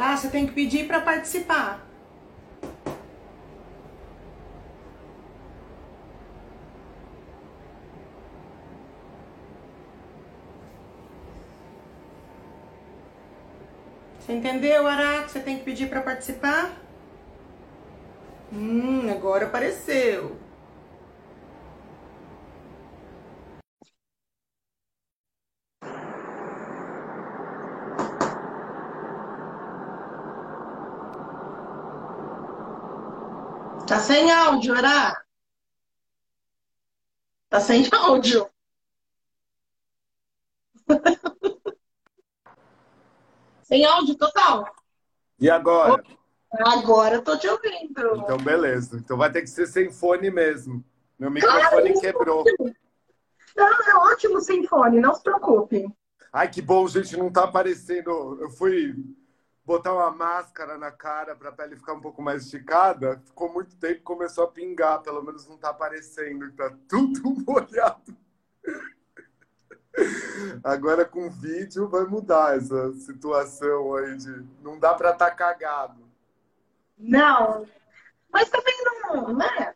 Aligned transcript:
Ah, 0.00 0.16
você 0.16 0.28
tem 0.28 0.46
que 0.46 0.52
pedir 0.52 0.86
para 0.86 1.00
participar. 1.00 1.84
Você 14.20 14.32
entendeu, 14.34 14.86
Ara? 14.86 15.26
Você 15.26 15.40
tem 15.40 15.58
que 15.58 15.64
pedir 15.64 15.88
para 15.88 16.00
participar? 16.00 16.70
Hum, 18.52 19.10
agora 19.10 19.46
apareceu. 19.46 20.37
Sem 34.08 34.30
áudio, 34.32 34.74
Ara? 34.74 35.22
Tá 37.50 37.60
sem 37.60 37.86
áudio. 37.92 38.48
Sem 43.62 43.84
áudio 43.84 44.16
total. 44.16 44.64
E 45.38 45.50
agora? 45.50 46.02
Agora 46.50 47.16
eu 47.16 47.22
tô 47.22 47.36
te 47.36 47.46
ouvindo. 47.46 48.16
Então, 48.16 48.38
beleza. 48.38 48.96
Então 48.96 49.18
vai 49.18 49.30
ter 49.30 49.42
que 49.42 49.46
ser 49.48 49.66
sem 49.66 49.92
fone 49.92 50.30
mesmo. 50.30 50.82
Meu 51.18 51.30
microfone 51.30 51.92
Cara, 51.92 52.00
quebrou. 52.00 52.44
Não, 53.54 53.66
é 53.66 53.94
ótimo 54.10 54.40
sem 54.40 54.66
fone, 54.66 55.00
não 55.00 55.14
se 55.14 55.22
preocupe. 55.22 55.86
Ai, 56.32 56.48
que 56.48 56.62
bom, 56.62 56.88
gente, 56.88 57.14
não 57.14 57.30
tá 57.30 57.44
aparecendo. 57.44 58.38
Eu 58.40 58.48
fui 58.48 58.94
botar 59.68 59.92
uma 59.92 60.10
máscara 60.10 60.78
na 60.78 60.90
cara 60.90 61.36
para 61.36 61.50
a 61.50 61.52
pele 61.52 61.76
ficar 61.76 61.92
um 61.92 62.00
pouco 62.00 62.22
mais 62.22 62.44
esticada. 62.44 63.20
Ficou 63.26 63.52
muito 63.52 63.76
tempo, 63.76 64.00
começou 64.02 64.44
a 64.44 64.48
pingar. 64.48 65.02
Pelo 65.02 65.22
menos 65.22 65.46
não 65.46 65.58
tá 65.58 65.68
aparecendo, 65.68 66.50
tá 66.52 66.74
tudo 66.88 67.36
molhado. 67.46 68.16
Agora 70.64 71.04
com 71.04 71.28
vídeo 71.28 71.86
vai 71.86 72.04
mudar 72.04 72.56
essa 72.56 72.94
situação 72.94 73.94
aí 73.96 74.16
de 74.16 74.46
não 74.62 74.78
dá 74.78 74.94
para 74.94 75.10
estar 75.10 75.26
tá 75.26 75.34
cagado. 75.34 76.08
Não, 76.96 77.66
mas 78.32 78.48
também 78.48 78.74
não, 78.84 79.36
né? 79.36 79.74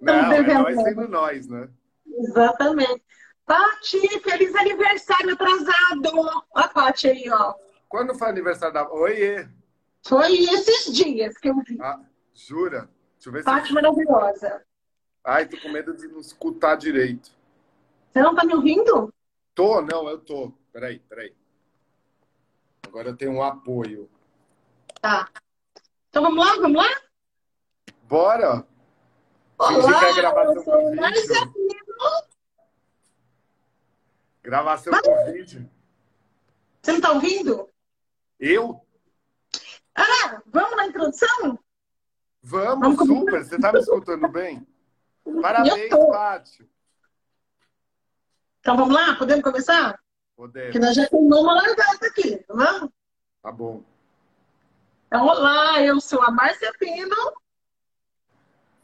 Não, 0.00 0.32
é 0.32 0.42
nós 0.42 0.82
sendo 0.84 1.08
nós, 1.08 1.48
né? 1.48 1.68
Exatamente. 2.06 3.02
Pati, 3.44 4.20
feliz 4.20 4.54
aniversário 4.54 5.34
atrasado. 5.34 6.44
A 6.54 6.68
Pati 6.68 7.08
aí, 7.08 7.28
ó. 7.30 7.63
Quando 7.94 8.12
foi 8.12 8.28
aniversário 8.28 8.74
da... 8.74 8.90
Oiê! 8.90 9.48
Foi 10.04 10.32
esses 10.32 10.92
dias 10.92 11.38
que 11.38 11.48
eu 11.48 11.54
vi. 11.60 11.78
Ah, 11.80 12.00
jura? 12.34 12.90
Deixa 13.12 13.28
eu 13.28 13.32
ver 13.32 13.44
Pati 13.44 13.68
se... 13.68 13.72
maravilhosa. 13.72 14.66
Ai, 15.22 15.46
tô 15.46 15.56
com 15.60 15.68
medo 15.68 15.96
de 15.96 16.08
não 16.08 16.18
escutar 16.18 16.74
direito. 16.74 17.30
Você 18.10 18.20
não 18.20 18.34
tá 18.34 18.44
me 18.44 18.52
ouvindo? 18.52 19.14
Tô, 19.54 19.80
não, 19.80 20.08
eu 20.08 20.18
tô. 20.18 20.52
Peraí, 20.72 20.98
peraí. 21.08 21.36
Agora 22.84 23.10
eu 23.10 23.16
tenho 23.16 23.30
um 23.30 23.42
apoio. 23.44 24.10
Tá. 25.00 25.30
Então 26.08 26.24
vamos 26.24 26.44
lá, 26.44 26.56
vamos 26.56 26.76
lá? 26.76 27.00
Bora! 28.08 28.66
Olá, 29.56 30.08
é 30.08 30.14
gravação 30.14 30.54
eu 30.56 30.64
sou 30.64 30.90
vídeo. 30.90 31.54
Gravação 34.42 34.92
Mas... 34.92 35.32
vídeo. 35.32 35.70
Você 36.82 36.92
não 36.92 37.00
tá 37.00 37.12
ouvindo? 37.12 37.72
Eu? 38.44 38.86
Ah, 39.94 40.42
vamos 40.44 40.76
na 40.76 40.86
introdução? 40.86 41.58
Vamos, 42.42 42.94
vamos 42.94 43.06
super. 43.06 43.42
Você 43.42 43.58
tá 43.58 43.72
me 43.72 43.78
escutando 43.78 44.28
bem? 44.28 44.66
Parabéns, 45.40 45.88
Pátio. 45.88 46.68
Então 48.60 48.76
vamos 48.76 48.94
lá? 48.94 49.16
Podemos 49.16 49.42
começar? 49.42 49.98
Podemos. 50.36 50.72
Que 50.72 50.78
nós 50.78 50.94
já 50.94 51.08
temos 51.08 51.38
uma 51.38 51.54
largada 51.54 52.06
aqui, 52.06 52.44
vamos? 52.46 52.90
Tá 53.40 53.50
bom. 53.50 53.82
Então, 55.06 55.26
olá, 55.26 55.80
eu 55.80 55.98
sou 55.98 56.20
a 56.20 56.30
Márcia 56.30 56.70
Pino. 56.78 57.16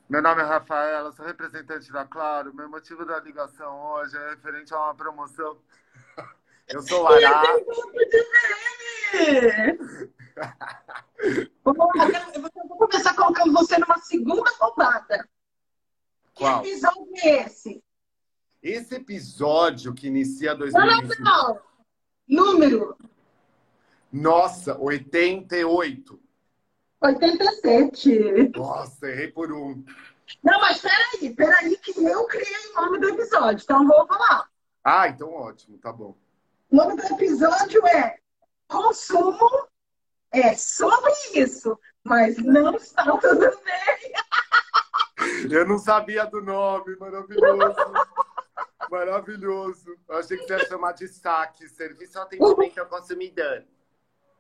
Meu 0.09 0.23
nome 0.23 0.41
é 0.41 0.45
Rafaela, 0.47 1.13
sou 1.13 1.27
representante 1.27 1.93
da 1.93 2.07
Claro. 2.07 2.55
Meu 2.55 2.71
motivo 2.71 3.05
da 3.05 3.21
ligação 3.21 3.79
hoje 3.93 4.17
é 4.17 4.31
referente 4.31 4.73
a 4.73 4.79
uma 4.79 4.95
promoção. 4.95 5.59
Eu 6.67 6.81
sou 6.83 7.03
Lara. 7.03 7.21
eu 7.21 7.67
vou 11.65 11.75
começar 12.79 13.15
colocando 13.15 13.53
você 13.53 13.79
numa 13.79 13.99
segunda 13.99 14.51
roubada. 14.59 15.29
Que 16.35 16.45
episódio 16.45 17.13
é 17.17 17.47
esse? 17.47 17.83
Esse 18.63 18.95
episódio 18.97 19.95
que 19.95 20.07
inicia 20.07 20.55
2020. 20.55 21.19
Não, 21.21 21.25
não, 21.25 21.55
não. 21.55 21.61
Número. 22.29 22.97
Nossa, 24.13 24.79
88. 24.79 26.21
87. 27.01 28.53
Nossa, 28.57 29.09
errei 29.09 29.29
por 29.29 29.53
um. 29.53 29.85
Não, 30.43 30.61
mas 30.61 30.81
peraí, 30.81 31.35
peraí, 31.35 31.77
que 31.79 31.91
eu 32.05 32.27
criei 32.27 32.71
o 32.71 32.81
nome 32.81 32.99
do 32.99 33.09
episódio, 33.09 33.63
então 33.65 33.87
vou 33.87 34.07
falar. 34.07 34.49
Ah, 34.85 35.09
então 35.09 35.33
ótimo, 35.33 35.79
tá 35.79 35.93
bom. 35.93 36.17
O 36.71 36.77
nome 36.77 36.97
do 36.97 37.03
episódio 37.03 37.85
é 37.87 38.20
Consumo 38.71 39.69
é 40.31 40.55
sobre 40.55 41.13
isso, 41.35 41.77
mas 42.05 42.39
não 42.39 42.77
está 42.77 43.05
tudo 43.19 43.51
bem. 43.65 44.13
Eu 45.51 45.67
não 45.67 45.77
sabia 45.77 46.25
do 46.25 46.41
nome, 46.41 46.97
maravilhoso. 46.97 47.75
Maravilhoso. 48.89 49.99
Eu 50.09 50.19
achei 50.19 50.39
que 50.39 50.47
você 50.47 50.53
ia 50.53 50.67
chamar 50.67 50.93
de 50.93 51.09
saque, 51.09 51.69
serviço 51.69 52.19
atendimento 52.19 52.79
ao 52.79 52.87
consumidor. 52.87 53.65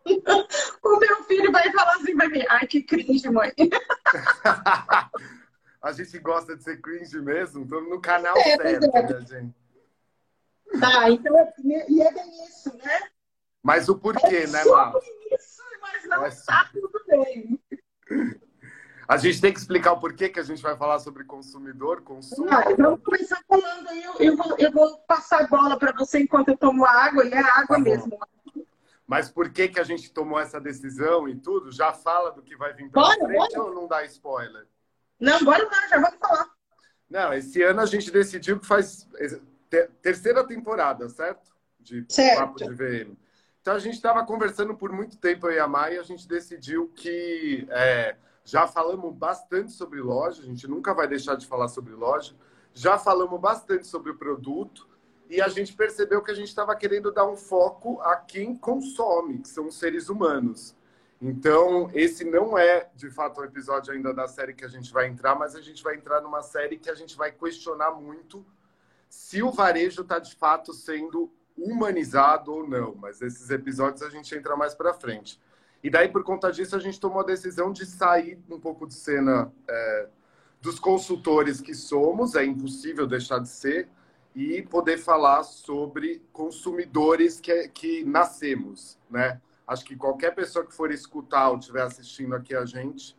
O 0.83 0.97
meu 0.97 1.23
filho 1.25 1.53
vai 1.53 1.71
falar 1.73 1.97
assim 1.97 2.17
pra 2.17 2.27
mim, 2.29 2.43
ai 2.49 2.67
que 2.67 2.83
cringe, 2.83 3.29
mãe. 3.29 3.53
A 5.83 5.93
gente 5.93 6.19
gosta 6.19 6.57
de 6.57 6.65
ser 6.65 6.81
cringe 6.81 7.21
mesmo? 7.21 7.65
Estamos 7.65 7.91
no 7.91 8.01
canal 8.01 8.35
é, 8.39 8.57
certo, 8.57 8.97
é. 8.97 9.03
né, 9.03 9.27
gente? 9.27 9.55
Tá, 10.81 11.11
então, 11.11 11.53
e 11.89 12.01
é 12.01 12.13
bem 12.13 12.45
isso, 12.47 12.75
né? 12.79 13.11
Mas 13.63 13.89
o 13.89 13.99
porquê, 13.99 14.37
é 14.37 14.47
né, 14.47 14.65
Má? 14.65 14.93
isso, 15.33 15.63
mas 15.81 16.05
não 16.09 16.27
está 16.27 16.69
tudo 16.73 17.01
bem. 17.07 17.61
A 19.07 19.17
gente 19.17 19.41
tem 19.41 19.53
que 19.53 19.59
explicar 19.59 19.93
o 19.93 20.01
porquê 20.01 20.29
que 20.29 20.39
a 20.39 20.43
gente 20.45 20.63
vai 20.63 20.77
falar 20.77 21.01
sobre 21.01 21.25
consumidor, 21.25 22.01
consumo. 22.03 22.49
Ah, 22.49 22.63
vamos 22.79 23.03
começar 23.03 23.43
falando 23.47 23.89
aí. 23.89 24.05
Eu, 24.05 24.15
eu, 24.21 24.37
vou, 24.37 24.57
eu 24.57 24.73
vou 24.73 24.99
passar 25.01 25.43
a 25.43 25.47
bola 25.49 25.77
para 25.79 25.93
você 25.93 26.21
enquanto 26.21 26.49
eu 26.49 26.57
tomo 26.57 26.85
água, 26.85 27.25
e 27.25 27.33
é 27.33 27.39
água 27.39 27.77
tá 27.77 27.79
mesmo. 27.79 28.19
Mas 29.11 29.29
por 29.29 29.51
que, 29.51 29.67
que 29.67 29.81
a 29.81 29.83
gente 29.83 30.13
tomou 30.13 30.39
essa 30.39 30.61
decisão 30.61 31.29
e 31.29 31.35
tudo? 31.35 31.73
Já 31.73 31.93
fala 31.93 32.31
do 32.31 32.41
que 32.41 32.57
vai 32.57 32.73
vir 32.73 32.89
para 32.89 33.05
frente 33.17 33.57
bora. 33.57 33.63
ou 33.63 33.75
não 33.75 33.89
dá 33.89 34.05
spoiler? 34.05 34.69
Não, 35.19 35.45
bora 35.45 35.65
lá, 35.65 35.89
já 35.89 35.99
vamos 35.99 36.19
falar. 36.21 36.49
Não, 37.11 37.35
esse 37.35 37.61
ano 37.61 37.81
a 37.81 37.87
gente 37.87 38.09
decidiu 38.13 38.61
que 38.61 38.67
faz 38.67 39.09
terceira 40.01 40.47
temporada, 40.47 41.09
certo? 41.09 41.51
De 41.81 42.07
certo. 42.09 42.39
Papo 42.39 42.59
de 42.59 42.73
VM. 42.73 43.17
Então 43.61 43.75
a 43.75 43.79
gente 43.79 43.95
estava 43.95 44.25
conversando 44.25 44.75
por 44.75 44.91
muito 44.91 45.19
tempo 45.19 45.47
aí 45.47 45.59
a 45.59 45.69
Mai 45.69 45.95
e 45.95 45.99
a 45.99 46.03
gente 46.03 46.27
decidiu 46.27 46.89
que 46.95 47.67
é, 47.71 48.17
já 48.45 48.67
falamos 48.67 49.15
bastante 49.15 49.73
sobre 49.73 50.01
loja, 50.01 50.43
a 50.43 50.47
gente 50.47 50.67
nunca 50.67 50.95
vai 50.95 51.07
deixar 51.07 51.35
de 51.35 51.47
falar 51.47 51.69
sobre 51.69 51.93
loja. 51.93 52.35
Já 52.73 52.99
falamos 52.99 53.39
bastante 53.41 53.87
sobre 53.87 54.13
o 54.13 54.17
produto 54.17 54.89
e 55.29 55.43
a 55.43 55.49
gente 55.49 55.75
percebeu 55.75 56.23
que 56.23 56.31
a 56.31 56.35
gente 56.35 56.49
estava 56.49 56.75
querendo 56.75 57.13
dar 57.13 57.27
um 57.27 57.37
foco 57.37 58.01
a 58.01 58.17
quem 58.17 58.57
consome, 58.57 59.39
que 59.39 59.49
são 59.49 59.69
os 59.69 59.79
seres 59.79 60.09
humanos. 60.09 60.75
Então, 61.21 61.91
esse 61.93 62.25
não 62.25 62.57
é, 62.57 62.89
de 62.97 63.11
fato, 63.11 63.39
o 63.39 63.43
um 63.43 63.45
episódio 63.45 63.93
ainda 63.93 64.15
da 64.15 64.27
série 64.27 64.55
que 64.55 64.65
a 64.65 64.69
gente 64.69 64.91
vai 64.91 65.07
entrar, 65.07 65.35
mas 65.35 65.55
a 65.55 65.61
gente 65.61 65.83
vai 65.83 65.97
entrar 65.97 66.23
numa 66.23 66.43
série 66.43 66.79
que 66.79 66.89
a 66.89 66.95
gente 66.95 67.15
vai 67.15 67.31
questionar 67.31 67.91
muito 67.91 68.45
se 69.09 69.43
o 69.43 69.51
varejo 69.51 70.01
está, 70.01 70.19
de 70.19 70.35
fato, 70.35 70.73
sendo 70.73 71.31
humanizado 71.61 72.53
ou 72.53 72.69
não. 72.69 72.95
Mas 72.95 73.21
esses 73.21 73.51
episódios 73.51 74.03
a 74.03 74.11
gente 74.11 74.35
entra 74.35 74.57
mais 74.57 74.75
para 74.75 74.95
frente. 74.95 75.41
E 75.83 75.89
daí, 75.89 76.09
por 76.09 76.23
conta 76.25 76.51
disso, 76.53 76.77
a 76.77 76.79
gente 76.79 77.01
tomou 77.01 77.21
a 77.21 77.25
decisão 77.25 77.73
de 77.73 77.87
sair 77.87 78.39
um 78.51 78.61
pouco 78.61 78.87
de 78.87 78.95
cena 78.95 79.53
é, 79.69 80.09
dos 80.61 80.79
consultores 80.79 81.61
que 81.61 81.75
somos, 81.75 82.35
é 82.35 82.45
impossível 82.45 83.07
deixar 83.07 83.39
de 83.39 83.49
ser, 83.49 83.89
e 84.35 84.63
poder 84.63 84.99
falar 84.99 85.43
sobre 85.43 86.23
consumidores 86.33 87.41
que, 87.41 87.69
que 87.69 88.05
nascemos, 88.05 88.99
né? 89.11 89.41
Acho 89.67 89.85
que 89.85 89.97
qualquer 89.97 90.35
pessoa 90.35 90.65
que 90.65 90.75
for 90.75 90.91
escutar 90.91 91.51
ou 91.51 91.59
estiver 91.59 91.83
assistindo 91.83 92.35
aqui 92.35 92.55
a 92.55 92.65
gente, 92.65 93.17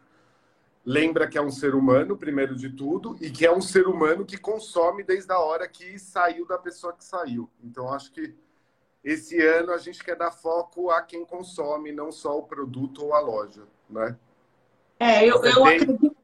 lembra 0.86 1.28
que 1.28 1.38
é 1.38 1.42
um 1.42 1.51
ser 1.51 1.75
humano, 1.75 2.18
primeiro 2.18 2.56
de 2.56 2.69
tudo, 2.69 3.16
e 3.22 3.30
que 3.30 3.45
é 3.45 3.51
um 3.51 3.62
ser 3.62 3.88
humano 3.88 4.25
que 4.25 4.38
consome 4.38 5.04
desde 5.04 5.31
a 5.31 5.39
hora 5.39 5.68
que 5.68 5.98
saiu 6.00 6.45
da 6.48 6.57
pessoa 6.57 6.94
que 6.94 7.06
saiu. 7.06 7.50
Então, 7.63 7.92
acho 7.94 8.12
que 8.12 8.36
esse 9.04 9.39
ano 9.42 9.72
a 9.72 9.78
gente 9.78 10.04
quer 10.04 10.16
dar 10.16 10.31
foco 10.31 10.89
a 10.89 11.01
quem 11.01 11.25
consome, 11.25 11.92
não 11.92 12.12
só 12.12 12.38
o 12.38 12.44
produto 12.44 13.06
ou 13.06 13.13
a 13.13 13.19
loja, 13.19 13.63
né? 13.89 14.18
É, 15.00 15.25
eu, 15.25 15.44
eu, 15.44 15.66
acredito, 15.66 16.18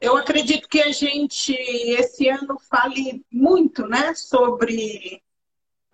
eu 0.00 0.16
acredito 0.16 0.68
que 0.68 0.82
a 0.82 0.90
gente 0.90 1.52
esse 1.52 2.28
ano 2.28 2.58
fale 2.58 3.24
muito, 3.30 3.86
né, 3.86 4.14
sobre 4.14 5.22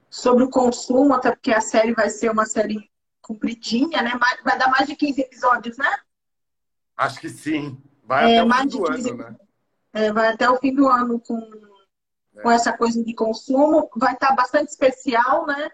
sobre 0.08 0.44
o 0.44 0.50
consumo, 0.50 1.12
até 1.12 1.31
porque 1.31 1.52
a 1.52 1.60
série 1.60 1.93
vai 1.93 2.08
ser 2.08 2.31
uma 2.31 2.46
série 2.46 2.90
compridinha, 3.20 4.00
né? 4.00 4.19
Vai 4.43 4.56
dar 4.56 4.70
mais 4.70 4.87
de 4.87 4.96
15 4.96 5.20
episódios, 5.20 5.76
né? 5.76 5.94
Acho 6.96 7.20
que 7.20 7.28
sim. 7.28 7.81
Vai 8.04 8.34
é, 8.34 8.38
até 8.38 8.44
o 8.44 8.54
fim 8.54 8.69
do 8.69 8.84
15... 8.84 9.10
ano, 9.10 9.19
né? 9.19 9.37
É, 9.93 10.12
vai 10.12 10.28
até 10.28 10.48
o 10.48 10.56
fim 10.58 10.75
do 10.75 10.88
ano 10.88 11.20
com, 11.20 11.38
é. 12.37 12.43
com 12.43 12.50
essa 12.50 12.72
coisa 12.76 13.02
de 13.02 13.14
consumo. 13.14 13.90
Vai 13.96 14.14
estar 14.14 14.34
bastante 14.34 14.69
especial, 14.69 15.46
né? 15.46 15.70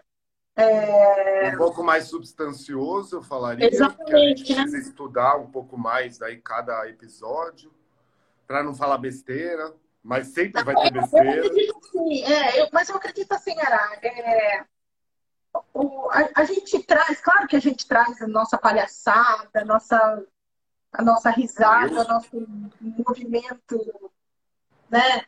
É... 0.55 1.51
Um 1.53 1.57
pouco 1.57 1.83
mais 1.83 2.05
substancioso, 2.05 3.17
eu 3.17 3.23
falaria. 3.23 3.67
Exatamente. 3.67 4.13
a 4.13 4.17
gente 4.19 4.43
precisa 4.45 4.77
né? 4.77 4.83
estudar 4.83 5.37
um 5.37 5.49
pouco 5.49 5.77
mais 5.77 6.17
daí 6.17 6.37
cada 6.37 6.87
episódio, 6.87 7.73
para 8.45 8.61
não 8.61 8.75
falar 8.75 8.99
besteira, 8.99 9.73
mas 10.03 10.27
sempre 10.27 10.63
vai 10.63 10.75
ter 10.75 10.91
besteira. 10.91 11.35
Eu 11.37 11.45
acredito, 11.45 11.79
sim, 11.91 12.23
é, 12.23 12.61
eu, 12.61 12.69
mas 12.71 12.89
eu 12.89 12.95
acredito 12.95 13.31
assim, 13.31 13.59
Ara, 13.59 13.97
é, 14.03 14.63
o, 15.73 16.09
a, 16.11 16.29
a, 16.35 16.45
gente 16.45 16.83
traz, 16.83 17.19
claro 17.19 17.47
que 17.47 17.55
a 17.55 17.61
gente 17.61 17.87
traz 17.87 18.21
a 18.21 18.27
nossa 18.27 18.57
palhaçada, 18.57 19.61
a 19.61 19.65
nossa, 19.65 20.23
a 20.93 21.03
nossa 21.03 21.29
risada, 21.31 22.01
o 22.01 22.07
nosso 22.07 22.47
movimento, 22.79 24.11
né? 24.89 25.25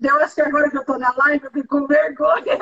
Eu 0.00 0.16
acho 0.20 0.34
que 0.34 0.40
agora 0.40 0.70
que 0.70 0.78
eu 0.78 0.84
tô 0.84 0.96
na 0.96 1.12
live, 1.14 1.44
eu 1.44 1.50
fico 1.50 1.68
com 1.68 1.86
vergonha. 1.86 2.58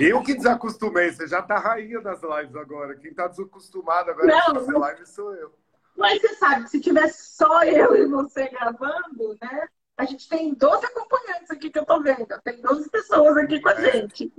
Eu 0.00 0.22
que 0.22 0.34
desacostumei, 0.34 1.12
você 1.12 1.26
já 1.26 1.40
tá 1.40 1.58
rainha 1.58 2.00
das 2.00 2.20
lives 2.22 2.56
agora. 2.56 2.96
Quem 2.96 3.14
tá 3.14 3.28
desacostumado 3.28 4.10
agora 4.10 4.26
não, 4.26 4.54
fazer 4.54 4.72
live 4.72 5.06
sou 5.06 5.34
eu. 5.34 5.54
Mas 5.96 6.20
você 6.20 6.34
sabe, 6.34 6.68
se 6.68 6.80
tivesse 6.80 7.36
só 7.36 7.62
eu 7.64 7.94
e 7.94 8.06
você 8.06 8.48
gravando, 8.48 9.36
né? 9.40 9.68
A 9.96 10.04
gente 10.04 10.28
tem 10.28 10.54
12 10.54 10.86
acompanhantes 10.86 11.50
aqui 11.50 11.70
que 11.70 11.78
eu 11.78 11.84
tô 11.84 12.00
vendo. 12.00 12.26
Tem 12.42 12.60
12 12.60 12.90
pessoas 12.90 13.36
aqui 13.36 13.60
com 13.60 13.68
a 13.68 13.72
é. 13.72 13.92
gente. 13.92 14.32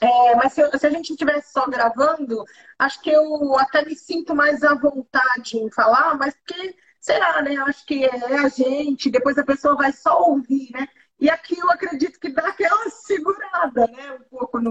É, 0.00 0.34
mas 0.34 0.54
se, 0.54 0.78
se, 0.78 0.86
a 0.86 0.90
gente 0.90 1.10
estivesse 1.10 1.52
só 1.52 1.66
gravando, 1.66 2.42
acho 2.78 3.02
que 3.02 3.10
eu 3.10 3.58
até 3.58 3.84
me 3.84 3.94
sinto 3.94 4.34
mais 4.34 4.62
à 4.62 4.74
vontade 4.74 5.58
em 5.58 5.70
falar, 5.70 6.16
mas 6.16 6.34
porque 6.34 6.74
será, 6.98 7.42
né? 7.42 7.56
Acho 7.56 7.84
que 7.84 8.04
é 8.04 8.38
a 8.38 8.48
gente, 8.48 9.10
depois 9.10 9.36
a 9.36 9.44
pessoa 9.44 9.76
vai 9.76 9.92
só 9.92 10.22
ouvir, 10.22 10.70
né? 10.72 10.88
E 11.18 11.28
aqui 11.28 11.58
eu 11.58 11.70
acredito 11.70 12.18
que 12.18 12.30
dá 12.30 12.48
aquela 12.48 12.88
segurada, 12.90 13.86
né? 13.88 14.14
Um 14.14 14.38
pouco 14.38 14.58
no. 14.58 14.70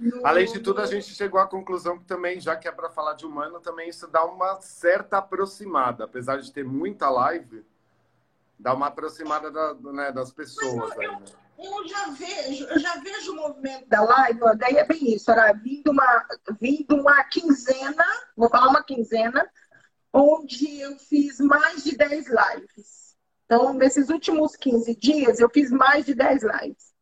no... 0.00 0.26
Além 0.26 0.46
de 0.46 0.58
tudo, 0.58 0.80
a 0.80 0.86
gente 0.86 1.14
chegou 1.14 1.38
à 1.38 1.46
conclusão 1.46 1.96
que 1.96 2.04
também, 2.04 2.40
já 2.40 2.56
que 2.56 2.66
é 2.66 2.72
para 2.72 2.90
falar 2.90 3.14
de 3.14 3.24
humano, 3.24 3.60
também 3.60 3.88
isso 3.88 4.08
dá 4.08 4.24
uma 4.24 4.60
certa 4.60 5.18
aproximada. 5.18 6.04
Apesar 6.04 6.38
de 6.38 6.52
ter 6.52 6.64
muita 6.64 7.08
live, 7.08 7.64
dá 8.58 8.74
uma 8.74 8.88
aproximada 8.88 9.48
da, 9.48 9.74
né, 9.92 10.10
das 10.10 10.32
pessoas. 10.32 10.90
Aí, 10.98 11.06
né? 11.06 11.43
Eu, 11.58 11.88
já 11.88 12.06
vejo, 12.10 12.64
eu 12.64 12.78
já 12.78 12.96
vejo 12.96 13.32
o 13.32 13.36
movimento 13.36 13.88
da 13.88 14.02
live, 14.02 14.40
daí 14.56 14.76
é 14.76 14.84
bem 14.84 15.14
isso, 15.14 15.30
era 15.30 15.52
vindo 15.52 15.90
uma, 15.90 16.26
vindo 16.60 16.96
uma 16.96 17.22
quinzena, 17.24 18.04
vou 18.36 18.48
falar 18.48 18.68
uma 18.68 18.82
quinzena, 18.82 19.48
onde 20.12 20.80
eu 20.80 20.96
fiz 20.98 21.38
mais 21.40 21.84
de 21.84 21.96
10 21.96 22.26
lives. 22.26 23.16
Então, 23.44 23.74
nesses 23.74 24.08
últimos 24.08 24.56
15 24.56 24.94
dias, 24.96 25.40
eu 25.40 25.50
fiz 25.50 25.70
mais 25.70 26.04
de 26.06 26.14
10 26.14 26.42
lives. 26.42 26.94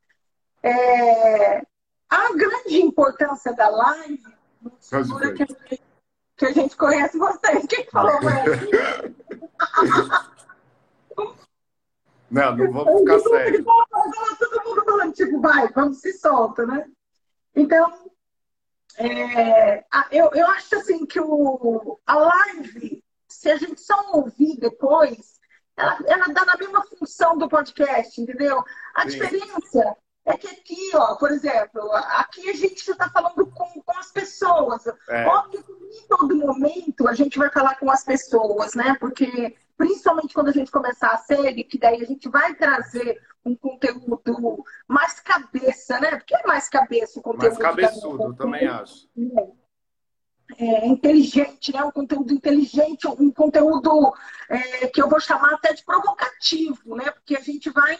É... 0.62 1.62
A 2.10 2.32
grande 2.34 2.80
importância 2.82 3.52
da 3.54 3.68
live, 3.68 4.22
que, 5.66 5.80
que 6.36 6.46
a 6.46 6.52
gente 6.52 6.76
conhece 6.76 7.16
vocês. 7.16 7.66
Quem 7.66 7.86
falou 7.86 8.20
mais? 8.22 8.50
Não, 12.32 12.56
não 12.56 12.72
vamos 12.72 13.00
ficar 13.00 13.18
sério. 13.20 13.62
Todo 13.62 14.64
mundo 14.64 14.84
falando, 14.84 15.12
tipo, 15.12 15.40
vai, 15.40 15.68
vamos 15.68 16.00
se 16.00 16.14
solta, 16.14 16.64
né? 16.64 16.86
Então, 17.54 18.10
é, 18.96 19.84
eu, 20.10 20.30
eu 20.32 20.46
acho 20.46 20.74
assim 20.76 21.04
que 21.04 21.20
o, 21.20 22.00
a 22.06 22.14
live, 22.16 23.04
se 23.28 23.50
a 23.50 23.56
gente 23.56 23.82
só 23.82 24.12
ouvir 24.14 24.58
depois, 24.58 25.38
ela, 25.76 25.98
ela 26.06 26.28
dá 26.28 26.44
na 26.46 26.56
mesma 26.56 26.82
função 26.86 27.36
do 27.36 27.48
podcast, 27.48 28.18
entendeu? 28.18 28.64
A 28.94 29.02
Sim. 29.02 29.08
diferença 29.08 29.96
é 30.24 30.36
que 30.36 30.46
aqui, 30.46 30.90
ó, 30.94 31.16
por 31.16 31.30
exemplo, 31.30 31.90
aqui 31.92 32.48
a 32.48 32.54
gente 32.54 32.88
está 32.88 33.10
falando 33.10 33.46
com, 33.46 33.82
com 33.82 33.98
as 33.98 34.10
pessoas. 34.12 34.86
É. 35.08 35.26
Óbvio 35.26 35.62
que 35.64 35.72
em 35.72 36.06
todo 36.08 36.36
momento 36.36 37.08
a 37.08 37.14
gente 37.14 37.38
vai 37.38 37.50
falar 37.50 37.76
com 37.76 37.90
as 37.90 38.04
pessoas, 38.04 38.74
né? 38.74 38.96
Porque 39.00 39.56
principalmente 39.76 40.32
quando 40.32 40.48
a 40.48 40.52
gente 40.52 40.70
começar 40.70 41.08
a 41.08 41.18
série, 41.18 41.64
que 41.64 41.78
daí 41.78 42.00
a 42.02 42.06
gente 42.06 42.28
vai 42.28 42.54
trazer 42.54 43.20
um 43.44 43.56
conteúdo 43.56 44.64
mais 44.86 45.18
cabeça, 45.18 45.98
né? 45.98 46.16
Porque 46.16 46.36
é 46.36 46.46
mais 46.46 46.68
cabeça 46.68 47.18
o 47.18 47.22
conteúdo. 47.22 47.60
Mais 47.60 47.74
cabeçudo, 47.74 48.34
também 48.34 48.66
acho. 48.68 49.08
É, 50.56 50.86
inteligente, 50.86 51.72
né? 51.72 51.82
Um 51.82 51.90
conteúdo 51.90 52.32
inteligente, 52.32 53.08
um 53.08 53.30
conteúdo 53.30 54.14
é, 54.48 54.86
que 54.86 55.02
eu 55.02 55.08
vou 55.08 55.18
chamar 55.18 55.54
até 55.54 55.72
de 55.72 55.84
provocativo, 55.84 56.94
né? 56.94 57.10
Porque 57.10 57.36
a 57.36 57.40
gente 57.40 57.70
vai, 57.70 57.98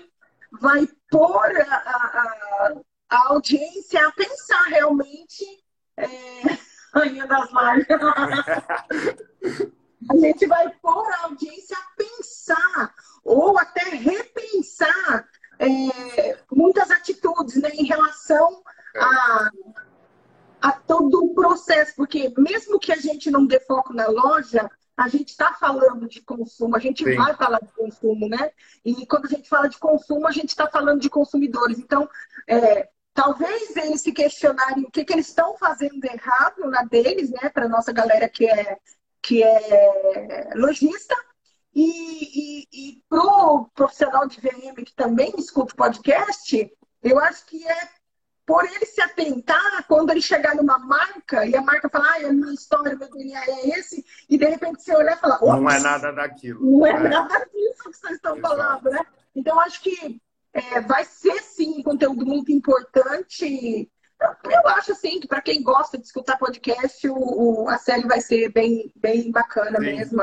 vai 0.61 0.87
pôr 1.11 1.61
a, 1.69 1.75
a, 1.75 2.73
a 3.11 3.29
audiência 3.29 4.07
a 4.07 4.13
pensar 4.13 4.63
realmente 4.65 5.45
é, 5.97 6.07
Rainha 6.95 7.27
das 7.27 7.51
a 10.11 10.17
gente 10.17 10.47
vai 10.47 10.69
pôr 10.83 11.13
a 11.13 11.25
audiência 11.25 11.77
a 11.77 11.97
pensar 11.97 12.95
ou 13.25 13.59
até 13.59 13.85
repensar 13.91 15.29
é, 15.59 16.39
muitas 16.51 16.91
atitudes 16.91 17.57
né, 17.57 17.71
em 17.71 17.85
relação 17.85 18.63
a, 18.97 19.51
a 20.61 20.73
todo 20.73 21.25
o 21.25 21.35
processo, 21.35 21.95
porque 21.97 22.33
mesmo 22.37 22.79
que 22.79 22.93
a 22.93 22.97
gente 22.97 23.31
não 23.31 23.47
dê 23.47 23.61
foco 23.61 23.95
na 23.95 24.07
loja, 24.09 24.69
a 25.03 25.09
gente 25.09 25.31
está 25.31 25.53
falando 25.55 26.09
de 26.09 26.23
consumo, 26.23 26.77
a 26.77 26.79
gente 26.79 27.05
Sim. 27.05 27.17
vai 27.17 27.35
falar 27.35 27.59
de 27.61 27.73
consumo, 27.73 28.29
né? 28.29 28.51
E 28.85 29.07
quando 29.07 29.27
a 29.27 29.29
gente 29.29 29.49
fala 29.49 29.69
de 29.69 29.79
consumo, 29.79 30.27
a 30.27 30.31
gente 30.31 30.51
está 30.51 30.69
falando 30.69 31.01
de 31.01 31.11
consumidores. 31.11 31.79
Então, 31.79 32.09
é, 32.49 32.89
talvez 33.13 33.77
eles 33.77 34.01
se 34.01 34.13
questionarem 34.13 34.85
o 34.85 34.91
que, 34.91 35.05
que 35.05 35.13
eles 35.13 35.29
estão 35.29 35.57
fazendo 35.57 36.05
errado 36.05 36.71
na 36.71 36.85
deles, 36.85 37.31
né? 37.31 37.49
Para 37.49 37.69
nossa 37.69 37.93
galera 37.93 38.29
que 38.29 38.47
é 38.47 38.79
que 39.21 39.41
é 39.41 40.51
lojista, 40.57 41.15
e, 41.75 42.65
e, 42.65 42.69
e 42.73 43.03
para 43.09 43.23
o 43.23 43.67
profissional 43.75 44.27
de 44.27 44.41
VM 44.41 44.75
que 44.85 44.95
também 44.95 45.33
escuta 45.39 45.73
o 45.73 45.77
podcast, 45.77 46.73
eu 47.03 47.19
acho 47.19 47.47
que 47.47 47.67
é 47.67 47.89
por 48.53 48.67
ele 48.67 48.85
se 48.85 49.01
atentar 49.01 49.87
quando 49.89 50.11
ele 50.11 50.21
chegar 50.21 50.55
numa 50.55 50.79
marca 50.79 51.47
e 51.47 51.57
a 51.57 51.63
marca 51.63 51.89
falar, 51.89 52.21
ah, 52.21 52.27
a 52.27 52.33
minha 52.35 52.53
história, 52.53 52.95
meu 52.95 53.09
DNA 53.09 53.43
é 53.47 53.79
esse, 53.79 54.05
e 54.29 54.37
de 54.37 54.45
repente 54.45 54.83
você 54.83 54.95
olhar 54.95 55.17
e 55.17 55.21
falar, 55.21 55.41
não 55.41 55.71
é 55.71 55.81
nada 55.81 56.13
daquilo. 56.13 56.61
Não 56.61 56.85
é, 56.85 56.91
é. 56.91 57.09
nada 57.09 57.39
disso 57.47 57.91
que 57.91 57.97
vocês 57.97 58.17
estão 58.17 58.37
Exato. 58.37 58.55
falando, 58.55 58.91
né? 58.91 59.01
Então, 59.35 59.59
acho 59.59 59.81
que 59.83 60.21
é, 60.53 60.83
vai 60.83 61.03
ser 61.07 61.43
sim 61.43 61.79
um 61.79 61.83
conteúdo 61.83 62.27
muito 62.27 62.53
importante 62.53 63.91
eu 64.45 64.69
acho 64.69 64.93
assim 64.93 65.19
que 65.19 65.27
para 65.27 65.41
quem 65.41 65.63
gosta 65.65 65.99
de 65.99 66.05
escutar 66.05 66.39
podcast, 66.39 67.09
o, 67.09 67.15
o, 67.17 67.69
a 67.69 67.77
série 67.77 68.07
vai 68.07 68.21
ser 68.21 68.53
bem, 68.53 68.93
bem 68.95 69.33
bacana 69.33 69.81
Sim. 69.81 69.87
mesmo. 69.87 70.23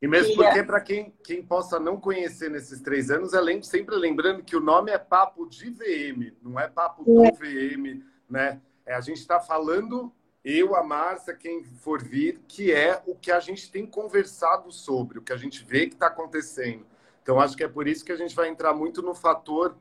E 0.00 0.08
mesmo 0.08 0.34
porque, 0.34 0.58
é. 0.58 0.62
para 0.62 0.80
quem, 0.80 1.14
quem 1.22 1.42
possa 1.42 1.78
não 1.78 2.00
conhecer 2.00 2.50
nesses 2.50 2.80
três 2.80 3.10
anos, 3.10 3.34
é 3.34 3.62
sempre 3.62 3.94
lembrando 3.96 4.42
que 4.42 4.56
o 4.56 4.60
nome 4.60 4.90
é 4.90 4.98
Papo 4.98 5.46
de 5.46 5.70
VM, 5.70 6.34
não 6.42 6.58
é 6.58 6.68
Papo 6.68 7.02
é. 7.02 7.30
do 7.30 7.36
VM, 7.36 8.02
né? 8.28 8.60
É, 8.86 8.94
a 8.94 9.00
gente 9.00 9.18
está 9.18 9.38
falando, 9.38 10.10
eu, 10.42 10.74
a 10.74 10.82
Márcia, 10.82 11.34
quem 11.34 11.62
for 11.64 12.02
vir, 12.02 12.40
que 12.48 12.72
é 12.72 13.02
o 13.06 13.14
que 13.14 13.30
a 13.30 13.40
gente 13.40 13.70
tem 13.70 13.84
conversado 13.84 14.72
sobre, 14.72 15.18
o 15.18 15.22
que 15.22 15.32
a 15.32 15.36
gente 15.36 15.64
vê 15.64 15.86
que 15.86 15.94
está 15.94 16.06
acontecendo. 16.06 16.86
Então, 17.22 17.38
acho 17.38 17.56
que 17.56 17.62
é 17.62 17.68
por 17.68 17.86
isso 17.86 18.04
que 18.04 18.12
a 18.12 18.16
gente 18.16 18.34
vai 18.34 18.48
entrar 18.48 18.72
muito 18.72 19.02
no 19.02 19.14
fator 19.14 19.76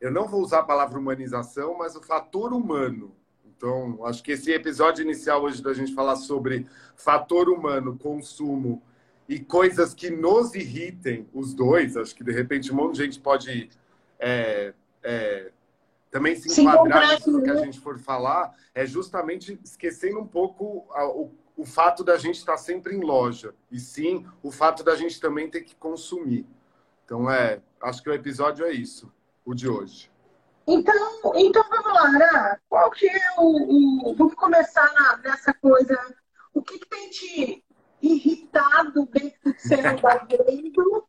eu 0.00 0.10
não 0.10 0.28
vou 0.28 0.42
usar 0.42 0.60
a 0.60 0.64
palavra 0.64 0.98
humanização, 0.98 1.76
mas 1.76 1.96
o 1.96 2.02
fator 2.02 2.52
humano. 2.52 3.14
Então, 3.44 4.04
acho 4.04 4.22
que 4.22 4.32
esse 4.32 4.52
episódio 4.52 5.02
inicial 5.02 5.42
hoje 5.42 5.62
da 5.62 5.72
gente 5.72 5.94
falar 5.94 6.16
sobre 6.16 6.66
fator 6.94 7.48
humano, 7.48 7.98
consumo 7.98 8.82
e 9.28 9.40
coisas 9.40 9.92
que 9.94 10.10
nos 10.10 10.54
irritem, 10.54 11.28
os 11.32 11.52
dois, 11.52 11.96
acho 11.96 12.14
que 12.14 12.24
de 12.24 12.32
repente 12.32 12.72
um 12.72 12.76
monte 12.76 12.96
de 12.96 13.04
gente 13.04 13.20
pode 13.20 13.70
é, 14.18 14.72
é, 15.02 15.50
também 16.10 16.36
se 16.36 16.60
enquadrar 16.60 17.14
nisso 17.14 17.42
que 17.42 17.50
a 17.50 17.56
gente 17.56 17.80
for 17.80 17.98
falar, 17.98 18.54
é 18.74 18.86
justamente 18.86 19.58
esquecendo 19.64 20.20
um 20.20 20.26
pouco 20.26 20.86
a, 20.92 21.06
o, 21.08 21.32
o 21.56 21.64
fato 21.64 22.04
da 22.04 22.16
gente 22.16 22.36
estar 22.36 22.56
sempre 22.56 22.94
em 22.94 23.00
loja, 23.00 23.54
e 23.70 23.78
sim 23.78 24.26
o 24.42 24.50
fato 24.50 24.84
da 24.84 24.94
gente 24.94 25.20
também 25.20 25.50
ter 25.50 25.62
que 25.62 25.74
consumir. 25.74 26.46
Então, 27.04 27.30
é, 27.30 27.60
acho 27.82 28.02
que 28.02 28.10
o 28.10 28.14
episódio 28.14 28.64
é 28.64 28.72
isso 28.72 29.12
o 29.44 29.54
de 29.54 29.68
hoje? 29.68 30.10
Então, 30.66 31.32
então 31.36 31.64
vamos 31.70 31.94
Lara, 31.94 32.60
qual 32.68 32.90
que 32.90 33.06
é 33.06 33.34
o, 33.38 34.10
o... 34.10 34.14
Vamos 34.16 34.34
começar 34.34 34.92
na, 34.94 35.16
nessa 35.18 35.54
coisa. 35.54 35.96
O 36.52 36.60
que, 36.60 36.80
que 36.80 36.88
tem 36.88 37.08
te 37.10 37.55
do 39.68 39.74
seu 39.74 40.44
vendo? 40.44 41.06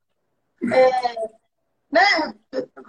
É, 0.73 1.15
né? 1.91 2.35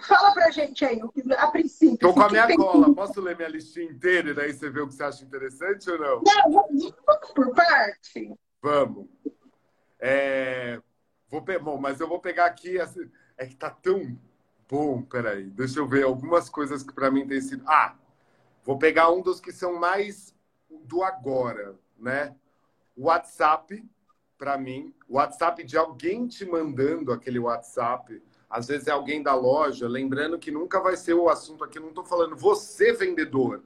Fala 0.01 0.33
pra 0.33 0.51
gente 0.51 0.85
aí, 0.85 1.01
a 1.37 1.47
princípio. 1.49 1.99
Tô 1.99 2.15
com 2.15 2.23
a 2.23 2.29
minha 2.29 2.57
cola. 2.57 2.95
Posso 2.95 3.21
ler 3.21 3.37
minha 3.37 3.49
listinha 3.49 3.87
inteira 3.87 4.31
e 4.31 4.35
daí 4.35 4.53
você 4.53 4.71
vê 4.71 4.81
o 4.81 4.89
que 4.89 4.95
você 4.95 5.03
acha 5.03 5.25
interessante 5.25 5.91
ou 5.91 5.99
não? 5.99 6.23
Não, 6.27 6.53
vamos 6.53 6.93
por 7.35 7.55
parte. 7.55 8.35
Vamos. 8.63 9.07
É... 10.01 10.81
Vou 11.29 11.43
pe... 11.43 11.59
Bom, 11.59 11.79
mas 11.79 12.01
eu 12.01 12.09
vou 12.09 12.21
pegar 12.21 12.47
aqui. 12.47 12.81
Assim... 12.81 13.11
É 13.37 13.47
que 13.47 13.55
tá 13.55 13.71
tão 13.71 14.19
bom. 14.69 15.03
Peraí, 15.03 15.45
deixa 15.45 15.79
eu 15.79 15.87
ver 15.87 16.05
algumas 16.05 16.49
coisas 16.49 16.83
que 16.83 16.93
para 16.93 17.11
mim 17.11 17.27
tem 17.27 17.41
sido. 17.41 17.63
Ah, 17.67 17.95
vou 18.65 18.79
pegar 18.79 19.11
um 19.11 19.23
dos 19.23 19.41
que 19.41 19.53
são 19.53 19.79
mais 19.79 20.35
do 20.71 21.03
agora, 21.03 21.77
né? 21.99 22.35
WhatsApp, 22.97 23.85
para 24.39 24.57
mim. 24.57 24.95
WhatsApp 25.09 25.65
de 25.65 25.77
alguém 25.77 26.27
te 26.27 26.47
mandando 26.47 27.13
aquele 27.13 27.39
WhatsApp 27.39 28.23
às 28.49 28.67
vezes 28.67 28.89
é 28.89 28.91
alguém 28.91 29.23
da 29.23 29.35
loja, 29.35 29.87
lembrando 29.87 30.39
que 30.39 30.51
nunca 30.51 30.81
vai 30.81 30.97
ser 30.97 31.13
o 31.13 31.29
assunto 31.29 31.65
aqui, 31.65 31.79
não 31.79 31.89
estou 31.89 32.05
falando 32.05 32.35
você 32.35 32.93
vendedor, 32.93 33.63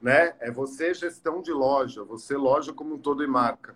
né? 0.00 0.34
É 0.40 0.50
você 0.50 0.92
gestão 0.92 1.40
de 1.40 1.52
loja, 1.52 2.04
você 2.04 2.36
loja 2.36 2.72
como 2.72 2.94
um 2.94 2.98
todo 2.98 3.24
e 3.24 3.26
marca. 3.26 3.74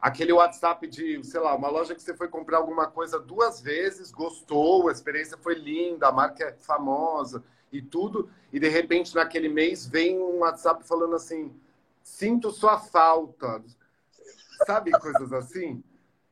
Aquele 0.00 0.32
WhatsApp 0.32 0.88
de, 0.88 1.22
sei 1.22 1.40
lá, 1.40 1.54
uma 1.54 1.68
loja 1.68 1.94
que 1.94 2.02
você 2.02 2.16
foi 2.16 2.26
comprar 2.26 2.58
alguma 2.58 2.88
coisa 2.88 3.20
duas 3.20 3.60
vezes, 3.60 4.10
gostou, 4.10 4.88
a 4.88 4.92
experiência 4.92 5.38
foi 5.38 5.54
linda, 5.54 6.08
a 6.08 6.12
marca 6.12 6.44
é 6.46 6.52
famosa 6.52 7.44
e 7.70 7.80
tudo, 7.80 8.28
e 8.52 8.58
de 8.58 8.68
repente 8.68 9.14
naquele 9.14 9.48
mês 9.48 9.86
vem 9.86 10.18
um 10.18 10.40
WhatsApp 10.40 10.84
falando 10.84 11.14
assim: 11.14 11.54
sinto 12.02 12.50
sua 12.50 12.76
falta. 12.76 13.62
Sabe 14.66 14.90
coisas 14.92 15.32
assim? 15.32 15.82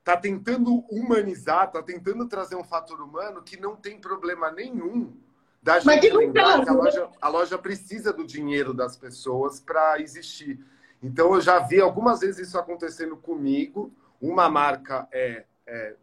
está 0.01 0.17
tentando 0.17 0.85
humanizar, 0.91 1.67
está 1.67 1.83
tentando 1.83 2.27
trazer 2.27 2.57
um 2.57 2.65
fator 2.65 3.01
humano 3.01 3.43
que 3.43 3.61
não 3.61 3.77
tem 3.77 4.01
problema 4.01 4.51
nenhum 4.51 5.15
da 5.63 5.79
gente 5.79 6.11
lembrar 6.11 6.65
que 6.65 6.71
a 6.71 6.73
loja, 6.73 7.11
a 7.21 7.29
loja 7.29 7.59
precisa 7.59 8.13
do 8.13 8.27
dinheiro 8.27 8.73
das 8.73 8.97
pessoas 8.97 9.61
para 9.61 10.01
existir. 10.01 10.59
Então, 11.03 11.35
eu 11.35 11.41
já 11.41 11.59
vi 11.59 11.81
algumas 11.81 12.21
vezes 12.21 12.49
isso 12.49 12.59
acontecendo 12.59 13.17
comigo. 13.17 13.93
Uma 14.21 14.49
marca 14.49 15.07
é. 15.13 15.45
é 15.67 15.97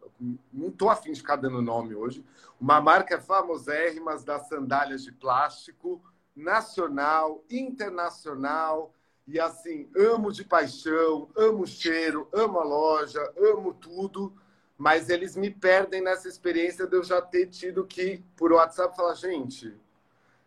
não 0.52 0.68
estou 0.68 0.88
afim 0.88 1.12
de 1.12 1.20
ficar 1.20 1.36
dando 1.36 1.60
nome 1.60 1.94
hoje. 1.94 2.24
Uma 2.60 2.80
marca 2.80 3.16
é 3.16 3.20
famosérrima 3.20 4.16
das 4.18 4.48
sandálias 4.48 5.02
de 5.02 5.10
plástico, 5.10 6.00
nacional, 6.34 7.44
internacional, 7.50 8.92
e 9.28 9.38
assim, 9.38 9.90
amo 9.94 10.32
de 10.32 10.42
paixão, 10.42 11.28
amo 11.36 11.64
o 11.64 11.66
cheiro, 11.66 12.26
amo 12.32 12.58
a 12.58 12.64
loja, 12.64 13.20
amo 13.36 13.74
tudo, 13.74 14.34
mas 14.76 15.10
eles 15.10 15.36
me 15.36 15.50
perdem 15.50 16.00
nessa 16.00 16.26
experiência 16.26 16.86
de 16.86 16.96
eu 16.96 17.04
já 17.04 17.20
ter 17.20 17.46
tido 17.46 17.86
que, 17.86 18.24
por 18.34 18.52
WhatsApp, 18.52 18.96
falar, 18.96 19.14
gente, 19.14 19.76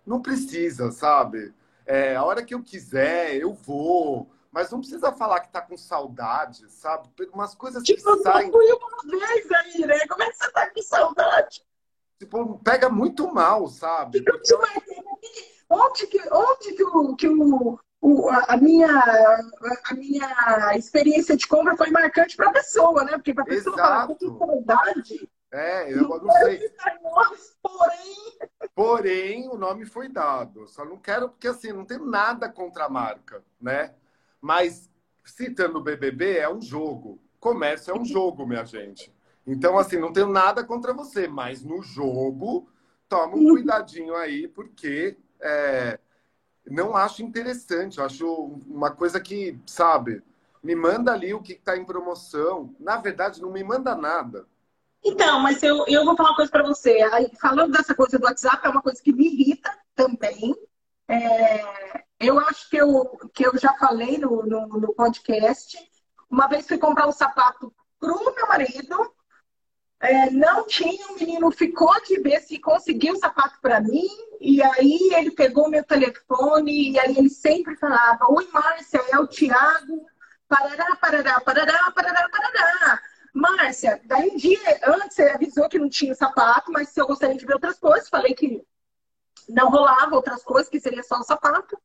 não 0.03 0.19
precisa, 0.19 0.91
sabe? 0.91 1.53
É, 1.85 2.15
a 2.15 2.23
hora 2.23 2.43
que 2.43 2.55
eu 2.55 2.63
quiser, 2.63 3.35
eu 3.35 3.53
vou. 3.53 4.31
Mas 4.51 4.71
não 4.71 4.79
precisa 4.79 5.11
falar 5.13 5.41
que 5.41 5.51
tá 5.51 5.61
com 5.61 5.77
saudade, 5.77 6.69
sabe? 6.69 7.07
Umas 7.33 7.53
coisas 7.53 7.83
que 7.83 7.95
tipo, 7.95 8.17
saem... 8.17 8.47
Eu 8.47 8.51
fui 8.51 8.71
uma 8.71 9.19
vez 9.19 9.51
aí, 9.51 9.85
né? 9.85 10.07
Como 10.07 10.23
é 10.23 10.29
que 10.29 10.37
você 10.37 10.51
tá 10.51 10.69
com 10.69 10.81
saudade? 10.81 11.63
Tipo, 12.19 12.59
pega 12.59 12.89
muito 12.89 13.31
mal, 13.31 13.67
sabe? 13.67 14.23
Porque... 14.23 14.53
Onde 15.69 16.07
que, 16.07 16.19
onde 16.33 16.73
que 16.73 16.83
o, 16.83 17.15
que 17.15 17.29
o, 17.29 17.79
o, 18.01 18.27
a, 18.29 18.57
minha, 18.57 18.89
a 18.89 19.93
minha 19.93 20.75
experiência 20.75 21.37
de 21.37 21.47
compra 21.47 21.77
foi 21.77 21.91
marcante 21.91 22.35
para 22.35 22.49
a 22.49 22.53
pessoa, 22.53 23.03
né? 23.03 23.11
Porque 23.11 23.33
para 23.33 23.43
a 23.43 23.47
pessoa 23.47 23.77
falar 23.77 24.07
com 24.07 24.37
saudade. 24.39 25.29
É, 25.51 25.93
eu 25.93 26.07
não, 26.07 26.31
sei. 26.31 26.71
Nós, 27.03 27.55
porém. 27.61 28.49
Porém, 28.73 29.49
o 29.49 29.57
nome 29.57 29.85
foi 29.85 30.09
dado. 30.09 30.67
Só 30.67 30.83
não 30.83 30.97
quero, 30.97 31.29
porque 31.29 31.47
assim, 31.47 31.71
não 31.71 31.85
tem 31.85 31.99
nada 31.99 32.49
contra 32.49 32.85
a 32.85 32.89
marca, 32.89 33.43
né? 33.61 33.93
Mas, 34.39 34.89
citando 35.23 35.77
o 35.77 35.83
BBB, 35.83 36.37
é 36.37 36.49
um 36.49 36.61
jogo. 36.61 37.21
Comércio 37.39 37.91
é 37.91 37.99
um 37.99 38.05
jogo, 38.05 38.47
minha 38.47 38.65
gente. 38.65 39.13
Então, 39.45 39.77
assim, 39.77 39.99
não 39.99 40.11
tenho 40.11 40.27
nada 40.27 40.63
contra 40.63 40.93
você, 40.93 41.27
mas 41.27 41.63
no 41.63 41.83
jogo, 41.83 42.67
toma 43.07 43.35
um 43.35 43.49
cuidadinho 43.49 44.15
aí, 44.15 44.47
porque 44.47 45.17
é, 45.39 45.99
não 46.65 46.95
acho 46.95 47.23
interessante. 47.23 47.97
Eu 47.97 48.05
acho 48.05 48.27
uma 48.67 48.91
coisa 48.91 49.19
que, 49.19 49.59
sabe, 49.65 50.23
me 50.63 50.75
manda 50.75 51.11
ali 51.11 51.33
o 51.33 51.41
que 51.41 51.53
está 51.53 51.77
em 51.77 51.85
promoção. 51.85 52.75
Na 52.79 52.97
verdade, 52.97 53.41
não 53.41 53.51
me 53.51 53.63
manda 53.63 53.95
nada. 53.95 54.45
Então, 55.03 55.39
mas 55.39 55.63
eu, 55.63 55.83
eu 55.87 56.05
vou 56.05 56.15
falar 56.15 56.29
uma 56.29 56.35
coisa 56.35 56.51
para 56.51 56.63
você. 56.63 57.01
Aí, 57.11 57.31
falando 57.39 57.71
dessa 57.71 57.95
coisa 57.95 58.19
do 58.19 58.25
WhatsApp, 58.25 58.65
é 58.65 58.69
uma 58.69 58.81
coisa 58.81 59.01
que 59.01 59.11
me 59.11 59.25
irrita 59.25 59.75
também. 59.95 60.55
É, 61.07 62.03
eu 62.19 62.39
acho 62.39 62.69
que 62.69 62.77
eu, 62.77 63.19
que 63.33 63.45
eu 63.45 63.57
já 63.57 63.73
falei 63.73 64.17
no, 64.17 64.43
no, 64.43 64.67
no 64.67 64.93
podcast. 64.93 65.77
Uma 66.29 66.47
vez 66.47 66.67
fui 66.67 66.77
comprar 66.77 67.07
um 67.07 67.11
sapato 67.11 67.73
para 67.99 68.13
o 68.13 68.33
meu 68.33 68.47
marido 68.47 69.11
é, 70.01 70.31
não 70.31 70.65
tinha, 70.65 71.07
o 71.09 71.13
menino 71.13 71.51
ficou 71.51 71.93
de 72.01 72.19
ver 72.19 72.41
se 72.41 72.57
conseguiu 72.57 73.13
o 73.13 73.19
sapato 73.19 73.59
para 73.61 73.79
mim, 73.79 74.07
e 74.39 74.61
aí 74.63 75.11
ele 75.13 75.29
pegou 75.29 75.69
meu 75.69 75.83
telefone, 75.83 76.91
e 76.91 76.99
aí 76.99 77.15
ele 77.15 77.29
sempre 77.29 77.75
falava: 77.75 78.25
Oi, 78.31 78.49
Márcia, 78.51 78.99
é 79.11 79.19
o 79.19 79.27
Tiago, 79.27 80.07
parará, 80.47 80.95
parará, 80.95 81.39
parará, 81.41 81.91
parará, 81.91 82.29
parará. 82.29 83.01
Márcia, 83.31 84.01
daí 84.05 84.31
um 84.31 84.37
dia 84.37 84.59
antes 84.87 85.19
ele 85.19 85.29
avisou 85.29 85.69
que 85.69 85.77
não 85.77 85.87
tinha 85.87 86.15
sapato, 86.15 86.71
mas 86.71 86.89
se 86.89 86.99
eu 86.99 87.05
gostaria 87.05 87.37
de 87.37 87.45
ver 87.45 87.53
outras 87.53 87.79
coisas, 87.79 88.09
falei 88.09 88.33
que 88.33 88.65
não 89.47 89.69
rolava 89.69 90.15
outras 90.15 90.43
coisas, 90.43 90.67
que 90.67 90.79
seria 90.79 91.03
só 91.03 91.19
o 91.19 91.23
sapato, 91.23 91.77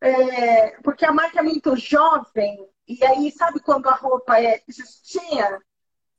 é, 0.00 0.70
porque 0.80 1.04
a 1.04 1.12
marca 1.12 1.40
é 1.40 1.42
muito 1.42 1.76
jovem, 1.76 2.66
e 2.88 3.04
aí 3.04 3.30
sabe 3.30 3.60
quando 3.60 3.88
a 3.88 3.94
roupa 3.94 4.40
é 4.40 4.62
justinha? 4.66 5.60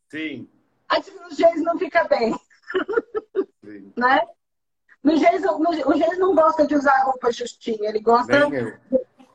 Sim 0.10 0.48
Aí 0.89 1.03
no 1.22 1.36
Geis 1.36 1.62
não 1.62 1.77
fica 1.77 2.03
bem. 2.05 2.36
Né? 3.96 4.22
No 5.03 5.15
Geis, 5.17 5.41
no, 5.41 5.60
o 5.60 5.98
Geis 5.98 6.17
não 6.17 6.36
gosta 6.36 6.65
de 6.65 6.75
usar 6.75 7.03
roupa 7.03 7.31
justinha, 7.31 7.89
ele 7.89 8.00
gosta 8.00 8.36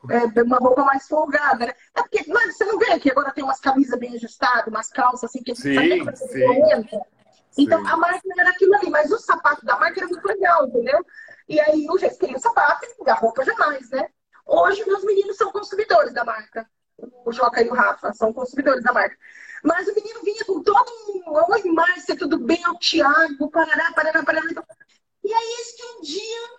é, 0.09 0.27
de 0.27 0.41
uma 0.41 0.57
roupa 0.57 0.83
mais 0.83 1.07
folgada, 1.07 1.65
né? 1.65 1.73
É 1.95 2.01
porque 2.01 2.23
mas 2.27 2.55
você 2.55 2.65
não 2.65 2.77
vê 2.77 2.99
que 2.99 3.09
agora 3.09 3.31
tem 3.31 3.43
umas 3.43 3.59
camisas 3.59 3.99
bem 3.99 4.13
ajustadas, 4.15 4.67
umas 4.67 4.89
calças 4.89 5.23
assim 5.23 5.41
que 5.41 5.55
sim, 5.55 5.75
sim. 6.15 6.99
Então 7.57 7.83
sim. 7.83 7.91
a 7.91 7.97
marca 7.97 8.21
era 8.37 8.49
aquilo 8.49 8.75
ali, 8.75 8.89
mas 8.89 9.11
o 9.11 9.17
sapato 9.17 9.65
da 9.65 9.77
marca 9.77 9.99
era 9.99 10.07
muito 10.07 10.25
legal, 10.27 10.67
entendeu? 10.67 11.03
E 11.47 11.59
aí 11.59 11.87
o 11.89 11.97
Geis 11.97 12.17
queria 12.17 12.37
o 12.37 12.39
sapato 12.39 12.85
e 12.85 13.09
a 13.09 13.15
roupa 13.15 13.43
jamais, 13.43 13.89
né? 13.89 14.07
Hoje 14.45 14.85
meus 14.85 15.03
meninos 15.03 15.37
são 15.37 15.51
consumidores 15.51 16.13
da 16.13 16.23
marca. 16.23 16.67
O 17.25 17.31
Joca 17.31 17.61
e 17.61 17.69
o 17.69 17.73
Rafa 17.73 18.13
são 18.13 18.31
consumidores 18.31 18.83
da 18.83 18.93
marca. 18.93 19.17
Mas 19.65 19.87
o 19.87 19.95
menino 19.95 20.21
vinha 20.21 20.45
com 20.45 20.61
todo 20.61 20.91
um. 21.09 21.23
Oi, 21.51 21.63
Márcia, 21.71 22.15
tudo 22.15 22.37
bem? 22.37 22.61
É 22.63 22.69
o 22.69 22.77
Tiago, 22.77 23.49
parará, 23.49 23.91
parará, 23.93 24.23
parará. 24.23 24.47
E 25.23 25.33
aí, 25.33 25.55
eis 25.57 25.71
que 25.71 25.83
um 25.83 26.01
dia. 26.01 26.49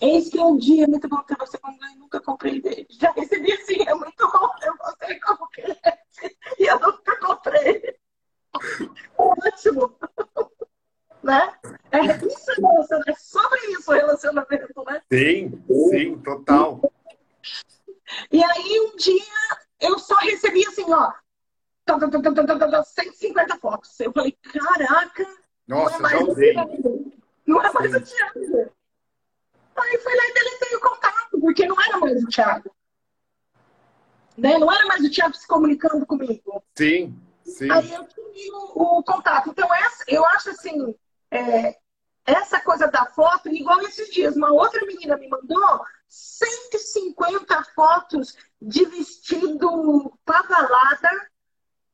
Eis 0.00 0.28
que 0.28 0.38
um 0.40 0.56
dia, 0.58 0.88
muito 0.88 1.08
bom 1.08 1.22
ter 1.22 1.36
você 1.38 1.56
eu 1.62 1.98
nunca 2.00 2.20
comprei 2.20 2.60
dele. 2.60 2.88
Já 2.90 3.12
recebi 3.12 3.52
assim, 3.52 3.80
é 3.86 3.94
muito 3.94 4.28
bom 4.28 4.48
ter 4.58 4.72
você 4.72 5.20
como 5.20 5.48
cliente. 5.50 6.36
E 6.58 6.64
eu 6.64 6.80
nunca 6.80 7.16
comprei. 7.20 7.96
Ótimo. 9.16 9.96
né? 11.22 11.54
É, 11.92 12.00
isso 12.26 12.50
é, 12.50 13.10
é 13.12 13.14
sobre 13.14 13.60
isso 13.74 13.92
o 13.92 13.94
relacionamento, 13.94 14.84
né? 14.84 15.02
Sim, 15.12 15.64
sim, 15.88 16.18
total. 16.18 16.80
E 18.32 18.42
aí, 18.42 18.80
um 18.80 18.96
dia, 18.96 19.22
eu 19.80 20.00
só 20.00 20.16
recebi 20.16 20.66
assim, 20.66 20.92
ó, 20.92 21.12
150 22.84 23.58
fotos. 23.58 23.98
Eu 24.00 24.12
falei, 24.12 24.32
caraca! 24.32 25.26
Nossa, 25.66 25.98
não 25.98 26.08
é 26.08 26.12
já 26.12 26.24
usei. 26.24 26.54
Não 27.46 27.62
é 27.62 27.72
mais 27.72 27.94
o 27.94 28.00
Thiago. 28.00 28.72
Aí 29.76 29.98
fui 29.98 30.16
lá 30.16 30.26
e 30.26 30.34
deletei 30.34 30.76
o 30.76 30.80
contato, 30.80 31.40
porque 31.40 31.66
não 31.66 31.80
era 31.80 31.98
mais 31.98 32.22
o 32.22 32.28
Thiago. 32.28 32.74
Né? 34.36 34.58
Não 34.58 34.72
era 34.72 34.86
mais 34.86 35.04
o 35.04 35.10
Thiago 35.10 35.34
se 35.34 35.46
comunicando 35.46 36.06
comigo. 36.06 36.62
Sim, 36.76 37.18
sim. 37.44 37.70
Aí 37.70 37.92
eu 37.92 38.06
tive 38.06 38.50
o, 38.52 38.98
o 38.98 39.02
contato. 39.02 39.50
Então, 39.50 39.72
essa, 39.74 40.04
eu 40.08 40.24
acho 40.26 40.50
assim, 40.50 40.94
é, 41.30 41.76
essa 42.24 42.60
coisa 42.60 42.86
da 42.86 43.06
foto, 43.06 43.48
igual 43.48 43.80
esses 43.82 44.10
dias, 44.10 44.36
uma 44.36 44.52
outra 44.52 44.84
menina 44.86 45.16
me 45.16 45.28
mandou 45.28 45.84
150 46.08 47.64
fotos 47.74 48.36
de 48.60 48.84
vestido 48.86 50.18
pavalada 50.24 51.31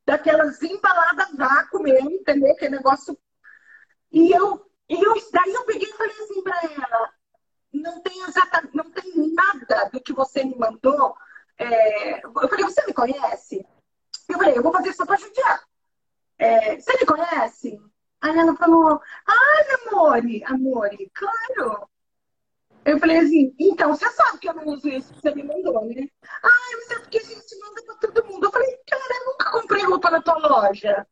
daquelas 0.09 0.63
embaladas 0.63 1.29
vácuo 1.37 1.83
mesmo, 1.83 2.11
entendeu? 2.11 2.57
Que 2.57 2.67
negócio. 2.71 3.17
E 4.11 4.33
eu, 4.33 4.67
eu 4.89 5.15
daí 5.31 5.53
eu 5.53 5.67
peguei 5.67 5.87
e 5.87 5.97
falei 5.99 6.17
assim 6.17 6.43
para 6.43 6.61
ela, 6.65 7.13
não 7.71 8.01
tem 8.01 8.23
exatamente, 8.23 8.75
não 8.75 8.91
tem 8.91 9.35
nada 9.35 9.91
do 9.93 10.01
que 10.01 10.15
você 10.15 10.43
me 10.45 10.57
mandou. 10.57 11.15
É... 11.59 12.25
Eu 12.25 12.33
falei, 12.33 12.65
você 12.65 12.87
me 12.87 12.95
conhece? 12.95 13.67
Eu 14.27 14.39
falei, 14.39 14.57
eu 14.57 14.63
vou 14.63 14.73
fazer 14.73 14.89
isso 14.89 15.05
para 15.05 15.19
judiar. 15.19 15.63
É... 16.39 16.81
Você 16.81 16.93
me 16.95 17.05
conhece? 17.05 17.79
Aí 18.23 18.39
ela 18.39 18.57
falou, 18.57 19.03
ai, 19.27 19.65
amore, 19.87 20.43
amore, 20.45 21.13
claro. 21.13 21.87
Eu 22.89 22.99
falei 22.99 23.19
assim, 23.19 23.55
então, 23.59 23.95
você 23.95 24.09
sabe 24.11 24.39
que 24.39 24.49
eu 24.49 24.55
não 24.55 24.67
uso 24.67 24.89
isso 24.89 25.13
que 25.13 25.21
você 25.21 25.35
me 25.35 25.43
mandou, 25.43 25.85
né? 25.85 26.09
Ah, 26.43 26.71
mas 26.73 26.91
é 26.91 27.01
porque 27.01 27.19
a 27.19 27.23
gente 27.23 27.59
manda 27.59 27.83
pra 27.83 27.95
todo 27.97 28.27
mundo. 28.27 28.47
Eu 28.47 28.51
falei, 28.51 28.79
cara, 28.89 29.15
eu 29.15 29.27
nunca 29.27 29.51
comprei 29.51 29.85
roupa 29.85 30.11
na 30.11 30.23
tua 30.23 30.39
loja. 30.39 31.07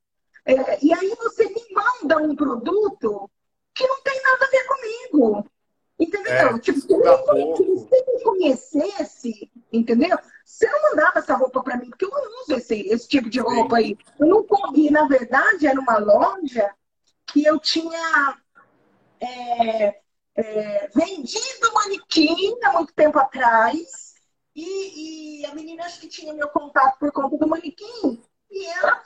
É, 0.47 0.83
e 0.83 0.95
aí 0.95 1.14
você 1.16 1.45
me 1.45 1.62
manda 1.73 2.16
um 2.16 2.35
produto 2.35 3.30
que 3.75 3.87
não 3.87 4.00
tem 4.00 4.23
nada 4.23 4.47
a 4.47 4.49
ver 4.49 4.64
comigo. 4.64 5.50
Entendeu? 5.99 6.33
É, 6.33 6.59
tipo, 6.61 6.80
se 6.80 6.88
você 6.88 8.04
me 8.06 8.23
conhecesse, 8.23 9.50
entendeu? 9.71 10.18
Você 10.47 10.66
não 10.71 10.83
mandava 10.83 11.18
essa 11.18 11.35
roupa 11.35 11.62
para 11.62 11.76
mim, 11.76 11.90
porque 11.90 12.06
eu 12.06 12.11
não 12.11 12.42
uso 12.42 12.54
esse, 12.54 12.88
esse 12.88 13.06
tipo 13.06 13.28
de 13.28 13.40
roupa 13.40 13.76
aí. 13.76 13.99
Eu 14.18 14.26
não 14.26 14.42
corri, 14.45 14.90
na 14.90 15.06
verdade, 15.06 15.66
era 15.66 15.78
uma 15.78 15.99
loja 15.99 16.71
que 17.26 17.45
eu 17.45 17.59
tinha 17.59 18.38
é, 19.21 20.00
é, 20.37 20.88
vendido 20.95 21.73
manequim 21.73 22.59
há 22.62 22.73
muito 22.73 22.93
tempo 22.93 23.19
atrás. 23.19 24.14
E, 24.55 25.40
e, 25.40 25.47
a 25.47 25.55
menina 25.55 25.85
acho 25.85 26.00
que 26.00 26.09
tinha 26.09 26.33
meu 26.33 26.49
contato 26.49 26.99
por 26.99 27.12
conta 27.12 27.37
do 27.37 27.49
manequim. 27.49 28.23
E 28.50 28.66
ela 28.66 29.02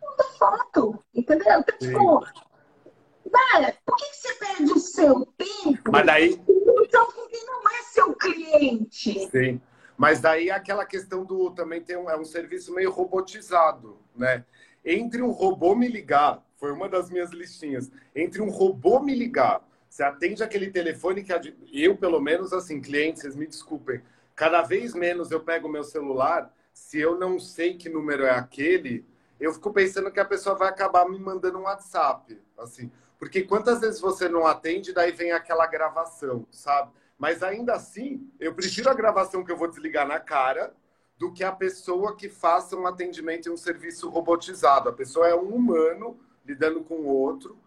manda 0.00 0.24
foto, 0.38 1.04
entendeu? 1.14 1.60
Então, 1.60 1.78
tipo, 1.78 2.20
né, 2.20 3.74
por 3.84 3.96
que, 3.96 4.04
que 4.06 4.16
você 4.16 4.34
perde 4.34 4.72
o 4.72 4.78
seu 4.78 5.26
tempo? 5.36 5.92
Mas 5.92 6.06
daí. 6.06 6.42
Então, 6.82 7.06
porque 7.12 7.38
não 7.44 7.68
é 7.68 7.82
seu 7.84 8.14
cliente. 8.14 9.28
Sim. 9.28 9.60
Mas 9.96 10.20
daí 10.20 10.50
aquela 10.50 10.86
questão 10.86 11.24
do 11.26 11.50
também 11.50 11.82
tem 11.82 11.96
um, 11.96 12.08
é 12.08 12.16
um 12.16 12.24
serviço 12.24 12.72
meio 12.72 12.90
robotizado, 12.90 13.98
né? 14.16 14.46
Entre 14.82 15.20
um 15.20 15.30
robô 15.30 15.74
me 15.74 15.88
ligar, 15.88 16.42
foi 16.56 16.72
uma 16.72 16.88
das 16.88 17.10
minhas 17.10 17.30
listinhas. 17.32 17.90
Entre 18.14 18.40
um 18.40 18.48
robô 18.48 18.98
me 19.00 19.14
ligar 19.14 19.62
você 19.90 20.04
atende 20.04 20.42
aquele 20.44 20.70
telefone 20.70 21.24
que 21.24 21.32
eu, 21.72 21.96
pelo 21.96 22.20
menos, 22.20 22.52
assim, 22.52 22.80
clientes, 22.80 23.22
vocês 23.22 23.34
me 23.34 23.44
desculpem, 23.44 24.00
cada 24.36 24.62
vez 24.62 24.94
menos 24.94 25.32
eu 25.32 25.40
pego 25.40 25.68
meu 25.68 25.82
celular, 25.82 26.54
se 26.72 27.00
eu 27.00 27.18
não 27.18 27.40
sei 27.40 27.76
que 27.76 27.88
número 27.88 28.22
é 28.22 28.30
aquele, 28.30 29.04
eu 29.40 29.52
fico 29.52 29.72
pensando 29.72 30.12
que 30.12 30.20
a 30.20 30.24
pessoa 30.24 30.54
vai 30.54 30.68
acabar 30.68 31.08
me 31.08 31.18
mandando 31.18 31.58
um 31.58 31.62
WhatsApp, 31.62 32.40
assim. 32.56 32.90
Porque 33.18 33.42
quantas 33.42 33.80
vezes 33.80 34.00
você 34.00 34.28
não 34.28 34.46
atende, 34.46 34.92
daí 34.92 35.10
vem 35.10 35.32
aquela 35.32 35.66
gravação, 35.66 36.46
sabe? 36.52 36.92
Mas 37.18 37.42
ainda 37.42 37.74
assim, 37.74 38.30
eu 38.38 38.54
prefiro 38.54 38.88
a 38.88 38.94
gravação 38.94 39.44
que 39.44 39.50
eu 39.50 39.56
vou 39.56 39.68
desligar 39.68 40.06
na 40.06 40.20
cara 40.20 40.72
do 41.18 41.32
que 41.32 41.42
a 41.42 41.52
pessoa 41.52 42.16
que 42.16 42.28
faça 42.28 42.76
um 42.76 42.86
atendimento 42.86 43.48
em 43.48 43.52
um 43.52 43.56
serviço 43.56 44.08
robotizado. 44.08 44.88
A 44.88 44.92
pessoa 44.92 45.28
é 45.28 45.34
um 45.34 45.48
humano 45.48 46.18
lidando 46.46 46.80
com 46.82 46.94
o 46.94 47.08
outro 47.08 47.58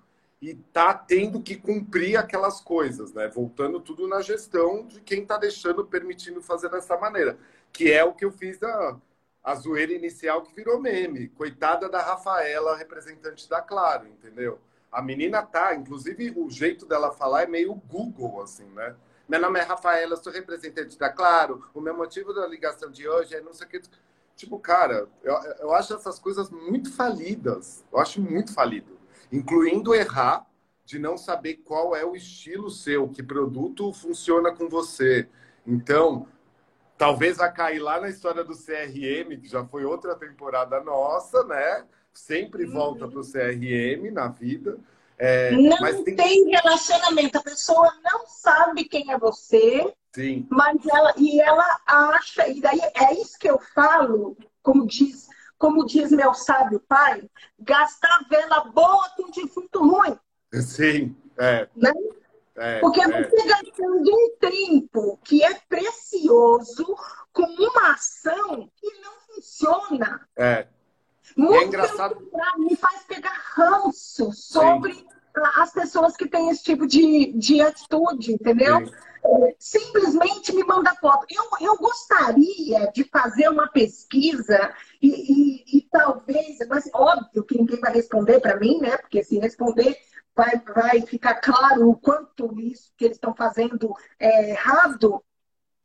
e 0.43 0.55
tá 0.73 0.93
tendo 0.93 1.41
que 1.41 1.55
cumprir 1.55 2.17
aquelas 2.17 2.59
coisas, 2.59 3.13
né? 3.13 3.29
Voltando 3.29 3.79
tudo 3.79 4.09
na 4.09 4.21
gestão 4.21 4.85
de 4.85 4.99
quem 4.99 5.21
está 5.21 5.37
deixando, 5.37 5.85
permitindo 5.85 6.41
fazer 6.41 6.69
dessa 6.69 6.97
maneira, 6.97 7.37
que 7.71 7.93
é 7.93 8.03
o 8.03 8.13
que 8.13 8.25
eu 8.25 8.31
fiz 8.31 8.61
a, 8.61 8.97
a 9.41 9.55
zoeira 9.55 9.93
inicial 9.93 10.41
que 10.41 10.53
virou 10.53 10.81
meme. 10.81 11.29
Coitada 11.29 11.87
da 11.87 12.01
Rafaela, 12.01 12.75
representante 12.75 13.47
da 13.47 13.61
Claro, 13.61 14.05
entendeu? 14.05 14.59
A 14.91 15.01
menina 15.01 15.41
tá, 15.43 15.73
inclusive 15.73 16.33
o 16.35 16.49
jeito 16.49 16.85
dela 16.85 17.13
falar 17.13 17.43
é 17.43 17.47
meio 17.47 17.73
Google, 17.75 18.41
assim, 18.41 18.65
né? 18.75 18.97
Meu 19.29 19.39
nome 19.39 19.59
é 19.59 19.63
Rafaela, 19.63 20.17
sou 20.17 20.33
representante 20.33 20.99
da 20.99 21.09
Claro. 21.09 21.63
O 21.73 21.79
meu 21.79 21.95
motivo 21.95 22.33
da 22.33 22.45
ligação 22.45 22.91
de 22.91 23.07
hoje 23.07 23.33
é 23.33 23.39
não 23.39 23.53
sei 23.53 23.65
o 23.65 23.69
que. 23.69 23.81
Tipo, 24.35 24.59
cara, 24.59 25.07
eu, 25.23 25.35
eu 25.61 25.73
acho 25.73 25.93
essas 25.93 26.19
coisas 26.19 26.49
muito 26.49 26.91
falidas. 26.91 27.85
Eu 27.93 27.99
acho 27.99 28.19
muito 28.19 28.53
falido 28.53 28.92
incluindo 29.33 29.95
errar 29.95 30.45
de 30.85 30.99
não 30.99 31.17
saber 31.17 31.55
qual 31.65 31.95
é 31.95 32.05
o 32.05 32.15
estilo 32.15 32.69
seu, 32.69 33.09
que 33.09 33.23
produto 33.23 33.91
funciona 33.91 34.51
com 34.51 34.69
você. 34.69 35.27
Então, 35.65 36.27
talvez 36.97 37.39
a 37.39 37.49
cair 37.49 37.79
lá 37.79 37.99
na 37.99 38.09
história 38.09 38.43
do 38.43 38.53
CRM, 38.53 39.39
que 39.41 39.47
já 39.47 39.65
foi 39.65 39.85
outra 39.85 40.15
temporada 40.15 40.79
nossa, 40.81 41.43
né? 41.45 41.83
Sempre 42.13 42.65
volta 42.65 43.07
para 43.07 43.19
o 43.19 43.25
CRM 43.25 44.11
na 44.11 44.27
vida. 44.27 44.77
É, 45.17 45.51
não 45.51 46.03
tem... 46.03 46.15
tem... 46.15 46.49
relacionamento, 46.51 47.39
a 47.39 47.41
pessoa 47.41 47.91
não 48.03 48.27
sabe 48.27 48.83
quem 48.83 49.11
é 49.11 49.17
você, 49.17 49.91
Sim. 50.13 50.45
mas 50.49 50.85
ela 50.85 51.13
e 51.17 51.39
ela 51.39 51.79
acha, 51.87 52.47
e 52.47 52.59
daí 52.59 52.79
é 52.95 53.13
isso 53.13 53.39
que 53.39 53.49
eu 53.49 53.59
falo, 53.73 54.37
como 54.61 54.85
diz 54.85 55.27
como 55.63 55.85
diz 55.85 56.11
meu 56.11 56.33
sábio 56.33 56.77
pai, 56.89 57.23
gastar 57.57 58.25
vela 58.29 58.65
boa 58.65 59.09
com 59.15 59.31
defunto 59.31 59.79
ruim. 59.79 60.19
Sim, 60.61 61.15
é. 61.37 61.69
Né? 61.73 61.93
É, 62.57 62.79
Porque 62.81 62.99
é. 62.99 63.07
você 63.07 63.47
gastando 63.47 64.11
um 64.11 64.35
tempo 64.41 65.17
que 65.23 65.41
é 65.41 65.53
precioso 65.69 66.85
com 67.31 67.43
uma 67.43 67.93
ação 67.93 68.69
que 68.75 68.91
não 68.99 69.13
funciona. 69.25 70.27
É. 70.35 70.67
Muito 71.37 71.63
é 71.63 71.67
engraçado. 71.67 72.29
Me 72.57 72.75
faz 72.75 73.03
pegar 73.03 73.41
ranço 73.55 74.33
sobre 74.33 74.95
Sim. 74.95 75.07
as 75.55 75.71
pessoas 75.71 76.17
que 76.17 76.27
têm 76.27 76.49
esse 76.49 76.61
tipo 76.61 76.85
de, 76.85 77.31
de 77.37 77.61
atitude, 77.61 78.33
entendeu? 78.33 78.85
Sim 78.85 78.93
simplesmente 79.57 80.53
me 80.53 80.63
manda 80.63 80.95
foto. 80.95 81.25
Eu, 81.29 81.43
eu 81.61 81.77
gostaria 81.77 82.91
de 82.91 83.03
fazer 83.05 83.49
uma 83.49 83.67
pesquisa 83.67 84.73
e, 85.01 85.07
e, 85.07 85.77
e 85.77 85.81
talvez, 85.89 86.57
mas 86.67 86.89
óbvio 86.93 87.43
que 87.43 87.57
ninguém 87.57 87.79
vai 87.79 87.93
responder 87.93 88.39
para 88.39 88.59
mim, 88.59 88.79
né? 88.79 88.97
Porque 88.97 89.23
se 89.23 89.39
responder 89.39 89.97
vai, 90.35 90.59
vai 90.73 91.01
ficar 91.01 91.35
claro 91.35 91.89
o 91.89 91.95
quanto 91.95 92.59
isso 92.59 92.91
que 92.97 93.05
eles 93.05 93.17
estão 93.17 93.33
fazendo 93.35 93.93
é 94.19 94.51
errado. 94.51 95.23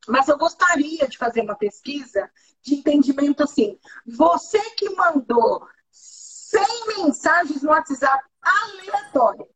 Mas 0.08 0.26
eu 0.28 0.38
gostaria 0.38 1.06
de 1.06 1.18
fazer 1.18 1.42
uma 1.42 1.54
pesquisa 1.54 2.30
de 2.62 2.76
entendimento 2.76 3.42
assim. 3.42 3.78
Você 4.06 4.58
que 4.70 4.90
mandou 4.90 5.66
100 5.90 6.86
mensagens 6.98 7.62
no 7.62 7.70
WhatsApp 7.70 8.24
aleatório, 8.40 9.46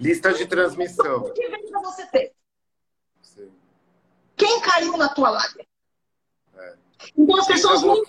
Lista 0.00 0.32
de 0.32 0.46
transmissão. 0.46 1.30
Que 1.34 1.48
você 1.82 2.06
ter? 2.06 2.32
Sim. 3.20 3.52
Quem 4.34 4.60
caiu 4.62 4.96
na 4.96 5.10
tua 5.10 5.28
live? 5.28 5.68
É. 6.56 6.74
Então 7.18 7.38
as 7.38 7.46
Quem 7.46 7.56
pessoas 7.56 7.82
não 7.82 8.02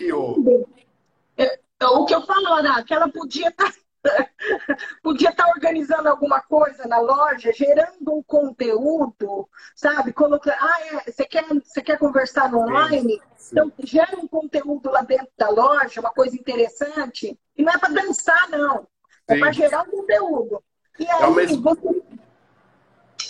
é, 1.38 1.44
é, 1.44 1.88
O 1.88 2.06
que 2.06 2.16
eu 2.16 2.22
falo, 2.22 2.48
Ana, 2.54 2.82
que 2.86 2.94
ela 2.94 3.10
podia 3.10 3.50
estar 3.50 3.70
tá, 3.70 3.74
podia 5.04 5.32
estar 5.32 5.44
tá 5.44 5.50
organizando 5.50 6.08
alguma 6.08 6.40
coisa 6.42 6.88
na 6.88 7.00
loja, 7.00 7.52
gerando 7.52 8.14
um 8.14 8.24
conteúdo, 8.24 9.50
sabe? 9.76 10.14
Colocando, 10.14 10.56
ah, 10.60 10.82
é, 10.86 11.12
você 11.12 11.26
quer, 11.26 11.46
você 11.46 11.82
quer 11.82 12.00
conversar 12.00 12.50
no 12.50 12.60
online? 12.60 13.22
Sim. 13.36 13.50
Então, 13.52 13.74
gera 13.80 14.18
um 14.18 14.28
conteúdo 14.30 14.90
lá 14.90 15.02
dentro 15.02 15.28
da 15.38 15.50
loja, 15.50 16.00
uma 16.00 16.14
coisa 16.14 16.38
interessante. 16.38 17.38
E 17.58 17.64
não 17.64 17.74
é 17.74 17.78
para 17.78 17.94
dançar, 17.94 18.50
não. 18.50 18.88
É 19.28 19.38
para 19.38 19.52
gerar 19.52 19.82
um 19.84 19.92
conteúdo. 19.92 20.64
E 21.00 21.10
aí, 21.10 21.24
é 21.24 21.30
mesmo... 21.30 21.62
você... 21.62 22.02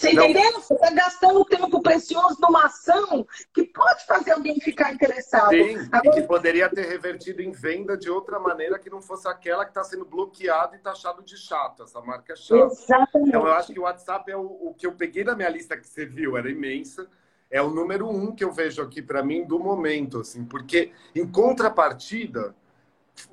Você 0.01 0.13
entendeu? 0.13 0.53
Você 0.53 0.73
está 0.73 0.89
gastando 0.89 1.45
tempo 1.45 1.79
precioso 1.79 2.35
numa 2.41 2.65
ação 2.65 3.23
que 3.53 3.63
pode 3.65 4.03
fazer 4.05 4.31
alguém 4.31 4.59
ficar 4.59 4.91
interessado. 4.91 5.51
Sim, 5.51 5.77
Agora... 5.91 6.17
e 6.17 6.21
que 6.21 6.27
poderia 6.27 6.67
ter 6.69 6.87
revertido 6.87 7.41
em 7.41 7.51
venda 7.51 7.95
de 7.95 8.09
outra 8.09 8.39
maneira 8.39 8.79
que 8.79 8.89
não 8.89 8.99
fosse 8.99 9.27
aquela 9.27 9.63
que 9.63 9.69
está 9.69 9.83
sendo 9.83 10.03
bloqueada 10.03 10.75
e 10.75 10.79
taxado 10.79 11.21
de 11.21 11.37
chato. 11.37 11.83
Essa 11.83 12.01
marca 12.01 12.33
é 12.33 12.35
chata. 12.35 12.65
Exatamente. 12.65 13.29
Então, 13.29 13.45
eu 13.45 13.53
acho 13.53 13.71
que 13.71 13.79
o 13.79 13.83
WhatsApp 13.83 14.31
é 14.31 14.35
o, 14.35 14.41
o 14.41 14.73
que 14.73 14.87
eu 14.87 14.93
peguei 14.93 15.23
da 15.23 15.35
minha 15.35 15.49
lista 15.49 15.77
que 15.77 15.87
você 15.87 16.03
viu, 16.03 16.35
era 16.35 16.49
imensa. 16.49 17.07
É 17.51 17.61
o 17.61 17.69
número 17.69 18.09
um 18.09 18.33
que 18.33 18.43
eu 18.43 18.51
vejo 18.51 18.81
aqui 18.81 19.03
para 19.03 19.21
mim 19.21 19.45
do 19.45 19.59
momento, 19.59 20.21
assim, 20.21 20.43
porque 20.45 20.93
em 21.13 21.27
contrapartida, 21.27 22.55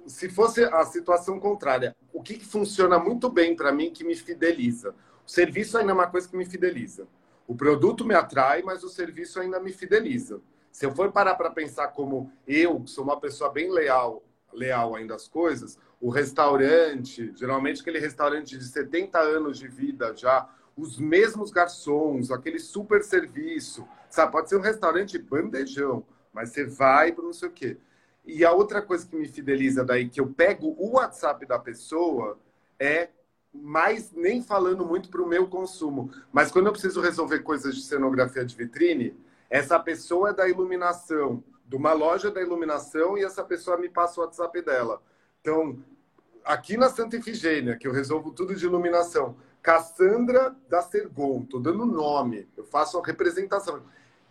se 0.07 0.29
fosse 0.29 0.64
a 0.64 0.85
situação 0.85 1.38
contrária, 1.38 1.96
o 2.12 2.22
que, 2.22 2.35
que 2.38 2.46
funciona 2.46 2.98
muito 2.98 3.29
bem 3.29 3.55
para 3.55 3.72
mim 3.72 3.90
que 3.90 4.05
me 4.05 4.14
fideliza? 4.14 4.94
O 5.27 5.31
serviço 5.31 5.77
ainda 5.79 5.92
é 5.92 5.94
uma 5.94 6.07
coisa 6.07 6.29
que 6.29 6.37
me 6.37 6.46
fideliza. 6.46 7.07
O 7.46 7.55
produto 7.55 8.05
me 8.05 8.14
atrai, 8.14 8.62
mas 8.62 8.85
o 8.85 8.88
serviço 8.88 9.40
ainda 9.40 9.59
me 9.59 9.72
fideliza. 9.72 10.40
Se 10.70 10.87
eu 10.87 10.94
for 10.94 11.11
parar 11.11 11.35
para 11.35 11.51
pensar 11.51 11.88
como 11.88 12.31
eu, 12.46 12.81
que 12.81 12.90
sou 12.90 13.05
uma 13.05 13.18
pessoa 13.18 13.51
bem 13.51 13.70
leal, 13.70 14.22
leal 14.53 14.94
ainda 14.94 15.14
às 15.14 15.27
coisas, 15.27 15.79
o 16.01 16.11
restaurante, 16.11 17.33
geralmente 17.35 17.81
aquele 17.81 17.98
restaurante 17.98 18.57
de 18.57 18.64
70 18.64 19.18
anos 19.18 19.59
de 19.59 19.66
vida 19.66 20.14
já, 20.14 20.48
os 20.77 20.98
mesmos 20.98 21.51
garçons, 21.51 22.31
aquele 22.31 22.61
super 22.61 23.03
serviço, 23.03 23.87
sabe? 24.09 24.31
Pode 24.31 24.48
ser 24.48 24.57
um 24.57 24.61
restaurante 24.61 25.18
bandejão, 25.18 26.07
mas 26.33 26.51
você 26.51 26.64
vai 26.64 27.12
para 27.12 27.24
não 27.24 27.33
sei 27.33 27.48
o 27.48 27.53
quê. 27.53 27.79
E 28.29 28.45
a 28.45 28.53
outra 28.53 28.83
coisa 28.83 29.07
que 29.07 29.17
me 29.17 29.27
fideliza 29.27 29.83
daí, 29.83 30.07
que 30.07 30.21
eu 30.21 30.27
pego 30.27 30.77
o 30.79 30.97
WhatsApp 30.97 31.47
da 31.47 31.59
pessoa, 31.59 32.38
é 32.79 33.09
mais 33.51 34.12
nem 34.12 34.43
falando 34.43 34.85
muito 34.85 35.09
para 35.09 35.23
o 35.23 35.27
meu 35.27 35.49
consumo. 35.49 36.11
Mas 36.31 36.53
quando 36.53 36.67
eu 36.67 36.73
preciso 36.73 37.01
resolver 37.01 37.38
coisas 37.38 37.75
de 37.75 37.81
cenografia 37.81 38.45
de 38.45 38.55
vitrine, 38.55 39.17
essa 39.49 39.81
pessoa 39.81 40.29
é 40.29 40.35
da 40.35 40.47
iluminação, 40.47 41.43
de 41.64 41.75
uma 41.75 41.95
loja 41.95 42.31
da 42.31 42.43
iluminação, 42.43 43.17
e 43.17 43.25
essa 43.25 43.43
pessoa 43.43 43.79
me 43.79 43.88
passa 43.88 44.21
o 44.21 44.25
WhatsApp 44.25 44.61
dela. 44.61 45.01
Então, 45.41 45.83
aqui 46.45 46.77
na 46.77 46.91
Santa 46.91 47.17
Ifigênia, 47.17 47.77
que 47.77 47.88
eu 47.88 47.93
resolvo 47.93 48.31
tudo 48.31 48.55
de 48.55 48.67
iluminação, 48.67 49.37
Cassandra 49.62 50.55
da 50.69 50.83
Sergon, 50.83 51.41
estou 51.45 51.61
dando 51.61 51.87
nome, 51.87 52.47
eu 52.59 52.64
faço 52.64 52.99
a 52.99 53.03
representação. 53.03 53.83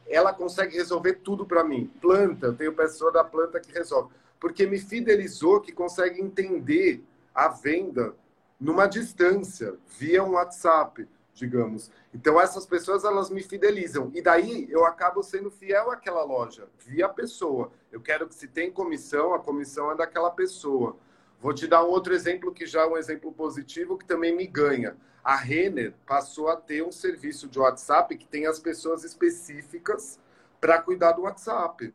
Ela 0.09 0.33
consegue 0.33 0.75
resolver 0.75 1.15
tudo 1.15 1.45
para 1.45 1.63
mim. 1.63 1.91
Planta, 2.01 2.47
eu 2.47 2.55
tenho 2.55 2.73
pessoa 2.73 3.11
da 3.11 3.23
planta 3.23 3.59
que 3.59 3.71
resolve. 3.71 4.13
Porque 4.39 4.65
me 4.65 4.77
fidelizou 4.79 5.59
que 5.59 5.71
consegue 5.71 6.21
entender 6.21 7.03
a 7.33 7.47
venda 7.47 8.15
numa 8.59 8.87
distância, 8.87 9.75
via 9.99 10.23
um 10.23 10.31
WhatsApp, 10.31 11.07
digamos. 11.33 11.91
Então 12.13 12.41
essas 12.41 12.65
pessoas 12.65 13.03
elas 13.03 13.29
me 13.29 13.43
fidelizam 13.43 14.11
e 14.13 14.21
daí 14.21 14.67
eu 14.71 14.85
acabo 14.85 15.21
sendo 15.21 15.51
fiel 15.51 15.91
àquela 15.91 16.23
loja, 16.23 16.67
via 16.79 17.07
pessoa. 17.07 17.71
Eu 17.91 18.01
quero 18.01 18.27
que 18.27 18.35
se 18.35 18.47
tem 18.47 18.71
comissão, 18.71 19.33
a 19.33 19.39
comissão 19.39 19.91
é 19.91 19.95
daquela 19.95 20.31
pessoa. 20.31 20.97
Vou 21.39 21.53
te 21.53 21.67
dar 21.67 21.83
um 21.83 21.89
outro 21.89 22.13
exemplo 22.13 22.51
que 22.51 22.65
já 22.65 22.81
é 22.81 22.87
um 22.87 22.97
exemplo 22.97 23.31
positivo 23.31 23.97
que 23.97 24.05
também 24.05 24.35
me 24.35 24.47
ganha. 24.47 24.97
A 25.27 25.35
Renner 25.35 25.93
passou 26.05 26.47
a 26.47 26.55
ter 26.55 26.81
um 26.81 26.89
serviço 26.89 27.49
de 27.49 27.59
WhatsApp 27.59 28.15
que 28.15 28.25
tem 28.25 28.45
as 28.45 28.61
pessoas 28.61 29.03
específicas 29.03 30.17
para 30.61 30.81
cuidar 30.81 31.11
do 31.11 31.23
WhatsApp. 31.23 31.93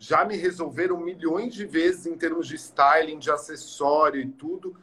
Já 0.00 0.24
me 0.24 0.34
resolveram 0.34 0.98
milhões 0.98 1.54
de 1.54 1.64
vezes 1.64 2.06
em 2.06 2.16
termos 2.16 2.48
de 2.48 2.56
styling, 2.56 3.20
de 3.20 3.30
acessório 3.30 4.20
e 4.20 4.28
tudo. 4.28 4.76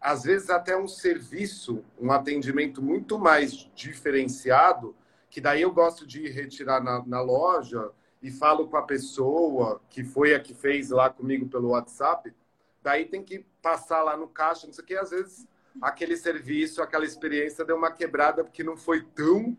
Às 0.00 0.24
vezes 0.24 0.50
até 0.50 0.76
um 0.76 0.88
serviço, 0.88 1.84
um 1.96 2.10
atendimento 2.10 2.82
muito 2.82 3.20
mais 3.20 3.70
diferenciado, 3.72 4.92
que 5.30 5.40
daí 5.40 5.62
eu 5.62 5.70
gosto 5.70 6.04
de 6.04 6.28
retirar 6.28 6.82
na, 6.82 7.06
na 7.06 7.20
loja 7.20 7.92
e 8.20 8.32
falo 8.32 8.66
com 8.66 8.76
a 8.76 8.82
pessoa 8.82 9.80
que 9.88 10.02
foi 10.02 10.34
a 10.34 10.40
que 10.40 10.54
fez 10.54 10.90
lá 10.90 11.08
comigo 11.08 11.46
pelo 11.46 11.68
WhatsApp, 11.68 12.34
daí 12.82 13.04
tem 13.04 13.22
que 13.22 13.46
passar 13.62 14.02
lá 14.02 14.16
no 14.16 14.26
caixa, 14.26 14.66
não 14.66 14.74
sei 14.74 14.82
o 14.82 14.86
que, 14.88 14.96
às 14.96 15.10
vezes 15.10 15.46
aquele 15.80 16.16
serviço, 16.16 16.82
aquela 16.82 17.04
experiência 17.04 17.64
deu 17.64 17.76
uma 17.76 17.90
quebrada 17.90 18.44
porque 18.44 18.62
não 18.62 18.76
foi 18.76 19.02
tão 19.02 19.56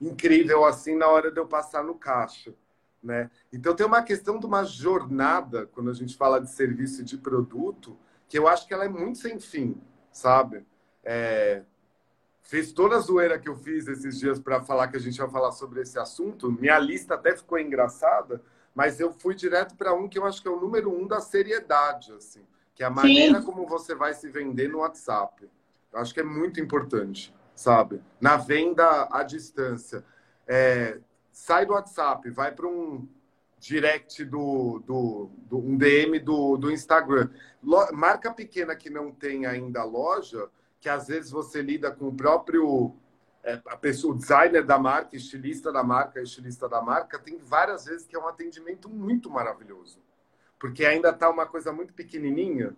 incrível 0.00 0.64
assim 0.64 0.96
na 0.96 1.08
hora 1.08 1.30
de 1.30 1.40
eu 1.40 1.46
passar 1.46 1.82
no 1.82 1.94
caixa, 1.94 2.54
né? 3.02 3.30
Então 3.52 3.74
tem 3.74 3.86
uma 3.86 4.02
questão 4.02 4.38
de 4.38 4.46
uma 4.46 4.64
jornada 4.64 5.66
quando 5.66 5.90
a 5.90 5.94
gente 5.94 6.16
fala 6.16 6.40
de 6.40 6.50
serviço 6.50 7.00
e 7.00 7.04
de 7.04 7.16
produto, 7.16 7.96
que 8.28 8.38
eu 8.38 8.46
acho 8.46 8.66
que 8.66 8.74
ela 8.74 8.84
é 8.84 8.88
muito 8.88 9.18
sem 9.18 9.38
fim, 9.38 9.80
sabe? 10.10 10.66
É, 11.02 11.62
fiz 12.42 12.72
toda 12.72 12.96
a 12.96 13.00
zoeira 13.00 13.38
que 13.38 13.48
eu 13.48 13.56
fiz 13.56 13.86
esses 13.86 14.18
dias 14.18 14.38
para 14.38 14.62
falar 14.62 14.88
que 14.88 14.96
a 14.96 15.00
gente 15.00 15.16
ia 15.18 15.28
falar 15.28 15.52
sobre 15.52 15.80
esse 15.80 15.98
assunto. 15.98 16.50
Minha 16.50 16.78
lista 16.78 17.14
até 17.14 17.36
ficou 17.36 17.58
engraçada, 17.58 18.42
mas 18.74 19.00
eu 19.00 19.12
fui 19.12 19.34
direto 19.34 19.74
para 19.76 19.94
um 19.94 20.08
que 20.08 20.18
eu 20.18 20.24
acho 20.24 20.42
que 20.42 20.48
é 20.48 20.50
o 20.50 20.60
número 20.60 20.90
um 20.90 21.06
da 21.06 21.20
seriedade, 21.20 22.12
assim, 22.12 22.44
que 22.74 22.82
é 22.82 22.86
a 22.86 22.90
maneira 22.90 23.40
Sim. 23.40 23.46
como 23.46 23.66
você 23.66 23.94
vai 23.94 24.14
se 24.14 24.28
vender 24.28 24.68
no 24.68 24.78
WhatsApp. 24.78 25.48
Acho 25.96 26.14
que 26.14 26.20
é 26.20 26.24
muito 26.24 26.60
importante, 26.60 27.34
sabe? 27.54 28.02
Na 28.20 28.36
venda 28.36 29.08
à 29.10 29.22
distância. 29.22 30.04
É, 30.46 30.98
sai 31.32 31.66
do 31.66 31.72
WhatsApp, 31.72 32.30
vai 32.30 32.52
para 32.52 32.66
um 32.66 33.08
direct 33.58 34.24
do, 34.24 34.82
do, 34.86 35.30
do, 35.48 35.58
um 35.58 35.76
DM 35.76 36.18
do, 36.20 36.56
do 36.56 36.70
Instagram. 36.70 37.30
Marca 37.92 38.32
pequena 38.32 38.76
que 38.76 38.90
não 38.90 39.10
tem 39.10 39.46
ainda 39.46 39.82
loja, 39.82 40.48
que 40.80 40.88
às 40.88 41.08
vezes 41.08 41.30
você 41.30 41.62
lida 41.62 41.90
com 41.90 42.08
o 42.08 42.14
próprio 42.14 42.94
é, 43.46 43.60
a 43.66 43.76
pessoa, 43.76 44.12
o 44.12 44.18
designer 44.18 44.64
da 44.64 44.76
marca, 44.76 45.16
estilista 45.16 45.70
da 45.70 45.84
marca, 45.84 46.20
estilista 46.20 46.68
da 46.68 46.82
marca, 46.82 47.16
tem 47.16 47.38
várias 47.38 47.84
vezes 47.84 48.04
que 48.04 48.16
é 48.16 48.18
um 48.18 48.26
atendimento 48.26 48.88
muito 48.88 49.30
maravilhoso. 49.30 50.00
Porque 50.58 50.84
ainda 50.84 51.10
está 51.10 51.30
uma 51.30 51.46
coisa 51.46 51.72
muito 51.72 51.94
pequenininha, 51.94 52.74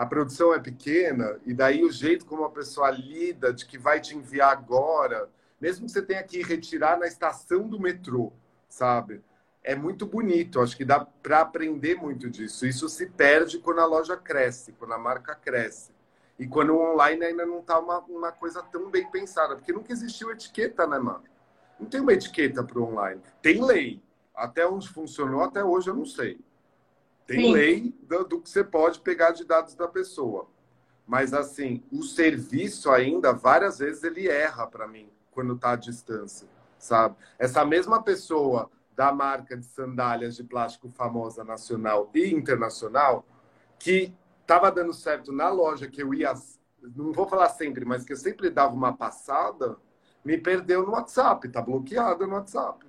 a 0.00 0.06
produção 0.06 0.54
é 0.54 0.58
pequena, 0.58 1.38
e 1.44 1.52
daí 1.52 1.84
o 1.84 1.90
jeito 1.90 2.24
como 2.24 2.44
a 2.44 2.50
pessoa 2.50 2.90
lida, 2.90 3.52
de 3.52 3.66
que 3.66 3.76
vai 3.76 4.00
te 4.00 4.16
enviar 4.16 4.50
agora, 4.52 5.28
mesmo 5.60 5.86
que 5.86 5.92
você 5.92 6.02
tenha 6.02 6.22
que 6.22 6.42
retirar 6.42 6.98
na 6.98 7.06
estação 7.06 7.68
do 7.68 7.78
metrô, 7.78 8.32
sabe? 8.68 9.22
é 9.62 9.74
muito 9.74 10.06
bonito. 10.06 10.60
Acho 10.60 10.76
que 10.76 10.84
dá 10.84 11.00
para 11.00 11.40
aprender 11.40 11.94
muito 11.94 12.30
disso. 12.30 12.66
Isso 12.66 12.88
se 12.88 13.06
perde 13.06 13.58
quando 13.58 13.80
a 13.80 13.86
loja 13.86 14.16
cresce, 14.16 14.72
quando 14.72 14.92
a 14.92 14.98
marca 14.98 15.34
cresce. 15.34 15.92
E 16.38 16.46
quando 16.46 16.70
o 16.70 16.92
online 16.92 17.24
ainda 17.24 17.44
não 17.44 17.60
está 17.60 17.78
uma, 17.78 17.98
uma 18.00 18.32
coisa 18.32 18.62
tão 18.62 18.90
bem 18.90 19.10
pensada. 19.10 19.56
Porque 19.56 19.72
nunca 19.72 19.92
existiu 19.92 20.30
etiqueta, 20.30 20.86
né, 20.86 20.98
mano? 20.98 21.24
Não 21.78 21.86
tem 21.86 22.00
uma 22.00 22.12
etiqueta 22.12 22.64
para 22.64 22.78
o 22.78 22.84
online. 22.84 23.20
Tem 23.42 23.62
lei. 23.62 24.02
Até 24.34 24.66
onde 24.66 24.88
funcionou, 24.88 25.42
até 25.42 25.62
hoje 25.62 25.90
eu 25.90 25.94
não 25.94 26.06
sei. 26.06 26.40
Tem 27.30 27.44
Sim. 27.44 27.52
lei 27.52 27.94
do, 28.02 28.24
do 28.24 28.40
que 28.40 28.50
você 28.50 28.64
pode 28.64 28.98
pegar 28.98 29.30
de 29.30 29.44
dados 29.44 29.76
da 29.76 29.86
pessoa. 29.86 30.48
Mas, 31.06 31.32
assim, 31.32 31.80
o 31.92 32.02
serviço 32.02 32.90
ainda, 32.90 33.32
várias 33.32 33.78
vezes, 33.78 34.02
ele 34.02 34.26
erra 34.26 34.66
para 34.66 34.88
mim 34.88 35.08
quando 35.30 35.54
está 35.54 35.70
à 35.70 35.76
distância, 35.76 36.48
sabe? 36.76 37.14
Essa 37.38 37.64
mesma 37.64 38.02
pessoa 38.02 38.68
da 38.96 39.12
marca 39.12 39.56
de 39.56 39.64
sandálias 39.64 40.34
de 40.34 40.42
plástico 40.42 40.88
famosa 40.88 41.44
nacional 41.44 42.10
e 42.12 42.34
internacional, 42.34 43.24
que 43.78 44.12
estava 44.40 44.68
dando 44.68 44.92
certo 44.92 45.30
na 45.30 45.50
loja 45.50 45.86
que 45.86 46.02
eu 46.02 46.12
ia, 46.12 46.34
não 46.96 47.12
vou 47.12 47.28
falar 47.28 47.50
sempre, 47.50 47.84
mas 47.84 48.04
que 48.04 48.12
eu 48.12 48.16
sempre 48.16 48.50
dava 48.50 48.74
uma 48.74 48.92
passada, 48.92 49.76
me 50.24 50.36
perdeu 50.36 50.84
no 50.84 50.94
WhatsApp, 50.94 51.48
tá 51.48 51.62
bloqueada 51.62 52.26
no 52.26 52.34
WhatsApp. 52.34 52.84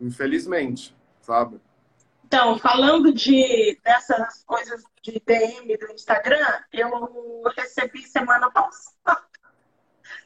Infelizmente, 0.00 0.96
sabe? 1.20 1.60
Então, 2.34 2.58
falando 2.58 3.12
de 3.12 3.78
dessas 3.84 4.42
coisas 4.42 4.82
de 5.00 5.22
DM 5.24 5.76
do 5.76 5.92
Instagram, 5.92 6.44
eu 6.72 7.44
recebi 7.56 8.02
semana 8.02 8.50
passada. 8.50 9.22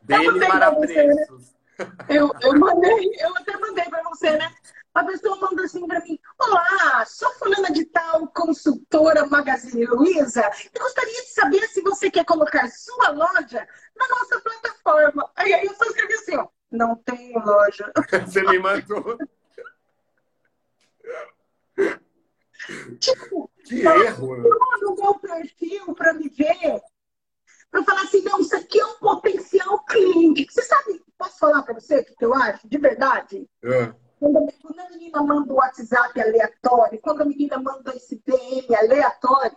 DM 0.05 0.40
para 0.40 0.75
preços. 0.75 1.55
Eu, 2.09 2.33
eu 2.40 2.59
mandei, 2.59 3.11
eu 3.21 3.37
até 3.37 3.59
mandei 3.59 3.85
para 3.85 4.03
você, 4.05 4.31
né? 4.38 4.51
A 4.94 5.05
pessoa 5.05 5.37
manda 5.37 5.64
assim 5.64 5.87
para 5.87 6.01
mim: 6.01 6.18
Olá, 6.38 7.05
sou 7.05 7.31
fulana 7.35 7.71
de 7.71 7.85
tal, 7.85 8.27
consultora 8.29 9.27
Magazine 9.27 9.85
Luiza. 9.85 10.51
Eu 10.75 10.81
gostaria 10.81 11.23
de 11.25 11.29
saber 11.29 11.68
se 11.68 11.83
você 11.83 12.11
quer 12.11 12.25
colocar 12.25 12.71
sua 12.71 13.11
loja 13.11 13.68
na 13.94 14.09
nossa 14.09 14.40
plataforma. 14.40 15.31
Aí, 15.37 15.53
aí 15.53 15.66
eu 15.66 15.75
só 15.75 15.85
escrevi 15.85 16.14
assim: 16.14 16.38
ó, 16.38 16.49
Não 16.71 16.97
tenho 16.97 17.38
loja. 17.38 17.92
Você 18.25 18.42
me 18.44 18.59
mandou. 18.59 19.18
tipo, 22.99 23.51
que 23.64 23.87
erro! 23.87 24.37
no 24.81 24.95
meu 24.95 25.14
perfil 25.19 25.95
para 25.95 26.12
me 26.12 26.29
ver. 26.29 26.81
Para 27.71 27.85
falar 27.85 28.03
assim: 28.03 28.23
Não, 28.23 28.41
isso 28.41 28.57
aqui 28.57 28.81
é 28.81 28.87
um 28.87 28.99
potencial 28.99 29.85
cliente. 29.85 30.47
Você 30.51 30.62
sabe, 30.62 31.03
posso 31.17 31.38
falar 31.38 31.62
para 31.62 31.75
você 31.75 32.01
o 32.01 32.05
que 32.05 32.25
eu 32.25 32.35
acho? 32.35 32.69
De 32.69 32.79
verdade? 32.79 33.49
É. 33.62 33.93
Quando, 34.19 34.81
a 34.81 34.91
menina 34.91 35.23
manda 35.23 35.53
o 35.53 35.57
WhatsApp 35.57 36.21
aleatório, 36.21 37.01
quando 37.01 37.23
a 37.23 37.25
menina 37.25 37.57
manda 37.59 37.95
esse 37.95 38.21
DM 38.27 38.75
aleatório, 38.75 39.57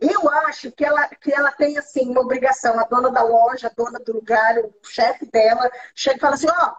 eu 0.00 0.30
acho 0.30 0.72
que 0.72 0.84
ela, 0.84 1.06
que 1.08 1.32
ela 1.32 1.52
tem, 1.52 1.76
assim, 1.76 2.08
uma 2.08 2.22
obrigação. 2.22 2.78
A 2.78 2.84
dona 2.84 3.10
da 3.10 3.22
loja, 3.22 3.66
a 3.66 3.74
dona 3.74 3.98
do 3.98 4.14
lugar, 4.14 4.58
o 4.58 4.72
chefe 4.82 5.26
dela, 5.26 5.70
chega 5.94 6.16
e 6.16 6.20
fala 6.20 6.34
assim, 6.34 6.48
ó, 6.48 6.74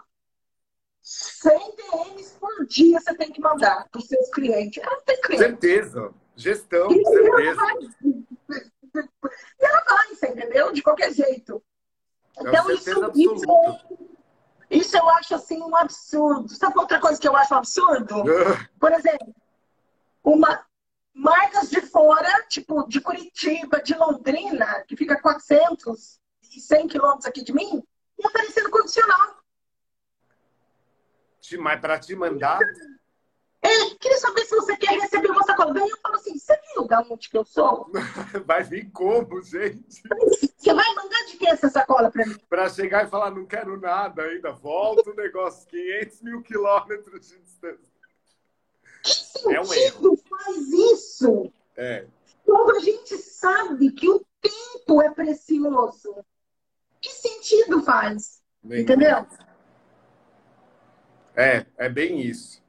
100 1.01 1.75
DMs 1.75 2.37
por 2.39 2.65
dia 2.67 2.99
você 2.99 3.13
tem 3.15 3.31
que 3.31 3.41
mandar 3.41 3.87
para 3.89 3.99
os 3.99 4.07
seus 4.07 4.29
clientes. 4.29 4.81
Ela 4.83 5.01
tem 5.01 5.21
cliente. 5.21 5.43
Certeza. 5.43 6.13
Gestão, 6.35 6.91
e 6.91 7.03
certeza. 7.03 7.41
Ela 7.41 7.53
vai, 7.55 7.75
e 9.59 9.65
ela 9.65 9.83
vai, 9.83 10.07
você 10.09 10.27
entendeu? 10.27 10.71
De 10.71 10.81
qualquer 10.81 11.13
jeito. 11.13 11.61
É 12.37 12.41
então, 12.41 12.71
isso, 12.71 13.11
isso, 13.15 13.45
isso 14.69 14.97
eu 14.97 15.09
acho 15.09 15.35
assim 15.35 15.61
um 15.61 15.75
absurdo. 15.75 16.49
Sabe 16.49 16.79
outra 16.79 16.99
coisa 16.99 17.19
que 17.19 17.27
eu 17.27 17.35
acho 17.35 17.53
um 17.53 17.57
absurdo? 17.57 18.23
Por 18.79 18.91
exemplo, 18.93 19.35
uma 20.23 20.65
marcas 21.13 21.69
de 21.69 21.81
fora, 21.81 22.45
tipo 22.47 22.87
de 22.87 23.01
Curitiba, 23.01 23.81
de 23.81 23.93
Londrina, 23.93 24.83
que 24.87 24.95
fica 24.95 25.21
400 25.21 26.19
e 26.55 26.59
100 26.59 26.87
quilômetros 26.87 27.25
aqui 27.25 27.43
de 27.43 27.53
mim, 27.53 27.83
oferecendo 28.17 28.69
condicional. 28.69 29.40
Mas 31.59 31.79
para 31.79 31.99
te 31.99 32.15
mandar? 32.15 32.59
É, 33.63 33.95
queria 33.99 34.17
saber 34.17 34.43
se 34.45 34.55
você 34.55 34.75
quer 34.75 34.99
receber 34.99 35.29
uma 35.29 35.43
sacola. 35.43 35.73
Daí 35.73 35.87
eu 35.87 35.97
falo 35.99 36.15
assim, 36.15 36.37
você 36.37 36.59
viu 36.73 36.87
da 36.87 37.01
onde 37.01 37.29
que 37.29 37.37
eu 37.37 37.45
sou? 37.45 37.91
Vai 38.45 38.63
vir 38.63 38.89
como, 38.91 39.41
gente? 39.43 40.01
Você 40.57 40.73
vai 40.73 40.95
mandar 40.95 41.25
de 41.25 41.37
que 41.37 41.47
essa 41.47 41.69
sacola 41.69 42.11
para 42.11 42.25
mim? 42.25 42.35
Para 42.49 42.69
chegar 42.69 43.05
e 43.05 43.09
falar, 43.09 43.31
não 43.31 43.45
quero 43.45 43.79
nada 43.79 44.23
ainda. 44.23 44.51
Volta 44.51 45.11
o 45.11 45.15
negócio, 45.15 45.67
500 45.67 46.21
mil 46.21 46.41
quilômetros 46.41 47.27
de 47.27 47.39
distância. 47.39 47.91
Que 49.03 49.13
sentido 49.13 49.51
é 49.51 49.61
um 49.61 49.73
erro. 49.73 50.17
faz 50.29 50.57
isso? 50.69 51.53
É. 51.75 52.05
Quando 52.45 52.77
a 52.77 52.79
gente 52.79 53.17
sabe 53.17 53.91
que 53.91 54.09
o 54.09 54.25
tempo 54.41 55.01
é 55.01 55.09
precioso. 55.09 56.15
Que 56.99 57.09
sentido 57.09 57.81
faz? 57.81 58.41
Bem 58.63 58.81
Entendeu? 58.81 59.25
É, 61.35 61.65
é 61.77 61.89
bem 61.89 62.21
isso. 62.21 62.61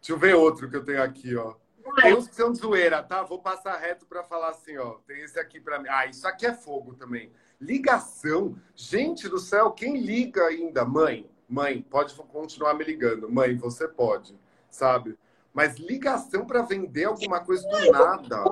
Deixa 0.00 0.12
eu 0.12 0.18
ver 0.18 0.34
outro 0.34 0.70
que 0.70 0.76
eu 0.76 0.84
tenho 0.84 1.02
aqui, 1.02 1.36
ó. 1.36 1.54
Tem 2.00 2.14
uns 2.14 2.28
que 2.28 2.34
são 2.34 2.54
zoeira, 2.54 3.02
tá? 3.02 3.22
Vou 3.22 3.38
passar 3.38 3.76
reto 3.76 4.06
para 4.06 4.22
falar 4.22 4.50
assim, 4.50 4.76
ó. 4.76 4.96
Tem 5.06 5.22
esse 5.22 5.38
aqui 5.38 5.60
para 5.60 5.78
mim. 5.78 5.88
Ah, 5.88 6.06
isso 6.06 6.26
aqui 6.26 6.46
é 6.46 6.52
fogo 6.52 6.94
também. 6.94 7.30
Ligação. 7.60 8.56
Gente 8.74 9.28
do 9.28 9.38
céu, 9.38 9.70
quem 9.70 9.98
liga 9.98 10.42
ainda? 10.44 10.84
Mãe, 10.84 11.28
mãe, 11.48 11.82
pode 11.82 12.14
continuar 12.14 12.74
me 12.74 12.84
ligando. 12.84 13.30
Mãe, 13.30 13.56
você 13.56 13.88
pode, 13.88 14.38
sabe? 14.70 15.18
Mas 15.52 15.76
ligação 15.76 16.44
para 16.44 16.62
vender 16.62 17.04
alguma 17.04 17.40
coisa 17.40 17.66
do 17.66 17.90
nada. 17.92 18.44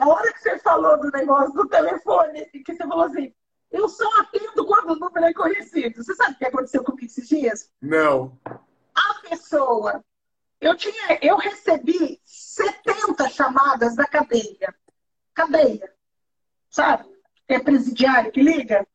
A 0.00 0.08
hora 0.08 0.32
que 0.32 0.40
você 0.40 0.58
falou 0.58 0.98
do 0.98 1.10
negócio 1.12 1.52
do 1.52 1.68
telefone, 1.68 2.46
que 2.46 2.74
você 2.74 2.86
falou 2.88 3.04
assim, 3.04 3.32
eu 3.70 3.88
só 3.88 4.08
atendo 4.20 4.66
quando 4.66 4.90
o 4.92 4.96
número 4.96 5.26
é 5.26 5.34
conhecido. 5.34 6.02
Você 6.02 6.14
sabe 6.14 6.34
o 6.34 6.38
que 6.38 6.46
aconteceu 6.46 6.82
comigo 6.82 7.06
esses 7.06 7.28
dias? 7.28 7.70
Não. 7.80 8.38
A 8.44 9.14
pessoa, 9.28 10.04
eu 10.60 10.76
tinha, 10.76 11.18
eu 11.22 11.36
recebi 11.36 12.20
70 12.24 13.28
chamadas 13.30 13.94
da 13.94 14.06
cadeia. 14.06 14.74
Cadeia. 15.34 15.92
Sabe? 16.70 17.08
É 17.46 17.58
presidiário 17.58 18.32
que 18.32 18.42
liga? 18.42 18.86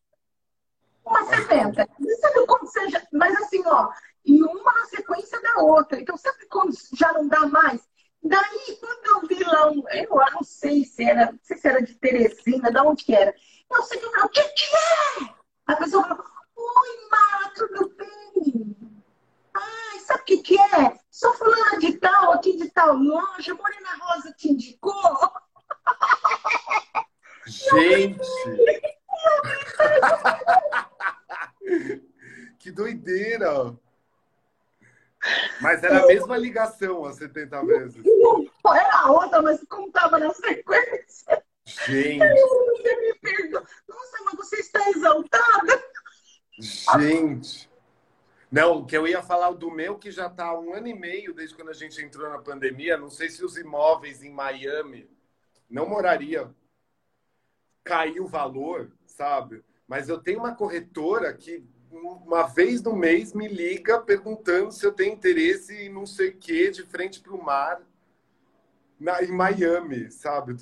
Uma 1.06 1.24
70. 1.26 1.90
Não 2.00 2.18
sabe 2.18 2.46
como 2.46 2.68
seja, 2.68 3.08
mas 3.12 3.36
assim, 3.42 3.62
ó, 3.66 3.92
e 4.26 4.42
uma 4.42 4.74
na 4.74 4.86
sequência 4.86 5.42
da 5.42 5.58
outra. 5.62 6.00
Então, 6.00 6.18
sabe 6.18 6.46
quando 6.48 6.74
já 6.94 7.12
não 7.14 7.28
dá 7.28 7.46
mais? 7.48 7.82
Daí, 8.24 8.78
quando 8.80 9.06
eu 9.06 9.28
vi 9.28 9.44
lá, 9.44 9.70
um, 9.70 9.84
eu 9.90 10.34
não 10.34 10.44
sei 10.44 10.86
se 10.86 11.04
era, 11.04 11.32
não 11.32 11.40
sei 11.44 11.58
se 11.58 11.68
era 11.68 11.82
de 11.82 11.94
Teresina, 11.96 12.72
de 12.72 12.80
onde 12.80 13.04
que 13.04 13.14
era. 13.14 13.36
Eu 13.70 13.84
sei 13.84 14.00
que 14.00 14.06
o 14.06 14.30
que 14.30 14.44
que 14.44 14.76
é? 14.76 15.34
A 15.68 15.76
pessoa 15.76 16.04
falou, 16.04 16.26
oi, 16.56 17.10
Mara, 17.12 17.54
tudo 17.56 17.90
bem? 17.98 18.78
Ai, 19.54 20.00
sabe 20.00 20.22
o 20.22 20.26
que 20.26 20.38
que 20.38 20.60
é? 20.60 20.98
Sou 21.12 21.34
fulana 21.34 21.80
de 21.80 21.98
tal, 21.98 22.34
aqui 22.34 22.56
de 22.58 22.70
tal 22.70 22.96
loja, 22.96 23.54
Morena 23.54 23.98
Rosa 24.00 24.32
te 24.34 24.52
indicou. 24.52 24.94
Gente! 27.46 28.20
que 32.60 32.72
doideira! 32.72 33.78
Mas 35.62 35.84
era 35.84 36.04
a 36.04 36.08
mesma 36.08 36.38
ligação 36.38 37.06
as 37.06 37.16
70 37.16 37.66
vezes. 37.66 38.04
Era 38.66 39.02
a 39.02 39.12
outra, 39.12 39.42
mas 39.42 39.64
como 39.70 39.88
estava 39.88 40.20
na 40.20 40.34
sequência. 40.34 41.44
Gente! 41.66 42.20
Você 42.20 42.96
me 42.98 43.14
perdoa. 43.16 43.66
Nossa, 43.88 44.24
mas 44.26 44.36
você 44.36 44.58
está 44.58 44.90
exaltada? 44.90 45.84
Gente! 46.60 47.70
Não, 48.52 48.86
que 48.86 48.96
eu 48.96 49.08
ia 49.08 49.24
falar 49.24 49.52
do 49.52 49.72
meu, 49.72 49.98
que 49.98 50.12
já 50.12 50.28
está 50.28 50.46
há 50.46 50.60
um 50.60 50.74
ano 50.74 50.88
e 50.88 50.94
meio 50.94 51.34
desde 51.34 51.56
quando 51.56 51.70
a 51.70 51.74
gente 51.74 52.00
entrou 52.02 52.30
na 52.30 52.38
pandemia. 52.38 52.98
Não 52.98 53.10
sei 53.10 53.30
se 53.30 53.44
os 53.44 53.58
imóveis 53.58 54.22
em 54.22 54.30
Miami 54.30 55.10
não 55.70 55.88
moraria. 55.88 56.54
Caiu 57.84 58.26
o 58.26 58.28
valor, 58.28 58.92
sabe? 59.08 59.64
Mas 59.88 60.08
eu 60.08 60.20
tenho 60.20 60.40
uma 60.40 60.56
corretora 60.56 61.34
que 61.34 61.66
uma 61.94 62.48
vez 62.48 62.82
no 62.82 62.96
mês 62.96 63.34
me 63.34 63.48
liga 63.48 64.00
perguntando 64.00 64.72
se 64.72 64.86
eu 64.86 64.92
tenho 64.92 65.14
interesse 65.14 65.74
em 65.76 65.90
não 65.90 66.06
sei 66.06 66.30
o 66.30 66.38
que 66.38 66.72
de 66.72 66.84
frente 66.84 67.20
para 67.20 67.34
o 67.34 67.44
mar 67.44 67.82
na, 69.00 69.24
em 69.24 69.32
Miami, 69.32 70.10
sabe? 70.12 70.56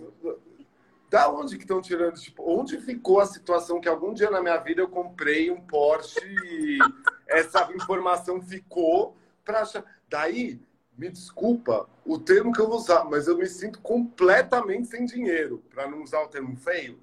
Da 1.10 1.30
onde 1.30 1.58
que 1.58 1.64
estão 1.64 1.82
tirando? 1.82 2.16
Tipo, 2.16 2.44
onde 2.60 2.80
ficou 2.80 3.20
a 3.20 3.26
situação 3.26 3.80
que 3.80 3.88
algum 3.88 4.14
dia 4.14 4.30
na 4.30 4.42
minha 4.42 4.58
vida 4.58 4.82
eu 4.82 4.90
comprei 4.90 5.52
um 5.52 5.62
Porsche 5.62 6.20
e 6.26 6.80
essa 7.28 7.72
informação 7.74 8.42
ficou 8.42 9.16
para 9.44 9.62
achar. 9.62 9.84
Daí, 10.10 10.60
me 10.98 11.10
desculpa 11.10 11.90
o 12.06 12.20
termo 12.20 12.52
que 12.52 12.60
eu 12.60 12.68
vou 12.68 12.78
usar, 12.78 13.06
mas 13.06 13.28
eu 13.28 13.38
me 13.38 13.48
sinto 13.48 13.80
completamente 13.80 14.88
sem 14.88 15.06
dinheiro, 15.06 15.64
para 15.70 15.90
não 15.90 16.04
usar 16.04 16.22
o 16.22 16.28
termo 16.28 16.56
feio, 16.58 17.00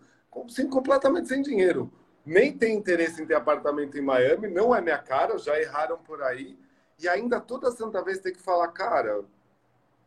sinto 0.48 0.70
completamente 0.70 1.28
sem 1.28 1.42
dinheiro 1.42 1.90
nem 2.28 2.52
tem 2.52 2.76
interesse 2.76 3.22
em 3.22 3.26
ter 3.26 3.34
apartamento 3.34 3.96
em 3.96 4.02
Miami, 4.02 4.48
não 4.48 4.74
é 4.74 4.80
minha 4.82 4.98
cara, 4.98 5.38
já 5.38 5.58
erraram 5.58 5.96
por 5.98 6.22
aí. 6.22 6.58
E 6.98 7.08
ainda 7.08 7.40
toda 7.40 7.70
santa 7.70 8.02
vez 8.02 8.18
tem 8.18 8.32
que 8.32 8.42
falar, 8.42 8.68
cara, 8.68 9.24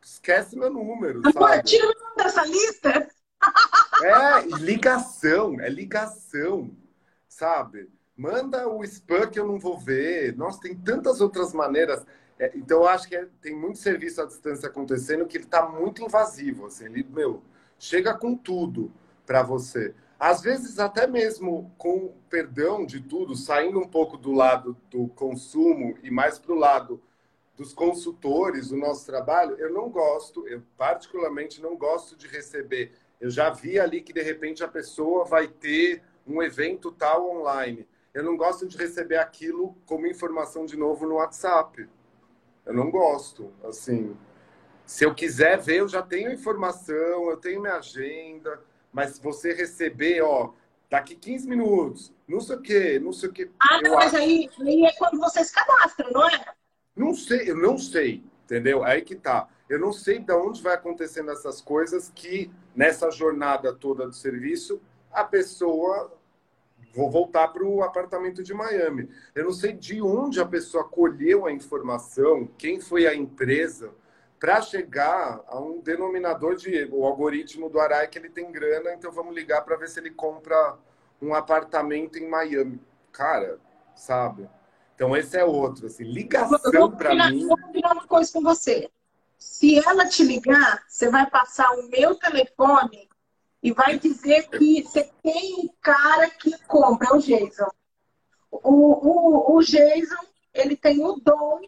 esquece 0.02 0.56
meu 0.56 0.70
número. 0.70 1.22
Agora, 1.26 1.64
tira 1.64 1.88
o 1.88 2.00
nome 2.00 2.16
dessa 2.18 2.46
lista. 2.46 3.10
É, 4.04 4.42
ligação, 4.60 5.60
é 5.60 5.68
ligação, 5.68 6.70
sabe? 7.28 7.90
Manda 8.16 8.68
o 8.68 8.84
spam 8.84 9.28
que 9.28 9.40
eu 9.40 9.48
não 9.48 9.58
vou 9.58 9.80
ver. 9.80 10.38
Nossa, 10.38 10.62
tem 10.62 10.76
tantas 10.76 11.22
outras 11.22 11.54
maneiras. 11.54 12.06
É, 12.38 12.52
então, 12.56 12.82
eu 12.82 12.88
acho 12.88 13.08
que 13.08 13.16
é, 13.16 13.28
tem 13.42 13.56
muito 13.56 13.80
serviço 13.80 14.22
à 14.22 14.26
distância 14.26 14.68
acontecendo 14.68 15.26
que 15.26 15.38
ele 15.38 15.46
está 15.46 15.68
muito 15.68 16.04
invasivo. 16.04 16.68
Assim, 16.68 16.86
ele, 16.86 17.04
meu, 17.10 17.42
chega 17.80 18.14
com 18.14 18.36
tudo 18.36 18.92
para 19.26 19.42
você. 19.42 19.96
Às 20.22 20.40
vezes, 20.40 20.78
até 20.78 21.08
mesmo 21.08 21.74
com 21.80 22.14
perdão 22.30 22.86
de 22.86 23.02
tudo, 23.02 23.36
saindo 23.36 23.80
um 23.80 23.88
pouco 23.88 24.16
do 24.18 24.32
lado 24.32 24.78
do 24.88 25.08
consumo 25.08 25.98
e 26.04 26.12
mais 26.12 26.38
para 26.38 26.52
o 26.52 26.60
lado 26.60 27.02
dos 27.58 27.74
consultores 27.74 28.70
do 28.70 28.78
nosso 28.78 29.04
trabalho, 29.04 29.56
eu 29.58 29.74
não 29.74 29.90
gosto, 29.90 30.48
eu 30.48 30.62
particularmente 30.78 31.60
não 31.60 31.76
gosto 31.76 32.16
de 32.16 32.28
receber. 32.28 32.92
Eu 33.20 33.32
já 33.32 33.50
vi 33.50 33.80
ali 33.80 34.00
que 34.00 34.14
de 34.14 34.22
repente 34.22 34.64
a 34.64 34.68
pessoa 34.68 35.26
vai 35.26 35.48
ter 35.48 36.04
um 36.28 36.44
evento 36.44 36.92
tal 36.92 37.28
online. 37.28 37.88
Eu 38.14 38.24
não 38.24 38.38
gosto 38.38 38.68
de 38.68 38.78
receber 38.78 39.18
aquilo 39.18 39.76
como 39.88 40.06
informação 40.06 40.68
de 40.68 40.78
novo 40.78 41.08
no 41.08 41.16
WhatsApp. 41.16 41.90
Eu 42.64 42.76
não 42.76 42.92
gosto, 42.92 43.52
assim. 43.64 44.16
Se 44.86 45.04
eu 45.04 45.16
quiser 45.16 45.60
ver, 45.60 45.78
eu 45.78 45.88
já 45.88 46.04
tenho 46.04 46.32
informação, 46.32 47.28
eu 47.28 47.38
tenho 47.38 47.60
minha 47.60 47.78
agenda 47.78 48.62
mas 48.92 49.20
você 49.20 49.54
receber, 49.54 50.22
ó, 50.22 50.54
daqui 50.90 51.16
15 51.16 51.48
minutos, 51.48 52.14
não 52.28 52.40
sei 52.40 52.56
o 52.56 52.62
quê, 52.62 53.00
não 53.00 53.14
sei 53.14 53.30
o 53.30 53.32
quê. 53.32 53.50
Ah, 53.60 53.82
não, 53.82 53.96
mas 53.96 54.14
aí, 54.14 54.50
aí 54.60 54.86
é 54.86 54.92
quando 54.98 55.20
vocês 55.20 55.52
cadastram, 55.52 56.12
não 56.12 56.28
é? 56.28 56.46
Não 56.96 57.14
sei, 57.14 57.50
eu 57.50 57.56
não 57.56 57.78
sei, 57.78 58.24
entendeu? 58.44 58.84
Aí 58.84 59.02
que 59.02 59.16
tá. 59.16 59.48
Eu 59.70 59.80
não 59.80 59.94
sei 59.94 60.20
de 60.20 60.34
onde 60.34 60.62
vai 60.62 60.76
acontecendo 60.76 61.32
essas 61.32 61.62
coisas 61.62 62.12
que 62.14 62.52
nessa 62.76 63.10
jornada 63.10 63.74
toda 63.74 64.06
do 64.06 64.14
serviço 64.14 64.82
a 65.12 65.24
pessoa 65.24 66.14
vou 66.94 67.10
voltar 67.10 67.48
para 67.50 67.64
o 67.64 67.82
apartamento 67.82 68.44
de 68.44 68.54
Miami. 68.54 69.10
Eu 69.34 69.46
não 69.46 69.52
sei 69.54 69.72
de 69.72 70.02
onde 70.02 70.42
a 70.42 70.46
pessoa 70.46 70.84
colheu 70.84 71.46
a 71.46 71.52
informação, 71.52 72.50
quem 72.58 72.82
foi 72.82 73.08
a 73.08 73.16
empresa 73.16 73.92
para 74.42 74.60
chegar 74.60 75.40
a 75.48 75.60
um 75.60 75.80
denominador 75.82 76.56
de 76.56 76.90
o 76.92 77.06
algoritmo 77.06 77.70
do 77.70 77.80
Arai 77.80 78.08
que 78.08 78.18
ele 78.18 78.28
tem 78.28 78.52
grana, 78.52 78.92
então 78.92 79.12
vamos 79.12 79.36
ligar 79.36 79.62
para 79.62 79.78
ver 79.78 79.88
se 79.88 80.00
ele 80.00 80.10
compra 80.10 80.80
um 81.22 81.36
apartamento 81.36 82.18
em 82.18 82.28
Miami. 82.28 82.82
Cara, 83.12 83.60
sabe? 83.96 84.50
Então 84.96 85.16
esse 85.16 85.38
é 85.38 85.46
outro, 85.46 85.86
assim, 85.86 86.06
ligação 86.06 86.90
para 86.90 87.14
mim. 87.30 87.46
Vou 87.46 87.56
combinar 87.56 87.94
uma 87.94 88.08
coisa 88.08 88.34
com 88.34 88.42
você. 88.42 88.90
Se 89.38 89.78
ela 89.78 90.08
te 90.10 90.24
ligar, 90.24 90.84
você 90.88 91.08
vai 91.08 91.30
passar 91.30 91.70
o 91.74 91.88
meu 91.88 92.16
telefone 92.16 93.08
e 93.62 93.72
vai 93.72 94.00
dizer 94.00 94.50
que 94.50 94.82
você 94.82 95.08
tem 95.22 95.54
um 95.60 95.70
cara 95.80 96.28
que 96.32 96.58
compra, 96.66 97.10
é 97.10 97.14
o 97.14 97.20
Jason. 97.20 97.70
O, 98.50 99.54
o, 99.54 99.56
o 99.56 99.62
Jason, 99.62 100.26
ele 100.52 100.76
tem 100.76 101.06
o 101.06 101.14
dom 101.14 101.62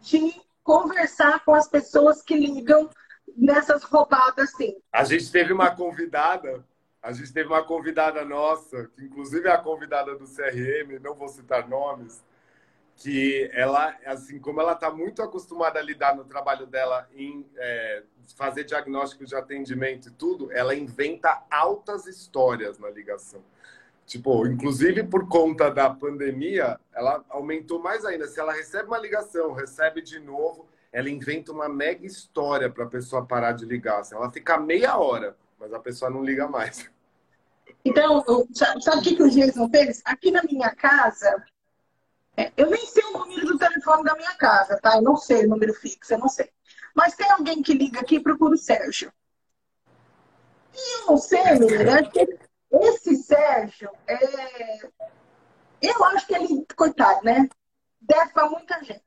de 0.00 0.43
conversar 0.64 1.44
com 1.44 1.54
as 1.54 1.68
pessoas 1.68 2.22
que 2.22 2.34
ligam 2.34 2.90
nessas 3.36 3.84
roubadas, 3.84 4.50
sim. 4.52 4.74
A 4.90 5.04
gente 5.04 5.30
teve 5.30 5.52
uma 5.52 5.70
convidada, 5.70 6.64
a 7.02 7.12
gente 7.12 7.32
teve 7.32 7.48
uma 7.48 7.62
convidada 7.62 8.24
nossa, 8.24 8.88
que 8.88 9.04
inclusive 9.04 9.46
é 9.46 9.52
a 9.52 9.58
convidada 9.58 10.16
do 10.16 10.24
CRM, 10.26 10.98
não 11.00 11.14
vou 11.14 11.28
citar 11.28 11.68
nomes, 11.68 12.24
que 12.96 13.50
ela, 13.52 13.94
assim, 14.06 14.38
como 14.38 14.60
ela 14.60 14.72
está 14.72 14.90
muito 14.90 15.20
acostumada 15.22 15.78
a 15.78 15.82
lidar 15.82 16.16
no 16.16 16.24
trabalho 16.24 16.66
dela 16.66 17.08
em 17.14 17.46
é, 17.56 18.02
fazer 18.36 18.64
diagnóstico 18.64 19.26
de 19.26 19.34
atendimento 19.34 20.08
e 20.08 20.12
tudo, 20.12 20.50
ela 20.52 20.74
inventa 20.74 21.42
altas 21.50 22.06
histórias 22.06 22.78
na 22.78 22.88
ligação. 22.88 23.42
Tipo, 24.06 24.46
inclusive 24.46 25.02
por 25.04 25.28
conta 25.28 25.70
da 25.70 25.88
pandemia, 25.88 26.78
ela 26.94 27.24
aumentou 27.28 27.80
mais 27.80 28.04
ainda. 28.04 28.26
Se 28.26 28.38
ela 28.38 28.52
recebe 28.52 28.86
uma 28.86 28.98
ligação, 28.98 29.52
recebe 29.52 30.02
de 30.02 30.18
novo, 30.18 30.68
ela 30.92 31.08
inventa 31.08 31.52
uma 31.52 31.68
mega 31.68 32.06
história 32.06 32.70
para 32.70 32.84
a 32.84 32.88
pessoa 32.88 33.26
parar 33.26 33.52
de 33.52 33.64
ligar. 33.64 34.00
Assim, 34.00 34.14
ela 34.14 34.30
fica 34.30 34.58
meia 34.58 34.96
hora, 34.98 35.36
mas 35.58 35.72
a 35.72 35.80
pessoa 35.80 36.10
não 36.10 36.22
liga 36.22 36.46
mais. 36.46 36.90
Então, 37.84 38.24
sabe 38.52 38.98
o 38.98 39.02
que, 39.02 39.16
que 39.16 39.22
o 39.22 39.30
Jason 39.30 39.68
fez? 39.70 40.02
Aqui 40.04 40.30
na 40.30 40.42
minha 40.42 40.74
casa, 40.74 41.42
é, 42.36 42.52
eu 42.56 42.70
nem 42.70 42.84
sei 42.86 43.04
o 43.04 43.18
número 43.18 43.46
do 43.46 43.58
telefone 43.58 44.04
da 44.04 44.14
minha 44.14 44.34
casa, 44.36 44.78
tá? 44.80 44.96
Eu 44.96 45.02
não 45.02 45.16
sei 45.16 45.44
o 45.44 45.48
número 45.48 45.72
fixo, 45.74 46.14
eu 46.14 46.18
não 46.18 46.28
sei. 46.28 46.50
Mas 46.94 47.14
tem 47.14 47.30
alguém 47.30 47.62
que 47.62 47.74
liga 47.74 48.00
aqui 48.00 48.16
e 48.16 48.22
procura 48.22 48.54
o 48.54 48.58
Sérgio. 48.58 49.12
E 50.74 51.00
eu 51.00 51.06
não 51.06 51.16
sei, 51.16 51.58
menina, 51.58 52.02
esse 52.82 53.16
Sérgio, 53.16 53.90
é... 54.06 54.86
eu 55.82 56.04
acho 56.04 56.26
que 56.26 56.34
ele, 56.34 56.66
coitado, 56.76 57.24
né? 57.24 57.48
Deve 58.00 58.32
para 58.32 58.48
muita 58.48 58.82
gente. 58.82 59.02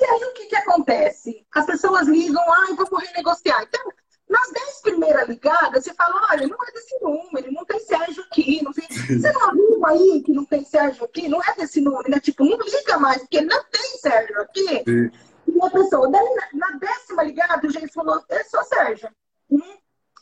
E 0.00 0.04
aí 0.04 0.24
o 0.24 0.32
que, 0.34 0.46
que 0.46 0.56
acontece? 0.56 1.46
As 1.54 1.66
pessoas 1.66 2.08
ligam, 2.08 2.42
ah, 2.42 2.66
eu 2.70 2.86
vou 2.86 2.98
renegociar. 2.98 3.62
Então, 3.62 3.92
nas 4.28 4.50
10 4.50 4.80
primeiras 4.82 5.28
ligadas, 5.28 5.84
você 5.84 5.94
fala, 5.94 6.26
olha, 6.30 6.48
não 6.48 6.56
é 6.66 6.72
desse 6.72 6.98
número, 7.00 7.52
não 7.52 7.64
tem 7.64 7.78
Sérgio 7.80 8.24
aqui. 8.24 8.62
Não 8.62 8.72
tem... 8.72 8.88
Você 8.90 9.32
não 9.32 9.52
viu 9.52 9.86
aí 9.86 10.22
que 10.22 10.32
não 10.32 10.44
tem 10.44 10.64
Sérgio 10.64 11.04
aqui? 11.04 11.28
Não 11.28 11.40
é 11.42 11.54
desse 11.54 11.80
número, 11.80 12.10
né? 12.10 12.18
Tipo, 12.18 12.44
não 12.44 12.58
liga 12.58 12.98
mais, 12.98 13.18
porque 13.18 13.40
não 13.42 13.62
tem 13.64 13.98
Sérgio 13.98 14.40
aqui. 14.40 14.82
Sim. 14.84 15.10
E 15.46 15.62
a 15.62 15.70
pessoa, 15.70 16.10
daí 16.10 16.34
na, 16.34 16.70
na 16.70 16.78
décima 16.78 17.22
ligada, 17.22 17.66
o 17.66 17.70
gente 17.70 17.92
falou, 17.92 18.20
eu 18.28 18.44
sou 18.46 18.64
Sérgio. 18.64 19.08
O 19.48 19.56
hum, 19.56 19.76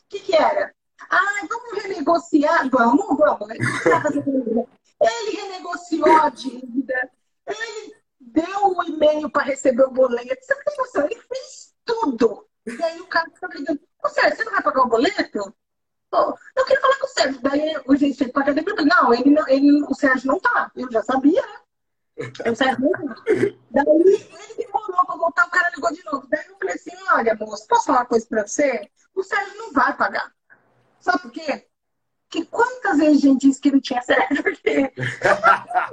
que 0.09 0.19
que 0.19 0.35
era? 0.35 0.73
Ah, 1.09 1.47
vamos 1.49 1.83
renegociar? 1.83 2.69
Vamos, 2.69 3.17
vamos. 3.17 3.49
Ele 3.49 5.31
renegociou 5.35 6.11
a 6.21 6.29
dívida, 6.29 7.11
ele 7.45 7.95
deu 8.19 8.67
o 8.67 8.79
um 8.79 8.83
e-mail 8.83 9.29
para 9.29 9.43
receber 9.43 9.83
o 9.83 9.91
boleto. 9.91 10.37
Você 10.41 10.55
não 10.55 10.63
tem 10.63 10.77
noção, 10.77 11.05
ele 11.05 11.21
fez 11.21 11.73
tudo. 11.83 12.47
E 12.65 12.83
aí 12.83 13.01
o 13.01 13.07
cara 13.07 13.29
fica 13.29 13.47
ligando, 13.47 13.79
Sérgio, 14.13 14.37
você 14.37 14.43
não 14.43 14.51
vai 14.53 14.63
pagar 14.63 14.83
o 14.83 14.89
boleto? 14.89 15.53
Oh, 16.11 16.33
eu 16.55 16.65
queria 16.65 16.81
falar 16.81 16.99
com 16.99 17.05
o 17.05 17.09
Sérgio. 17.09 17.41
Daí 17.41 17.75
o 17.85 17.95
gente 17.95 18.17
foi 18.17 18.27
para 18.27 18.45
cadê? 18.45 18.61
Não, 18.61 19.13
ele, 19.13 19.35
ele, 19.47 19.83
o 19.83 19.93
Sérgio 19.93 20.27
não 20.27 20.39
tá. 20.39 20.71
Eu 20.75 20.91
já 20.91 21.03
sabia, 21.03 21.41
né? 21.41 21.59
Eu 22.45 22.53
não 22.79 22.91
tá. 22.91 23.23
Daí 23.71 23.85
ele 23.87 24.55
demorou 24.57 25.05
para 25.05 25.15
voltar, 25.15 25.47
o 25.47 25.49
cara 25.49 25.71
ligou 25.75 25.91
de 25.91 26.05
novo. 26.05 26.27
Daí 26.29 26.45
eu 26.47 26.55
falei 26.57 26.75
assim, 26.75 26.91
olha, 27.11 27.35
moço, 27.35 27.67
posso 27.67 27.87
falar 27.87 27.99
uma 27.99 28.05
coisa 28.05 28.25
para 28.27 28.47
você? 28.47 28.89
O 29.15 29.23
Sérgio 29.23 29.57
não 29.57 29.73
vai 29.73 29.95
pagar. 29.97 30.31
Sabe 31.03 31.21
por 31.21 31.31
quê? 31.31 31.67
Que 32.29 32.45
quantas 32.45 32.97
vezes 32.97 33.17
a 33.17 33.27
gente 33.27 33.47
disse 33.47 33.59
que 33.59 33.71
não 33.71 33.81
tinha 33.81 34.01
Sérgio 34.01 34.39
aqui? 34.39 34.93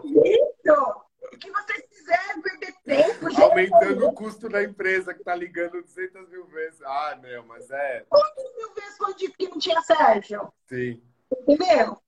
Isso! 0.05 1.11
que 1.41 1.51
vocês 1.51 1.87
quiserem 1.89 2.43
perder 2.43 2.75
tempo. 2.85 3.31
Gente. 3.31 3.43
Aumentando 3.43 4.07
o 4.07 4.13
custo 4.13 4.49
da 4.49 4.63
empresa 4.63 5.13
que 5.13 5.21
está 5.21 5.35
ligando 5.35 5.83
200 5.83 6.29
mil 6.29 6.47
vezes. 6.47 6.81
Ah, 6.83 7.19
meu, 7.21 7.45
mas 7.45 7.69
é. 7.71 8.05
Quantas 8.09 8.57
mil 8.57 8.75
vezes 8.75 8.97
foi 8.99 9.15
dito 9.15 9.37
que 9.37 9.49
não 9.49 9.59
tinha 9.59 9.81
Sérgio? 9.83 10.53
Sim. 10.69 11.03
Entendeu? 11.33 12.01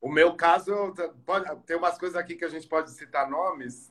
O 0.00 0.10
meu 0.10 0.34
caso, 0.34 0.94
pode, 1.24 1.56
tem 1.64 1.76
umas 1.76 1.96
coisas 1.96 2.16
aqui 2.16 2.36
que 2.36 2.44
a 2.44 2.48
gente 2.48 2.68
pode 2.68 2.90
citar 2.90 3.30
nomes. 3.30 3.90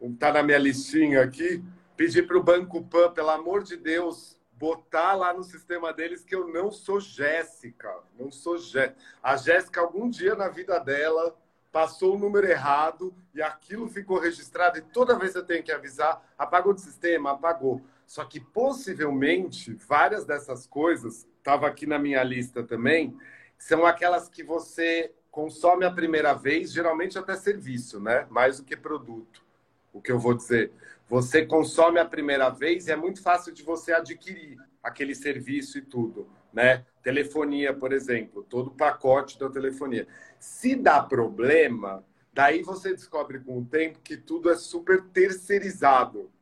Está 0.00 0.32
na 0.32 0.42
minha 0.42 0.58
listinha 0.58 1.22
aqui. 1.22 1.64
Pedir 1.96 2.26
para 2.26 2.36
o 2.36 2.42
Banco 2.42 2.84
Pan, 2.84 3.10
pelo 3.12 3.30
amor 3.30 3.62
de 3.62 3.76
Deus, 3.76 4.35
botar 4.56 5.14
lá 5.14 5.32
no 5.32 5.44
sistema 5.44 5.92
deles 5.92 6.24
que 6.24 6.34
eu 6.34 6.48
não 6.48 6.70
sou 6.70 6.98
Jéssica. 7.00 7.94
Não 8.18 8.30
sou 8.30 8.58
Jéssica. 8.58 8.96
A 9.22 9.36
Jéssica, 9.36 9.80
algum 9.80 10.08
dia 10.08 10.34
na 10.34 10.48
vida 10.48 10.78
dela, 10.78 11.36
passou 11.70 12.14
o 12.14 12.18
número 12.18 12.46
errado 12.46 13.14
e 13.34 13.42
aquilo 13.42 13.88
ficou 13.88 14.18
registrado 14.18 14.78
e 14.78 14.82
toda 14.82 15.18
vez 15.18 15.34
eu 15.34 15.44
tenho 15.44 15.62
que 15.62 15.70
avisar, 15.70 16.26
apagou 16.38 16.72
do 16.72 16.80
sistema, 16.80 17.32
apagou. 17.32 17.82
Só 18.06 18.24
que 18.24 18.40
possivelmente 18.40 19.74
várias 19.74 20.24
dessas 20.24 20.66
coisas, 20.66 21.26
estava 21.36 21.66
aqui 21.66 21.86
na 21.86 21.98
minha 21.98 22.22
lista 22.22 22.62
também, 22.62 23.14
são 23.58 23.84
aquelas 23.84 24.28
que 24.28 24.42
você 24.42 25.12
consome 25.30 25.84
a 25.84 25.90
primeira 25.90 26.32
vez, 26.32 26.72
geralmente 26.72 27.18
até 27.18 27.36
serviço, 27.36 28.00
né? 28.00 28.26
Mais 28.30 28.56
do 28.56 28.64
que 28.64 28.74
produto. 28.74 29.44
O 29.92 30.00
que 30.00 30.10
eu 30.10 30.18
vou 30.18 30.32
dizer, 30.32 30.72
você 31.08 31.44
consome 31.44 31.98
a 31.98 32.04
primeira 32.04 32.48
vez 32.50 32.86
e 32.86 32.92
é 32.92 32.96
muito 32.96 33.22
fácil 33.22 33.52
de 33.52 33.62
você 33.62 33.92
adquirir 33.92 34.56
aquele 34.82 35.14
serviço 35.14 35.78
e 35.78 35.82
tudo 35.82 36.28
né? 36.56 36.86
Telefonia, 37.02 37.74
por 37.74 37.92
exemplo, 37.92 38.42
todo 38.42 38.68
o 38.68 38.74
pacote 38.74 39.38
da 39.38 39.50
telefonia. 39.50 40.08
Se 40.40 40.74
dá 40.74 41.02
problema, 41.02 42.02
daí 42.32 42.62
você 42.62 42.94
descobre 42.94 43.40
com 43.40 43.58
o 43.58 43.64
tempo 43.66 44.00
que 44.00 44.16
tudo 44.16 44.50
é 44.50 44.56
super 44.56 45.02
terceirizado. 45.08 46.32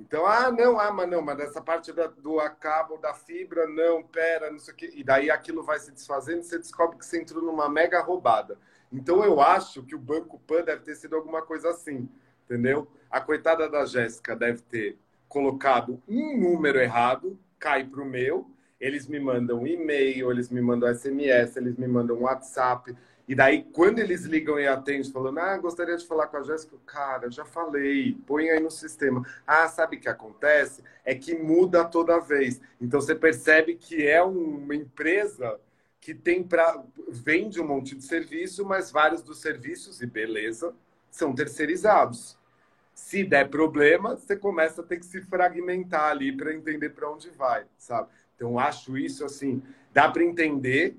Então, 0.00 0.24
ah, 0.24 0.50
não, 0.50 0.80
ah, 0.80 0.90
mas 0.90 1.08
não, 1.10 1.20
mas 1.20 1.38
essa 1.38 1.60
parte 1.60 1.92
da, 1.92 2.06
do 2.06 2.38
cabo, 2.58 2.96
da 2.96 3.12
fibra, 3.12 3.68
não, 3.68 4.02
pera, 4.02 4.50
não 4.50 4.58
sei 4.58 4.72
o 4.72 4.76
quê. 4.76 4.90
E 4.94 5.04
daí 5.04 5.30
aquilo 5.30 5.62
vai 5.62 5.78
se 5.78 5.92
desfazendo 5.92 6.40
e 6.40 6.44
você 6.44 6.58
descobre 6.58 6.96
que 6.96 7.04
você 7.04 7.20
entrou 7.20 7.42
numa 7.44 7.68
mega 7.68 8.00
roubada. 8.00 8.58
Então, 8.90 9.22
eu 9.22 9.38
acho 9.38 9.82
que 9.84 9.94
o 9.94 9.98
Banco 9.98 10.38
Pan 10.38 10.64
deve 10.64 10.82
ter 10.82 10.94
sido 10.94 11.14
alguma 11.14 11.42
coisa 11.42 11.68
assim, 11.68 12.08
entendeu? 12.54 12.86
A 13.10 13.20
coitada 13.20 13.68
da 13.68 13.84
Jéssica 13.84 14.36
deve 14.36 14.62
ter 14.62 14.98
colocado 15.28 16.00
um 16.08 16.38
número 16.38 16.78
errado, 16.78 17.38
cai 17.58 17.84
para 17.84 18.00
o 18.00 18.06
meu, 18.06 18.48
eles 18.80 19.08
me 19.08 19.18
mandam 19.18 19.66
e-mail, 19.66 20.30
eles 20.30 20.50
me 20.50 20.60
mandam 20.60 20.92
SMS, 20.94 21.56
eles 21.56 21.76
me 21.76 21.88
mandam 21.88 22.22
WhatsApp. 22.22 22.96
E 23.26 23.34
daí, 23.34 23.64
quando 23.72 23.98
eles 23.98 24.24
ligam 24.24 24.60
e 24.60 24.66
atendem, 24.66 25.10
falando, 25.10 25.38
ah, 25.38 25.56
gostaria 25.56 25.96
de 25.96 26.06
falar 26.06 26.26
com 26.26 26.36
a 26.36 26.42
Jéssica, 26.42 26.76
cara, 26.84 27.30
já 27.30 27.44
falei, 27.44 28.16
põe 28.26 28.50
aí 28.50 28.60
no 28.60 28.70
sistema. 28.70 29.24
Ah, 29.46 29.66
sabe 29.66 29.96
o 29.96 30.00
que 30.00 30.08
acontece? 30.08 30.82
É 31.04 31.14
que 31.14 31.34
muda 31.34 31.84
toda 31.84 32.20
vez. 32.20 32.60
Então, 32.80 33.00
você 33.00 33.14
percebe 33.14 33.74
que 33.76 34.06
é 34.06 34.22
uma 34.22 34.74
empresa 34.74 35.58
que 36.00 36.14
tem 36.14 36.42
para 36.42 36.84
vende 37.08 37.60
um 37.60 37.66
monte 37.66 37.94
de 37.94 38.04
serviço, 38.04 38.64
mas 38.64 38.90
vários 38.90 39.22
dos 39.22 39.40
serviços, 39.40 40.02
e 40.02 40.06
beleza, 40.06 40.74
são 41.10 41.34
terceirizados. 41.34 42.36
Se 42.94 43.24
der 43.24 43.50
problema, 43.50 44.16
você 44.16 44.36
começa 44.36 44.80
a 44.80 44.84
ter 44.84 44.98
que 44.98 45.06
se 45.06 45.20
fragmentar 45.20 46.10
ali 46.10 46.30
para 46.30 46.54
entender 46.54 46.90
para 46.90 47.10
onde 47.10 47.28
vai, 47.30 47.66
sabe? 47.76 48.08
Então, 48.36 48.58
acho 48.58 48.96
isso 48.96 49.24
assim, 49.24 49.62
dá 49.92 50.08
para 50.08 50.22
entender. 50.22 50.96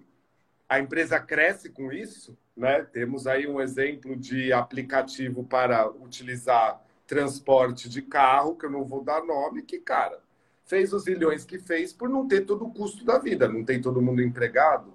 A 0.67 0.79
empresa 0.79 1.19
cresce 1.19 1.69
com 1.69 1.91
isso, 1.91 2.37
né? 2.55 2.81
Temos 2.83 3.27
aí 3.27 3.47
um 3.47 3.61
exemplo 3.61 4.15
de 4.15 4.51
aplicativo 4.51 5.43
para 5.43 5.89
utilizar 5.89 6.81
transporte 7.07 7.87
de 7.87 8.01
carro, 8.01 8.55
que 8.55 8.65
eu 8.65 8.71
não 8.71 8.83
vou 8.83 9.03
dar 9.03 9.23
nome, 9.23 9.61
que, 9.61 9.79
cara, 9.79 10.19
fez 10.65 10.91
os 10.91 11.05
milhões 11.05 11.45
que 11.45 11.59
fez 11.59 11.93
por 11.93 12.09
não 12.09 12.27
ter 12.27 12.41
todo 12.41 12.65
o 12.65 12.73
custo 12.73 13.05
da 13.05 13.19
vida, 13.19 13.47
não 13.47 13.63
tem 13.63 13.81
todo 13.81 14.01
mundo 14.01 14.21
empregado. 14.21 14.93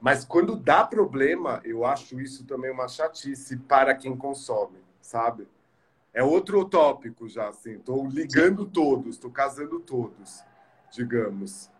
Mas 0.00 0.24
quando 0.24 0.56
dá 0.56 0.84
problema, 0.84 1.60
eu 1.64 1.84
acho 1.84 2.20
isso 2.20 2.46
também 2.46 2.70
uma 2.70 2.88
chatice 2.88 3.56
para 3.56 3.94
quem 3.94 4.16
consome, 4.16 4.78
sabe? 5.00 5.46
É 6.12 6.22
outro 6.22 6.64
tópico 6.64 7.28
já, 7.28 7.48
assim. 7.48 7.72
Estou 7.72 8.06
ligando 8.08 8.64
todos, 8.66 9.16
estou 9.16 9.30
casando 9.30 9.80
todos 9.80 10.44
digamos. 10.90 11.70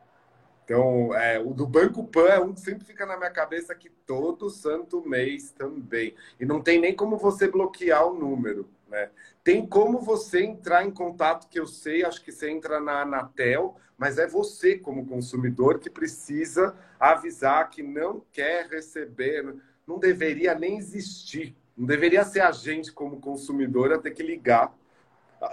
Então, 0.64 1.12
é, 1.14 1.38
o 1.40 1.52
do 1.52 1.66
Banco 1.66 2.04
Pan 2.04 2.28
é 2.28 2.38
um 2.38 2.52
que 2.52 2.60
sempre 2.60 2.84
fica 2.84 3.04
na 3.04 3.16
minha 3.16 3.30
cabeça 3.30 3.74
que 3.74 3.90
todo 3.90 4.48
santo 4.48 5.06
mês 5.06 5.50
também. 5.50 6.14
E 6.38 6.46
não 6.46 6.62
tem 6.62 6.80
nem 6.80 6.94
como 6.94 7.16
você 7.16 7.48
bloquear 7.48 8.06
o 8.06 8.14
número. 8.14 8.68
Né? 8.88 9.10
Tem 9.42 9.66
como 9.66 10.00
você 10.00 10.44
entrar 10.44 10.84
em 10.84 10.90
contato, 10.90 11.48
que 11.48 11.58
eu 11.58 11.66
sei, 11.66 12.04
acho 12.04 12.22
que 12.22 12.30
você 12.30 12.50
entra 12.50 12.80
na 12.80 13.02
Anatel, 13.02 13.76
mas 13.98 14.16
é 14.16 14.28
você, 14.28 14.78
como 14.78 15.06
consumidor, 15.06 15.80
que 15.80 15.90
precisa 15.90 16.76
avisar 16.98 17.68
que 17.68 17.82
não 17.82 18.22
quer 18.32 18.68
receber, 18.68 19.56
não 19.86 19.98
deveria 19.98 20.54
nem 20.54 20.78
existir. 20.78 21.56
Não 21.80 21.86
deveria 21.86 22.22
ser 22.24 22.40
a 22.40 22.52
gente, 22.52 22.92
como 22.92 23.18
consumidor, 23.18 23.90
a 23.90 23.98
ter 23.98 24.10
que 24.10 24.22
ligar 24.22 24.70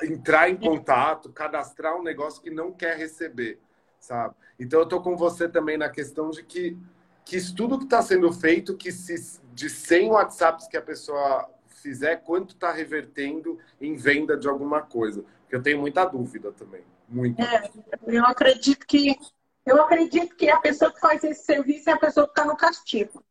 entrar 0.04 0.50
em 0.50 0.58
contato, 0.58 1.32
cadastrar 1.32 1.96
um 1.96 2.04
negócio 2.04 2.42
que 2.42 2.50
não 2.50 2.74
quer 2.74 2.98
receber, 2.98 3.58
sabe? 3.98 4.36
Então 4.60 4.82
eu 4.82 4.86
tô 4.86 5.02
com 5.02 5.16
você 5.16 5.48
também 5.48 5.78
na 5.78 5.88
questão 5.88 6.30
de 6.30 6.44
que 6.44 6.78
que 7.24 7.38
isso 7.38 7.56
tudo 7.56 7.78
que 7.78 7.86
está 7.86 8.02
sendo 8.02 8.32
feito, 8.34 8.76
que 8.76 8.92
se 8.92 9.40
de 9.54 9.70
100 9.70 10.12
WhatsApps 10.12 10.68
que 10.68 10.78
a 10.78 10.82
pessoa 10.82 11.50
fizer, 11.68 12.18
quanto 12.18 12.56
está 12.56 12.72
revertendo 12.72 13.58
em 13.80 13.96
venda 13.96 14.36
de 14.36 14.50
alguma 14.50 14.82
coisa? 14.82 15.24
Porque 15.42 15.56
eu 15.56 15.64
tenho 15.64 15.80
muita 15.80 16.04
dúvida 16.04 16.52
também, 16.52 16.84
muita. 17.08 17.42
É, 17.42 17.72
eu 18.06 18.26
acredito 18.26 18.86
que 18.86 19.18
eu 19.66 19.82
acredito 19.82 20.36
que 20.36 20.50
a 20.50 20.60
pessoa 20.60 20.92
que 20.92 21.00
faz 21.00 21.24
esse 21.24 21.46
serviço 21.46 21.90
é 21.90 21.94
a 21.94 21.98
pessoa 21.98 22.26
que 22.26 22.32
está 22.34 22.44
no 22.44 22.58
castigo. 22.58 23.24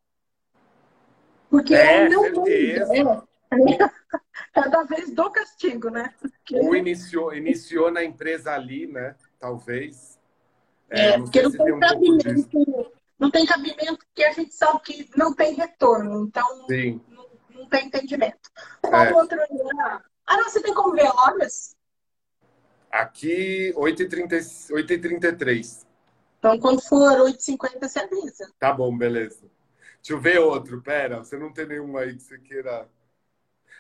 Porque 1.50 1.74
é, 1.74 2.08
não 2.08 2.22
certeza. 2.22 2.86
Muda, 2.86 3.26
é. 3.50 3.90
Cada 4.52 4.82
vez 4.84 5.14
do 5.14 5.30
castigo, 5.30 5.90
né? 5.90 6.12
Porque... 6.20 6.58
Ou 6.58 6.74
iniciou, 6.74 7.34
iniciou 7.34 7.90
na 7.90 8.04
empresa 8.04 8.52
ali, 8.52 8.86
né? 8.86 9.14
Talvez. 9.38 10.18
É, 10.90 11.10
é 11.10 11.18
não 11.18 11.24
porque 11.24 11.42
não 11.42 11.50
tem, 11.50 11.66
tem 11.66 11.80
cabimento. 11.80 12.58
Um 12.58 12.86
não 13.18 13.30
tem 13.30 13.46
cabimento 13.46 14.04
porque 14.06 14.24
a 14.24 14.32
gente 14.32 14.54
sabe 14.54 14.80
que 14.80 15.10
não 15.16 15.34
tem 15.34 15.54
retorno. 15.54 16.26
Então, 16.26 16.66
Sim. 16.66 17.00
Não, 17.08 17.26
não 17.54 17.68
tem 17.68 17.86
entendimento. 17.86 18.50
Qual 18.82 19.04
é. 19.04 19.14
outro? 19.14 19.38
Ah, 20.26 20.36
não, 20.36 20.44
você 20.44 20.60
tem 20.60 20.74
como 20.74 20.92
ver 20.92 21.08
horas? 21.08 21.74
Aqui, 22.90 23.72
8h33. 23.76 25.86
Então, 26.38 26.58
quando 26.58 26.82
for 26.82 27.20
8h50, 27.20 27.80
você 27.80 28.00
avisa. 28.00 28.52
Tá 28.58 28.72
bom, 28.72 28.96
beleza. 28.96 29.48
Deixa 30.06 30.12
eu 30.12 30.20
ver 30.20 30.38
outro. 30.38 30.80
Pera, 30.80 31.18
você 31.18 31.36
não 31.36 31.52
tem 31.52 31.66
nenhum 31.66 31.96
aí 31.96 32.14
que 32.14 32.22
você 32.22 32.38
queira. 32.38 32.88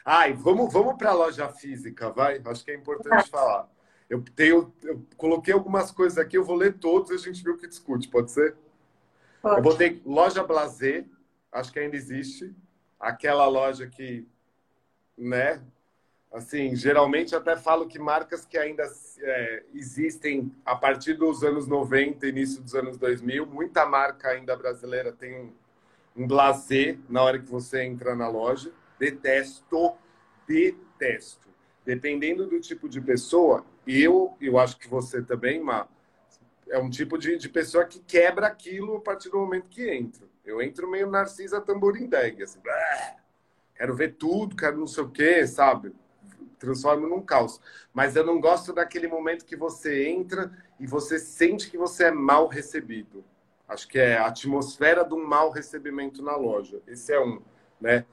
Ai, 0.04 0.32
vamos, 0.32 0.72
vamos 0.72 0.96
para 0.98 1.10
a 1.10 1.14
loja 1.14 1.48
física, 1.48 2.10
vai? 2.10 2.42
Acho 2.44 2.64
que 2.64 2.72
é 2.72 2.74
importante 2.74 3.30
falar. 3.30 3.68
Eu 4.10 4.24
tenho, 4.34 4.74
eu 4.82 5.06
coloquei 5.16 5.54
algumas 5.54 5.92
coisas 5.92 6.18
aqui, 6.18 6.36
eu 6.36 6.42
vou 6.42 6.56
ler 6.56 6.78
todos 6.78 7.12
e 7.12 7.14
a 7.14 7.18
gente 7.18 7.44
vê 7.44 7.50
o 7.50 7.56
que 7.56 7.68
discute, 7.68 8.08
pode 8.08 8.32
ser? 8.32 8.56
Eu 9.44 9.62
botei 9.62 10.02
loja 10.04 10.42
Blazer, 10.42 11.06
acho 11.52 11.72
que 11.72 11.78
ainda 11.78 11.94
existe. 11.94 12.52
Aquela 12.98 13.46
loja 13.46 13.86
que, 13.86 14.26
né? 15.16 15.62
Assim, 16.32 16.74
geralmente 16.74 17.36
até 17.36 17.56
falo 17.56 17.86
que 17.86 18.00
marcas 18.00 18.44
que 18.44 18.58
ainda 18.58 18.82
é, 19.20 19.62
existem 19.72 20.52
a 20.64 20.74
partir 20.74 21.14
dos 21.14 21.44
anos 21.44 21.68
90, 21.68 22.26
início 22.26 22.60
dos 22.60 22.74
anos 22.74 22.98
2000, 22.98 23.46
muita 23.46 23.86
marca 23.86 24.30
ainda 24.30 24.56
brasileira 24.56 25.12
tem 25.12 25.54
um, 26.16 26.26
blazer 26.26 26.98
na 27.08 27.22
hora 27.22 27.38
que 27.38 27.50
você 27.50 27.82
entra 27.82 28.14
na 28.14 28.28
loja. 28.28 28.72
Detesto, 28.98 29.94
detesto. 30.46 31.48
Dependendo 31.84 32.46
do 32.46 32.60
tipo 32.60 32.88
de 32.88 33.00
pessoa, 33.00 33.64
eu, 33.86 34.36
eu 34.40 34.58
acho 34.58 34.78
que 34.78 34.88
você 34.88 35.22
também, 35.22 35.60
Má, 35.60 35.86
é 36.68 36.78
um 36.78 36.90
tipo 36.90 37.16
de, 37.16 37.36
de 37.38 37.48
pessoa 37.48 37.84
que 37.84 38.00
quebra 38.00 38.46
aquilo 38.46 38.96
a 38.96 39.00
partir 39.00 39.30
do 39.30 39.38
momento 39.38 39.68
que 39.68 39.88
entra. 39.88 40.26
Eu 40.44 40.60
entro 40.62 40.90
meio 40.90 41.10
Narcisa 41.10 41.60
Tamborindeg, 41.60 42.42
assim, 42.42 42.60
quero 43.74 43.94
ver 43.94 44.14
tudo, 44.14 44.56
quero 44.56 44.78
não 44.78 44.86
sei 44.86 45.04
o 45.04 45.10
quê, 45.10 45.46
sabe? 45.46 45.92
Transformo 46.58 47.06
num 47.06 47.20
caos. 47.20 47.60
Mas 47.92 48.16
eu 48.16 48.24
não 48.24 48.40
gosto 48.40 48.72
daquele 48.72 49.08
momento 49.08 49.44
que 49.44 49.56
você 49.56 50.08
entra 50.08 50.50
e 50.78 50.86
você 50.86 51.18
sente 51.18 51.70
que 51.70 51.76
você 51.76 52.04
é 52.04 52.10
mal 52.10 52.46
recebido. 52.46 53.24
Acho 53.68 53.88
que 53.88 53.98
é 53.98 54.16
a 54.16 54.26
atmosfera 54.26 55.04
de 55.04 55.14
um 55.14 55.24
mal 55.24 55.50
recebimento 55.50 56.22
na 56.22 56.36
loja. 56.36 56.80
Esse 56.86 57.12
é 57.12 57.20
um, 57.20 57.40
né? 57.80 58.06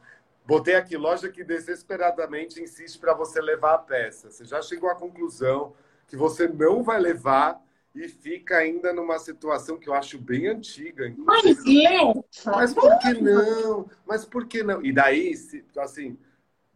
Botei 0.46 0.76
aqui 0.76 0.98
loja 0.98 1.30
que 1.30 1.44
desesperadamente 1.44 2.62
insiste 2.62 3.00
para 3.00 3.14
você 3.14 3.40
levar 3.40 3.76
a 3.76 3.78
peça. 3.78 4.30
Você 4.30 4.44
já 4.44 4.62
chegou 4.62 4.90
à 4.90 4.96
conclusão 4.96 5.74
que 6.08 6.18
você 6.18 6.48
não 6.48 6.84
vai 6.84 7.00
levar 7.00 7.62
e 7.96 8.08
fica 8.10 8.58
ainda 8.58 8.92
numa 8.92 9.20
situação 9.20 9.78
que 9.78 9.88
eu 9.88 9.94
acho 9.94 10.18
bem 10.18 10.48
antiga. 10.48 11.14
Mas 11.18 11.60
é. 11.66 12.14
Mas 12.46 12.74
por 12.74 12.98
que 13.00 13.14
não? 13.14 13.90
Mas 14.06 14.26
por 14.26 14.48
que 14.48 14.64
não? 14.64 14.84
E 14.84 14.92
daí, 14.92 15.36
se, 15.38 15.64
assim, 15.78 16.18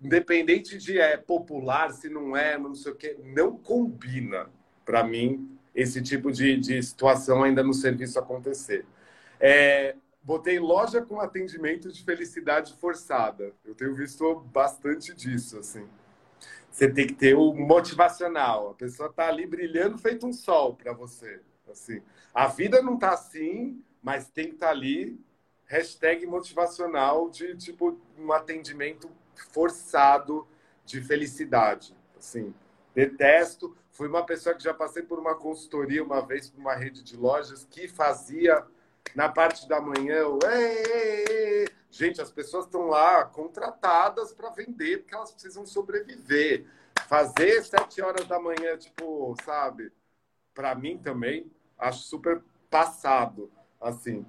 independente 0.01 0.77
de 0.77 0.99
é 0.99 1.17
popular, 1.17 1.91
se 1.91 2.09
não 2.09 2.37
é, 2.37 2.57
não 2.57 2.75
sei 2.75 2.91
o 2.91 2.95
quê, 2.95 3.17
não 3.23 3.57
combina 3.57 4.49
para 4.85 5.03
mim 5.03 5.56
esse 5.77 6.01
tipo 6.01 6.31
de, 6.31 6.57
de 6.57 6.81
situação 6.81 7.43
ainda 7.43 7.61
no 7.61 7.71
serviço 7.71 8.17
acontecer. 8.17 8.83
É, 9.39 9.95
botei 10.23 10.57
loja 10.57 11.03
com 11.03 11.21
atendimento 11.21 11.91
de 11.91 12.03
felicidade 12.03 12.73
forçada. 12.73 13.53
Eu 13.63 13.75
tenho 13.75 13.93
visto 13.93 14.39
bastante 14.51 15.13
disso, 15.13 15.59
assim. 15.59 15.87
Você 16.71 16.89
tem 16.91 17.05
que 17.05 17.13
ter 17.13 17.35
o 17.35 17.53
motivacional. 17.53 18.71
A 18.71 18.73
pessoa 18.73 19.13
tá 19.13 19.27
ali 19.27 19.45
brilhando 19.45 19.99
feito 19.99 20.25
um 20.25 20.33
sol 20.33 20.73
para 20.73 20.93
você. 20.93 21.41
Assim, 21.69 22.01
a 22.33 22.47
vida 22.47 22.81
não 22.81 22.97
tá 22.97 23.11
assim, 23.11 23.79
mas 24.01 24.31
tem 24.31 24.47
que 24.47 24.55
estar 24.55 24.67
tá 24.67 24.71
ali. 24.71 25.19
Hashtag 25.65 26.25
motivacional 26.25 27.29
de 27.29 27.55
tipo 27.55 27.99
um 28.17 28.31
atendimento 28.31 29.11
forçado 29.51 30.47
de 30.83 31.01
felicidade. 31.01 31.95
Assim, 32.17 32.51
detesto. 32.97 33.77
Fui 33.91 34.07
uma 34.07 34.25
pessoa 34.25 34.55
que 34.55 34.63
já 34.63 34.73
passei 34.73 35.03
por 35.03 35.19
uma 35.19 35.35
consultoria 35.35 36.03
uma 36.03 36.25
vez 36.25 36.49
por 36.49 36.59
uma 36.59 36.73
rede 36.73 37.03
de 37.03 37.15
lojas 37.15 37.63
que 37.69 37.87
fazia 37.87 38.65
na 39.15 39.29
parte 39.29 39.69
da 39.69 39.79
manhã, 39.79 40.25
ei. 40.51 41.67
gente, 41.91 42.19
as 42.19 42.31
pessoas 42.31 42.65
estão 42.65 42.87
lá 42.87 43.23
contratadas 43.23 44.33
para 44.33 44.49
vender 44.49 44.97
porque 44.97 45.13
elas 45.13 45.31
precisam 45.31 45.63
sobreviver. 45.63 46.65
Fazer 47.07 47.63
sete 47.63 48.01
horas 48.01 48.27
da 48.27 48.39
manhã, 48.39 48.75
tipo, 48.75 49.35
sabe? 49.45 49.93
Para 50.53 50.73
mim 50.73 50.97
também, 50.97 51.49
acho 51.77 51.99
super 51.99 52.43
passado, 52.69 53.51
assim. 53.79 54.25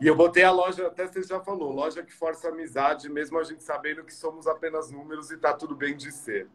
E 0.00 0.06
eu 0.06 0.16
botei 0.16 0.42
a 0.42 0.50
loja, 0.50 0.88
até 0.88 1.06
você 1.06 1.22
já 1.22 1.40
falou, 1.40 1.72
loja 1.72 2.02
que 2.02 2.12
força 2.12 2.48
amizade, 2.48 3.08
mesmo 3.08 3.38
a 3.38 3.44
gente 3.44 3.62
sabendo 3.62 4.02
que 4.02 4.12
somos 4.12 4.48
apenas 4.48 4.90
números 4.90 5.30
e 5.30 5.36
tá 5.36 5.54
tudo 5.54 5.76
bem 5.76 5.96
de 5.96 6.10
ser. 6.10 6.48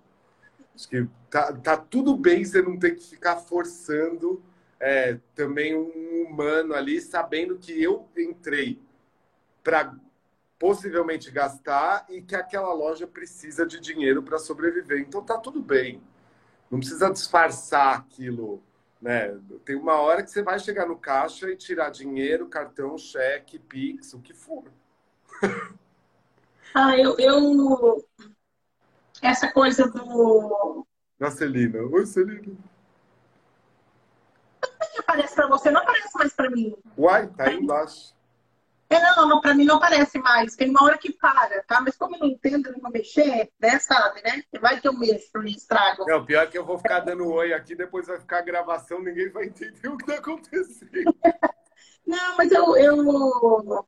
Acho 0.75 0.89
que 0.89 1.07
tá, 1.29 1.53
tá 1.53 1.77
tudo 1.77 2.17
bem 2.17 2.43
você 2.43 2.61
não 2.61 2.77
ter 2.77 2.95
que 2.95 3.03
ficar 3.03 3.37
forçando 3.37 4.43
é, 4.79 5.17
também 5.33 5.75
um 5.75 6.27
humano 6.27 6.73
ali, 6.73 6.99
sabendo 6.99 7.57
que 7.57 7.81
eu 7.81 8.07
entrei 8.17 8.79
para 9.63 9.95
possivelmente 10.59 11.31
gastar 11.31 12.05
e 12.09 12.21
que 12.21 12.35
aquela 12.35 12.73
loja 12.73 13.07
precisa 13.07 13.65
de 13.65 13.79
dinheiro 13.79 14.21
para 14.21 14.37
sobreviver. 14.37 14.99
Então 14.99 15.23
tá 15.23 15.37
tudo 15.37 15.61
bem. 15.61 16.01
Não 16.69 16.79
precisa 16.79 17.09
disfarçar 17.09 17.97
aquilo, 17.97 18.61
né? 19.01 19.37
Tem 19.63 19.75
uma 19.75 19.95
hora 19.95 20.23
que 20.23 20.29
você 20.29 20.41
vai 20.41 20.59
chegar 20.59 20.87
no 20.87 20.97
caixa 20.97 21.49
e 21.49 21.55
tirar 21.55 21.89
dinheiro, 21.89 22.47
cartão, 22.47 22.97
cheque, 22.97 23.59
Pix, 23.59 24.13
o 24.13 24.19
que 24.19 24.33
for. 24.33 24.65
Ah, 26.73 26.97
eu, 26.97 27.15
eu... 27.17 28.05
essa 29.25 29.51
coisa 29.51 29.87
do 29.87 30.85
da 31.19 31.31
Celina. 31.31 31.79
Oi, 31.79 32.05
Celina 32.05 32.41
aparece 35.05 35.35
para 35.35 35.47
você, 35.47 35.71
não 35.71 35.81
aparece 35.81 36.17
mais 36.17 36.33
para 36.33 36.49
mim. 36.49 36.75
Uai, 36.97 37.27
tá 37.27 37.45
aí 37.45 37.55
embaixo. 37.55 38.13
É, 38.87 38.99
não, 38.99 39.27
não, 39.27 39.41
para 39.41 39.53
mim 39.55 39.65
não 39.65 39.77
aparece 39.77 40.19
mais. 40.19 40.55
Tem 40.55 40.69
uma 40.69 40.83
hora 40.83 40.97
que 40.97 41.11
para, 41.11 41.63
tá? 41.63 41.81
Mas 41.81 41.97
como 41.97 42.15
eu 42.15 42.19
não 42.19 42.27
entendo, 42.27 42.71
não 42.71 42.79
vou 42.79 42.91
mexer, 42.91 43.51
né, 43.59 43.79
sabe, 43.79 44.21
né? 44.21 44.43
Vai 44.61 44.79
que 44.79 44.87
eu 44.87 44.93
mexo, 44.93 45.39
me 45.39 45.51
estrago. 45.51 46.05
Não, 46.05 46.23
pior 46.23 46.43
é 46.43 46.47
que 46.47 46.57
eu 46.57 46.65
vou 46.65 46.77
ficar 46.77 46.99
dando 46.99 47.27
oi 47.27 47.53
aqui, 47.53 47.75
depois 47.75 48.05
vai 48.05 48.19
ficar 48.19 48.39
a 48.39 48.43
gravação, 48.43 49.01
ninguém 49.01 49.29
vai 49.29 49.45
entender 49.45 49.87
o 49.87 49.97
que 49.97 50.05
tá 50.05 50.15
acontecendo. 50.15 51.15
não, 52.05 52.37
mas 52.37 52.51
eu, 52.51 52.77
eu... 52.77 53.87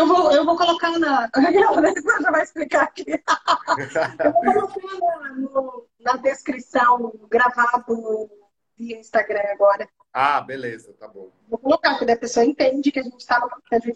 Eu 0.00 0.06
vou, 0.06 0.32
eu 0.32 0.46
vou 0.46 0.56
colocar 0.56 0.98
na. 0.98 1.28
Você 1.36 2.22
já 2.22 2.30
vai 2.30 2.42
explicar 2.42 2.84
aqui. 2.84 3.04
eu 4.24 4.32
vou 4.54 4.68
colocar 4.68 5.20
na, 5.20 5.34
no, 5.34 5.86
na 6.00 6.16
descrição 6.16 7.12
gravado 7.28 8.30
via 8.78 8.98
Instagram 8.98 9.42
agora. 9.52 9.86
Ah, 10.10 10.40
beleza, 10.40 10.94
tá 10.98 11.06
bom. 11.06 11.30
Vou 11.46 11.58
colocar, 11.58 11.98
porque 11.98 12.12
a 12.12 12.16
pessoa 12.16 12.46
entende 12.46 12.90
que 12.90 12.98
a 12.98 13.02
gente 13.02 13.20
está 13.20 13.46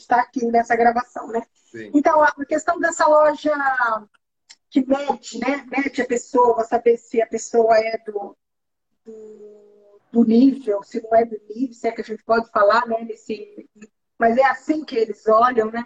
tá 0.07 0.21
aqui 0.21 0.45
nessa 0.45 0.77
gravação, 0.77 1.29
né? 1.29 1.43
Sim. 1.55 1.91
Então, 1.95 2.23
a 2.23 2.33
questão 2.45 2.79
dessa 2.79 3.07
loja 3.07 3.53
que 4.69 4.87
mede, 4.87 5.39
né? 5.39 5.67
Mede 5.71 6.03
a 6.03 6.07
pessoa, 6.07 6.65
saber 6.65 6.99
se 6.99 7.23
a 7.23 7.27
pessoa 7.27 7.79
é 7.79 7.97
do, 8.05 8.37
do, 9.07 10.01
do, 10.13 10.25
nível, 10.25 10.83
se 10.83 11.03
não 11.03 11.15
é 11.17 11.25
do 11.25 11.41
nível, 11.49 11.73
se 11.73 11.89
é 11.89 11.93
que 11.93 12.03
a 12.03 12.05
gente 12.05 12.23
pode 12.25 12.51
falar, 12.51 12.87
né? 12.87 13.03
Nesse, 13.05 13.67
mas 14.19 14.37
é 14.37 14.45
assim 14.45 14.85
que 14.85 14.97
eles 14.97 15.27
olham, 15.27 15.71
né? 15.71 15.85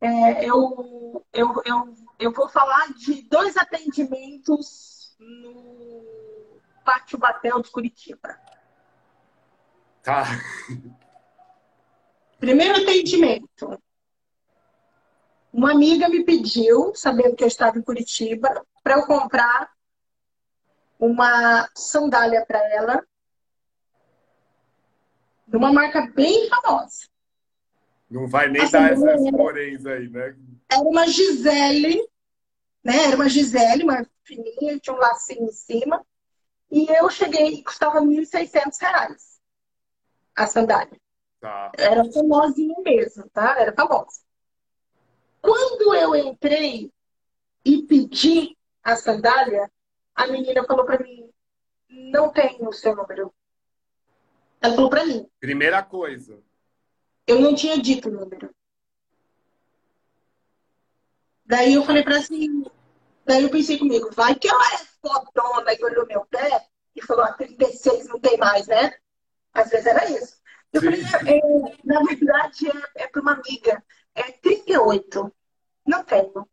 É, 0.00 0.44
eu, 0.44 1.24
eu, 1.32 1.62
eu, 1.64 1.94
eu 2.18 2.32
vou 2.32 2.48
falar 2.48 2.92
de 2.94 3.22
dois 3.22 3.56
atendimentos 3.56 5.16
no 5.18 6.04
Pátio 6.84 7.18
Batel 7.18 7.60
de 7.60 7.70
Curitiba. 7.70 8.38
Tá. 10.02 10.24
Primeiro 12.38 12.82
atendimento. 12.82 13.82
Uma 15.52 15.72
amiga 15.72 16.08
me 16.08 16.24
pediu, 16.24 16.94
sabendo 16.94 17.34
que 17.34 17.42
eu 17.42 17.48
estava 17.48 17.78
em 17.78 17.82
Curitiba, 17.82 18.64
para 18.82 18.94
eu 18.94 19.06
comprar 19.06 19.70
uma 20.98 21.68
sandália 21.74 22.44
para 22.46 22.58
ela, 22.72 23.04
de 25.46 25.56
uma 25.56 25.72
marca 25.72 26.06
bem 26.14 26.48
famosa. 26.48 27.08
Não 28.10 28.26
vai 28.26 28.48
nem 28.48 28.68
dar 28.70 28.92
essas 28.92 29.30
poréns 29.30 29.84
aí, 29.84 30.08
né? 30.08 30.36
Era 30.70 30.82
uma 30.82 31.06
Gisele, 31.06 32.08
né? 32.82 33.04
Era 33.06 33.16
uma 33.16 33.28
Gisele, 33.28 33.84
uma 33.84 34.06
fininha, 34.24 34.78
tinha 34.78 34.94
um 34.94 34.98
lacinho 34.98 35.44
em 35.44 35.52
cima. 35.52 36.04
E 36.70 36.86
eu 36.90 37.08
cheguei, 37.10 37.62
custava 37.62 38.00
R$ 38.00 38.06
1.600 38.06 39.38
a 40.34 40.46
sandália. 40.46 40.98
Tá. 41.40 41.72
Era 41.76 42.04
famosinha 42.12 42.74
mesmo, 42.82 43.28
tá? 43.30 43.58
Era 43.58 43.72
famosa. 43.72 44.20
Quando 45.40 45.94
eu 45.94 46.16
entrei 46.16 46.92
e 47.64 47.82
pedi 47.82 48.56
a 48.82 48.96
sandália, 48.96 49.70
a 50.14 50.26
menina 50.26 50.64
falou 50.64 50.84
para 50.84 51.02
mim: 51.02 51.30
não 51.88 52.30
tem 52.30 52.58
o 52.60 52.72
seu 52.72 52.94
número. 52.94 53.32
Ela 54.60 54.74
falou 54.74 54.90
para 54.90 55.06
mim. 55.06 55.28
Primeira 55.38 55.82
coisa. 55.82 56.42
Eu 57.28 57.42
não 57.42 57.54
tinha 57.54 57.76
dito 57.78 58.08
o 58.08 58.12
número. 58.12 58.50
Daí 61.44 61.74
eu 61.74 61.84
falei 61.84 62.02
para 62.02 62.16
assim, 62.16 62.64
daí 63.26 63.42
eu 63.42 63.50
pensei 63.50 63.78
comigo, 63.78 64.10
vai 64.12 64.34
que 64.34 64.48
ela 64.48 64.74
é 64.74 64.78
fodona 64.78 65.74
e 65.74 65.84
olhou 65.84 66.06
meu 66.06 66.24
pé 66.24 66.66
e 66.96 67.02
falou, 67.02 67.24
ah, 67.24 67.34
36 67.34 68.08
não 68.08 68.18
tem 68.18 68.38
mais, 68.38 68.66
né? 68.66 68.94
Às 69.52 69.68
vezes 69.68 69.86
era 69.86 70.10
isso. 70.10 70.38
Eu 70.72 70.80
falei, 70.80 71.02
é, 71.02 71.40
na 71.84 72.02
verdade, 72.02 72.68
é, 72.96 73.04
é 73.04 73.06
para 73.08 73.20
uma 73.20 73.32
amiga. 73.32 73.84
É 74.14 74.22
38. 74.32 75.30
Não 75.86 76.04
tenho. 76.04 76.48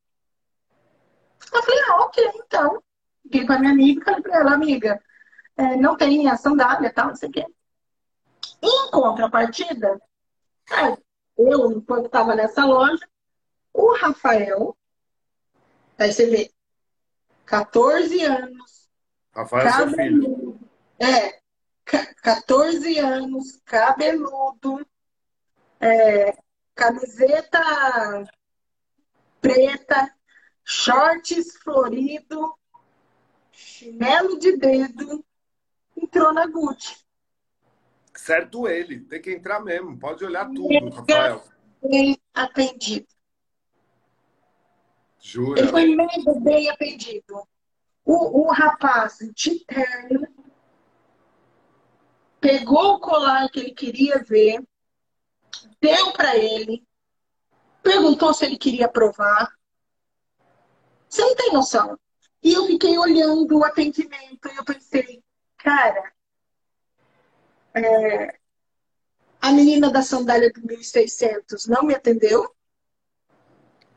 Eu 1.53 1.63
falei, 1.63 1.83
ah, 1.87 2.01
ok, 2.01 2.31
então. 2.35 2.83
Fiquei 3.23 3.45
com 3.45 3.53
a 3.53 3.59
minha 3.59 3.71
amiga 3.71 4.01
e 4.01 4.03
falei 4.03 4.21
para 4.21 4.39
ela, 4.39 4.53
amiga, 4.53 5.01
é, 5.55 5.77
não 5.77 5.95
tem 5.95 6.29
a 6.29 6.35
sandália 6.35 6.93
tal, 6.93 7.07
não 7.07 7.15
sei 7.15 7.29
o 7.29 7.31
quê. 7.31 7.45
Em 8.61 8.91
contrapartida, 8.91 9.99
eu, 11.37 11.71
enquanto 11.71 12.05
estava 12.05 12.35
nessa 12.35 12.65
loja, 12.65 13.07
o 13.73 13.93
Rafael, 13.95 14.75
aí 15.97 16.11
você 16.11 16.25
vê, 16.29 16.51
14 17.45 18.23
anos. 18.23 18.89
Rafael 19.33 19.67
é 19.67 19.71
seu 19.71 19.89
filho. 19.89 20.59
É, 20.99 21.39
14 22.23 22.97
anos, 22.97 23.61
cabeludo, 23.65 24.85
é, 25.79 26.37
camiseta 26.73 27.59
preta, 29.39 30.11
shorts 30.63 31.55
florido, 31.57 32.57
chinelo 33.51 34.39
de 34.39 34.57
dedo, 34.57 35.23
entrou 35.95 36.33
na 36.33 36.47
Gucci. 36.47 37.04
Certo 38.15 38.67
ele, 38.67 39.01
tem 39.01 39.21
que 39.21 39.31
entrar 39.31 39.59
mesmo, 39.59 39.99
pode 39.99 40.23
olhar 40.23 40.49
tudo, 40.49 40.89
Rafael. 40.89 41.43
Bem 41.81 42.17
atendido. 42.33 43.07
Jura? 45.19 45.59
Ele 45.59 45.69
foi 45.69 45.95
mega 45.95 46.39
bem 46.39 46.69
atendido. 46.69 47.47
O, 48.05 48.43
o 48.43 48.51
rapaz 48.51 49.17
de 49.33 49.59
terno 49.65 50.27
pegou 52.39 52.93
o 52.93 52.99
colar 52.99 53.49
que 53.49 53.59
ele 53.59 53.71
queria 53.71 54.23
ver, 54.23 54.63
deu 55.81 56.13
para 56.13 56.37
ele, 56.37 56.85
perguntou 57.81 58.33
se 58.33 58.45
ele 58.45 58.57
queria 58.57 58.87
provar. 58.87 59.51
Você 61.09 61.21
não 61.21 61.35
tem 61.35 61.51
noção. 61.51 61.99
E 62.43 62.53
eu 62.53 62.67
fiquei 62.67 62.97
olhando 62.97 63.57
o 63.57 63.65
atendimento 63.65 64.47
e 64.47 64.55
eu 64.55 64.63
pensei, 64.63 65.23
cara, 65.57 66.13
é, 67.75 68.37
a 69.41 69.51
menina 69.51 69.91
da 69.91 70.01
sandália 70.01 70.51
do 70.51 70.65
1600 70.65 71.67
não 71.67 71.83
me 71.83 71.93
atendeu. 71.93 72.49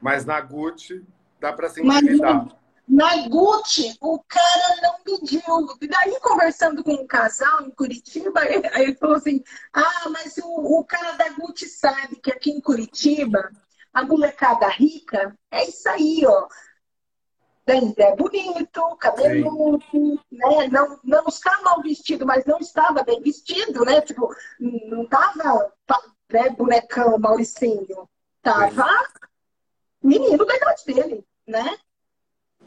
Mas 0.01 0.25
na 0.25 0.41
Gucci 0.41 1.05
dá 1.41 1.53
para 1.53 1.69
se 1.69 1.81
intimidar. 1.81 2.49
Na 2.87 3.29
Gucci, 3.29 3.97
o 4.01 4.19
cara 4.27 4.81
não 4.83 5.03
pediu. 5.03 5.43
E 5.81 5.87
daí, 5.87 6.19
conversando 6.21 6.83
com 6.83 6.95
um 6.95 7.07
casal 7.07 7.63
em 7.63 7.71
Curitiba, 7.71 8.41
aí 8.73 8.85
ele 8.85 8.95
falou 8.95 9.17
assim: 9.17 9.43
Ah, 9.73 10.09
mas 10.11 10.39
o, 10.39 10.81
o 10.81 10.85
cara 10.85 11.13
da 11.13 11.29
Gucci 11.31 11.67
sabe 11.67 12.17
que 12.17 12.33
aqui 12.33 12.51
em 12.51 12.61
Curitiba, 12.61 13.51
a 13.93 14.03
molecada 14.05 14.69
rica 14.69 15.37
é 15.51 15.65
isso 15.69 15.89
aí, 15.89 16.25
ó. 16.27 16.49
É 17.99 18.17
bonito, 18.17 18.97
cabelo, 18.97 19.79
né? 20.31 20.69
Não, 20.71 20.99
não 21.05 21.25
está 21.27 21.61
mal 21.63 21.83
vestido, 21.83 22.25
mas 22.25 22.45
não 22.45 22.59
estava 22.59 23.03
bem 23.03 23.21
vestido, 23.21 23.85
né? 23.85 24.01
Tipo, 24.01 24.35
não 24.59 25.07
tava 25.07 25.73
né, 26.33 26.51
bonecão, 26.51 27.19
Mauricinho. 27.19 28.09
Tava 28.43 28.87
menino 30.03 30.45
da 30.45 30.57
idade 30.57 30.85
dele, 30.87 31.27
né? 31.47 31.79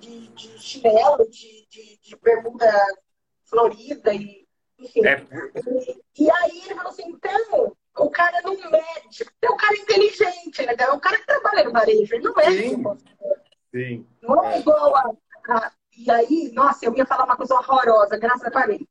de, 0.01 0.27
de 0.29 0.59
chinelo, 0.59 1.29
de, 1.29 1.67
de, 1.69 1.99
de, 2.01 2.15
bermuda 2.17 2.67
florida 3.45 4.13
e 4.13 4.47
enfim. 4.79 5.05
É. 5.05 5.23
E, 6.17 6.23
e, 6.23 6.31
aí 6.31 6.61
ele 6.65 6.73
falou 6.73 6.91
assim, 6.91 7.03
então, 7.07 7.77
o 7.97 8.09
cara 8.09 8.41
não 8.41 8.55
mede, 8.55 9.25
é 9.39 9.51
um 9.51 9.57
cara 9.57 9.77
inteligente, 9.77 10.65
né? 10.65 10.75
É 10.75 10.91
um 10.91 10.99
cara 10.99 11.19
que 11.19 11.25
trabalha 11.27 11.63
no 11.63 11.71
varejo, 11.71 12.15
ele 12.15 12.23
não 12.23 12.33
mede. 12.33 12.77
Sim. 13.73 14.05
Não 14.21 14.43
é, 14.43 14.55
é 14.55 14.59
igual 14.59 14.95
a, 14.95 15.11
a, 15.49 15.71
E 15.97 16.11
aí, 16.11 16.51
nossa, 16.53 16.85
eu 16.85 16.95
ia 16.95 17.05
falar 17.05 17.25
uma 17.25 17.37
coisa 17.37 17.55
horrorosa, 17.55 18.17
graças 18.17 18.45
a 18.45 18.51
parei. 18.51 18.87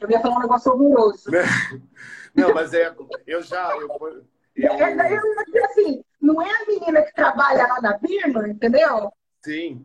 Eu 0.00 0.10
ia 0.10 0.20
falar 0.20 0.36
um 0.36 0.40
negócio 0.40 0.72
horroroso. 0.72 1.30
Não, 2.34 2.54
mas 2.54 2.72
é, 2.72 2.94
eu 3.26 3.42
já. 3.42 3.76
Eu, 3.76 3.88
eu... 3.88 4.24
É, 4.56 5.14
eu, 5.14 5.64
assim, 5.64 6.04
não 6.20 6.40
é 6.40 6.50
a 6.50 6.66
menina 6.66 7.02
que 7.02 7.14
trabalha 7.14 7.66
lá 7.66 7.80
na 7.80 7.98
Birma, 7.98 8.48
entendeu? 8.48 9.12
Sim, 9.42 9.84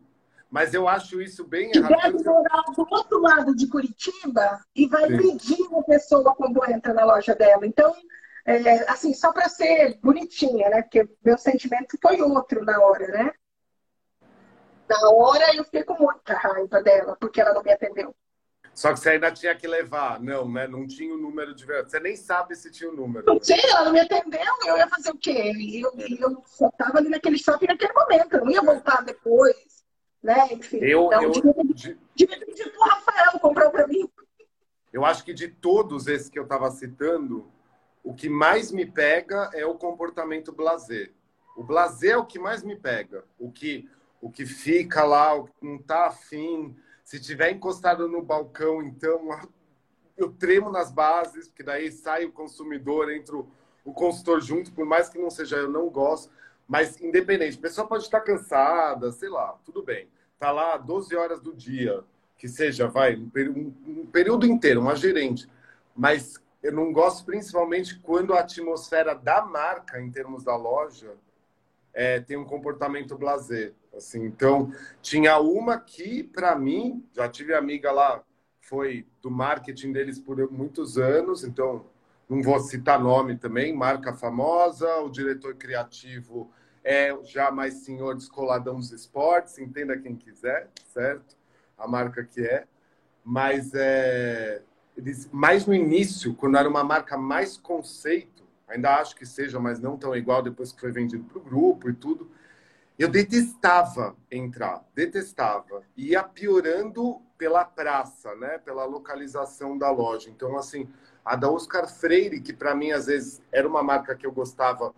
mas 0.50 0.74
eu 0.74 0.86
acho 0.86 1.20
isso 1.20 1.44
bem 1.44 1.70
que 1.70 1.78
errado. 1.78 2.12
deve 2.12 2.24
morar 2.24 2.62
do 2.74 2.86
outro 2.90 3.20
lado 3.20 3.54
de 3.54 3.66
Curitiba 3.66 4.60
e 4.74 4.86
vai 4.86 5.08
Sim. 5.08 5.16
pedir 5.16 5.62
uma 5.62 5.82
pessoa 5.82 6.34
quando 6.34 6.64
entra 6.70 6.92
na 6.92 7.04
loja 7.04 7.34
dela. 7.34 7.66
Então, 7.66 7.94
é, 8.46 8.88
assim, 8.88 9.12
só 9.12 9.32
para 9.32 9.48
ser 9.48 9.98
bonitinha, 10.00 10.70
né? 10.70 10.82
Porque 10.82 11.08
meu 11.24 11.36
sentimento 11.36 11.98
foi 12.00 12.22
outro 12.22 12.64
na 12.64 12.80
hora, 12.80 13.08
né? 13.08 13.32
Na 14.88 15.10
hora 15.10 15.56
eu 15.56 15.64
fiquei 15.64 15.82
com 15.82 15.94
muita 15.94 16.34
raiva 16.34 16.80
dela, 16.80 17.16
porque 17.20 17.40
ela 17.40 17.52
não 17.52 17.62
me 17.62 17.72
atendeu. 17.72 18.14
Só 18.72 18.92
que 18.92 19.00
você 19.00 19.10
ainda 19.10 19.32
tinha 19.32 19.54
que 19.56 19.66
levar. 19.66 20.20
Não, 20.20 20.48
né? 20.48 20.68
Não 20.68 20.86
tinha 20.86 21.12
o 21.12 21.18
número 21.18 21.54
de 21.54 21.64
verdade. 21.64 21.90
Você 21.90 21.98
nem 21.98 22.14
sabe 22.14 22.54
se 22.54 22.70
tinha 22.70 22.88
o 22.88 22.94
número. 22.94 23.26
Não 23.26 23.42
sei, 23.42 23.58
ela 23.70 23.86
não 23.86 23.92
me 23.92 24.00
atendeu. 24.00 24.40
Eu 24.64 24.76
ia 24.76 24.86
fazer 24.86 25.10
o 25.10 25.18
quê? 25.18 25.52
Eu, 25.82 25.92
eu 26.20 26.42
só 26.46 26.68
estava 26.68 26.98
ali 26.98 27.08
naquele 27.08 27.38
shopping 27.38 27.66
naquele 27.66 27.94
momento. 27.94 28.34
Eu 28.34 28.44
não 28.44 28.50
ia 28.52 28.62
voltar 28.62 29.02
depois. 29.02 29.84
Né? 30.22 30.52
Enfim. 30.52 30.76
Eu, 30.82 31.06
então, 31.06 31.22
eu, 31.22 31.30
devia, 31.30 31.98
devia 32.14 32.46
pedir 32.46 32.70
pro 32.70 32.82
Rafael 32.82 33.40
comprar 33.40 33.70
para 33.70 33.86
mim. 33.88 34.08
Eu 34.92 35.04
acho 35.04 35.24
que 35.24 35.32
de 35.32 35.48
todos 35.48 36.06
esses 36.06 36.28
que 36.28 36.38
eu 36.38 36.44
estava 36.44 36.70
citando, 36.70 37.50
o 38.06 38.14
que 38.14 38.28
mais 38.28 38.70
me 38.70 38.86
pega 38.86 39.50
é 39.52 39.66
o 39.66 39.74
comportamento 39.74 40.52
blazer. 40.52 41.12
O 41.56 41.64
blazer 41.64 42.12
é 42.12 42.16
o 42.16 42.24
que 42.24 42.38
mais 42.38 42.62
me 42.62 42.76
pega. 42.76 43.24
O 43.36 43.50
que, 43.50 43.90
o 44.20 44.30
que 44.30 44.46
fica 44.46 45.02
lá, 45.02 45.34
o 45.34 45.46
que 45.46 45.52
não 45.60 45.74
está 45.74 46.06
afim 46.06 46.76
se 47.04 47.18
tiver 47.18 47.50
encostado 47.50 48.06
no 48.06 48.22
balcão, 48.22 48.80
então 48.80 49.28
eu 50.16 50.32
tremo 50.32 50.70
nas 50.70 50.92
bases, 50.92 51.48
porque 51.48 51.64
daí 51.64 51.90
sai 51.90 52.24
o 52.24 52.30
consumidor, 52.30 53.10
entra 53.10 53.36
o 53.36 53.92
consultor 53.92 54.40
junto, 54.40 54.72
por 54.72 54.86
mais 54.86 55.08
que 55.08 55.18
não 55.18 55.28
seja 55.28 55.56
eu, 55.56 55.68
não 55.68 55.90
gosto. 55.90 56.30
Mas 56.68 57.00
independente, 57.00 57.58
a 57.58 57.62
pessoa 57.62 57.88
pode 57.88 58.04
estar 58.04 58.20
cansada, 58.20 59.10
sei 59.10 59.28
lá, 59.28 59.58
tudo 59.64 59.82
bem. 59.82 60.08
Tá 60.38 60.52
lá 60.52 60.76
12 60.76 61.16
horas 61.16 61.40
do 61.40 61.52
dia, 61.52 62.04
que 62.38 62.46
seja, 62.46 62.86
vai, 62.86 63.16
um, 63.16 63.74
um 63.84 64.06
período 64.06 64.46
inteiro, 64.46 64.80
uma 64.80 64.94
gerente. 64.94 65.48
Mas 65.96 66.40
eu 66.66 66.72
não 66.72 66.92
gosto 66.92 67.24
principalmente 67.24 67.98
quando 68.00 68.34
a 68.34 68.40
atmosfera 68.40 69.14
da 69.14 69.40
marca, 69.40 70.00
em 70.00 70.10
termos 70.10 70.42
da 70.42 70.56
loja, 70.56 71.14
é, 71.94 72.18
tem 72.18 72.36
um 72.36 72.44
comportamento 72.44 73.16
blazer. 73.16 73.72
Assim, 73.96 74.24
então, 74.24 74.72
tinha 75.00 75.38
uma 75.38 75.78
que, 75.78 76.24
para 76.24 76.56
mim, 76.56 77.06
já 77.12 77.28
tive 77.28 77.54
amiga 77.54 77.92
lá, 77.92 78.22
foi 78.60 79.06
do 79.22 79.30
marketing 79.30 79.92
deles 79.92 80.18
por 80.18 80.50
muitos 80.50 80.98
anos, 80.98 81.44
então 81.44 81.86
não 82.28 82.42
vou 82.42 82.58
citar 82.58 83.00
nome 83.00 83.36
também, 83.36 83.72
marca 83.72 84.12
famosa, 84.12 84.96
o 84.96 85.08
diretor 85.08 85.54
criativo 85.54 86.50
é 86.82 87.16
já 87.22 87.50
mais 87.50 87.74
senhor 87.84 88.16
descoladão 88.16 88.76
dos 88.76 88.90
esportes, 88.90 89.58
entenda 89.58 89.96
quem 89.96 90.16
quiser, 90.16 90.68
certo? 90.92 91.36
A 91.78 91.86
marca 91.86 92.24
que 92.24 92.40
é. 92.40 92.66
Mas 93.24 93.72
é, 93.74 94.62
eles, 94.96 95.28
mais 95.30 95.66
no 95.66 95.74
início, 95.74 96.34
quando 96.34 96.56
era 96.56 96.68
uma 96.68 96.82
marca 96.82 97.16
mais 97.16 97.56
conceito, 97.56 98.44
ainda 98.66 98.96
acho 98.96 99.14
que 99.14 99.26
seja, 99.26 99.60
mas 99.60 99.78
não 99.78 99.96
tão 99.96 100.16
igual 100.16 100.42
depois 100.42 100.72
que 100.72 100.80
foi 100.80 100.90
vendido 100.90 101.24
para 101.24 101.38
o 101.38 101.42
grupo 101.42 101.88
e 101.88 101.92
tudo, 101.92 102.30
eu 102.98 103.08
detestava 103.08 104.16
entrar, 104.30 104.82
detestava. 104.94 105.82
Ia 105.96 106.22
piorando 106.22 107.20
pela 107.36 107.64
praça, 107.64 108.34
né? 108.36 108.58
Pela 108.58 108.84
localização 108.86 109.76
da 109.76 109.90
loja. 109.90 110.30
Então, 110.30 110.56
assim, 110.56 110.88
a 111.22 111.36
da 111.36 111.50
Oscar 111.50 111.86
Freire, 111.88 112.40
que 112.40 112.54
para 112.54 112.74
mim 112.74 112.92
às 112.92 113.06
vezes 113.06 113.42
era 113.52 113.68
uma 113.68 113.82
marca 113.82 114.14
que 114.14 114.26
eu 114.26 114.32
gostava 114.32 114.94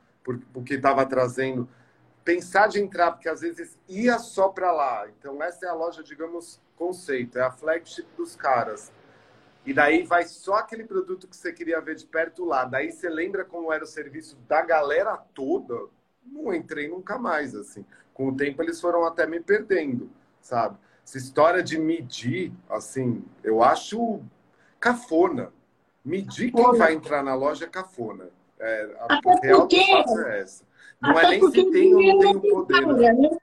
porque 0.53 0.74
estava 0.74 1.07
trazendo, 1.07 1.66
pensar 2.22 2.68
de 2.68 2.78
entrar, 2.78 3.12
porque 3.12 3.28
às 3.28 3.40
vezes 3.40 3.78
ia 3.88 4.18
só 4.18 4.49
para 4.49 4.70
lá. 4.70 5.09
Então, 5.09 5.42
essa 5.42 5.64
é 5.64 5.68
a 5.68 5.74
loja, 5.74 6.03
digamos, 6.03 6.61
conceito, 6.76 7.38
é 7.38 7.42
a 7.42 7.51
flagship 7.51 8.07
dos 8.16 8.36
caras. 8.36 8.92
E 9.68 9.74
daí 9.74 10.02
vai 10.02 10.24
só 10.24 10.54
aquele 10.54 10.84
produto 10.84 11.28
que 11.28 11.36
você 11.36 11.52
queria 11.52 11.78
ver 11.80 11.94
de 11.94 12.06
perto 12.06 12.44
lá. 12.44 12.64
Daí 12.64 12.90
você 12.90 13.08
lembra 13.08 13.44
como 13.44 13.70
era 13.70 13.84
o 13.84 13.86
serviço 13.86 14.34
da 14.48 14.62
galera 14.62 15.14
toda 15.34 15.88
não 16.32 16.54
entrei 16.54 16.88
nunca 16.88 17.18
mais, 17.18 17.54
assim. 17.54 17.84
Com 18.14 18.28
o 18.28 18.36
tempo 18.36 18.62
eles 18.62 18.80
foram 18.80 19.04
até 19.04 19.26
me 19.26 19.40
perdendo, 19.40 20.10
sabe? 20.40 20.78
Essa 21.04 21.18
história 21.18 21.62
de 21.62 21.78
medir, 21.78 22.50
assim, 22.68 23.22
eu 23.44 23.62
acho 23.62 24.20
cafona. 24.80 25.52
Medir 26.02 26.50
quem 26.50 26.72
vai 26.78 26.94
entrar 26.94 27.22
na 27.22 27.34
loja 27.34 27.66
é 27.66 27.68
cafona. 27.68 28.30
É, 28.58 28.96
a 29.00 29.16
até 29.16 29.46
real 29.46 29.60
porque, 29.60 29.76
é 29.76 30.40
essa. 30.40 30.64
Não 31.00 31.18
é 31.18 31.28
nem 31.28 31.50
se 31.50 31.70
tem 31.70 31.94
ou 31.94 32.02
não 32.02 32.18
tem 32.18 32.36
o 32.36 32.40
poder. 32.40 32.84
Cara, 32.84 33.38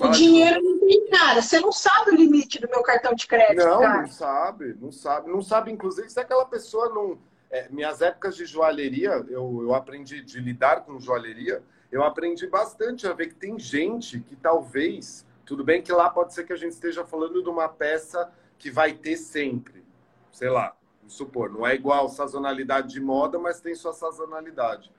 O 0.00 0.10
dinheiro 0.10 0.62
não 0.62 0.78
tem 0.80 1.08
cara. 1.08 1.42
Você 1.42 1.60
não 1.60 1.72
sabe 1.72 2.10
o 2.10 2.14
limite 2.14 2.60
do 2.60 2.68
meu 2.68 2.82
cartão 2.82 3.14
de 3.14 3.26
crédito. 3.26 3.64
Não, 3.64 3.80
cara. 3.80 4.02
não 4.02 4.08
sabe, 4.08 4.76
não 4.80 4.92
sabe. 4.92 5.30
Não 5.30 5.42
sabe, 5.42 5.70
inclusive, 5.70 6.08
se 6.08 6.18
aquela 6.18 6.46
pessoa 6.46 6.88
não 6.88 7.18
é, 7.50 7.68
minhas 7.68 8.00
épocas 8.00 8.36
de 8.36 8.46
joalheria, 8.46 9.24
eu, 9.28 9.62
eu 9.62 9.74
aprendi 9.74 10.22
de 10.22 10.38
lidar 10.38 10.82
com 10.82 11.00
joalheria, 11.00 11.62
eu 11.90 12.02
aprendi 12.04 12.46
bastante 12.46 13.06
a 13.06 13.12
ver 13.12 13.28
que 13.28 13.34
tem 13.34 13.58
gente 13.58 14.20
que 14.20 14.36
talvez, 14.36 15.26
tudo 15.44 15.64
bem 15.64 15.82
que 15.82 15.92
lá 15.92 16.08
pode 16.08 16.32
ser 16.32 16.44
que 16.44 16.52
a 16.52 16.56
gente 16.56 16.72
esteja 16.72 17.04
falando 17.04 17.42
de 17.42 17.48
uma 17.48 17.68
peça 17.68 18.32
que 18.56 18.70
vai 18.70 18.92
ter 18.92 19.16
sempre, 19.16 19.84
sei 20.30 20.48
lá, 20.48 20.76
supor, 21.08 21.50
não 21.50 21.66
é 21.66 21.74
igual 21.74 22.08
sazonalidade 22.08 22.88
de 22.88 23.00
moda, 23.00 23.38
mas 23.38 23.60
tem 23.60 23.74
sua 23.74 23.92
sazonalidade. 23.92 24.92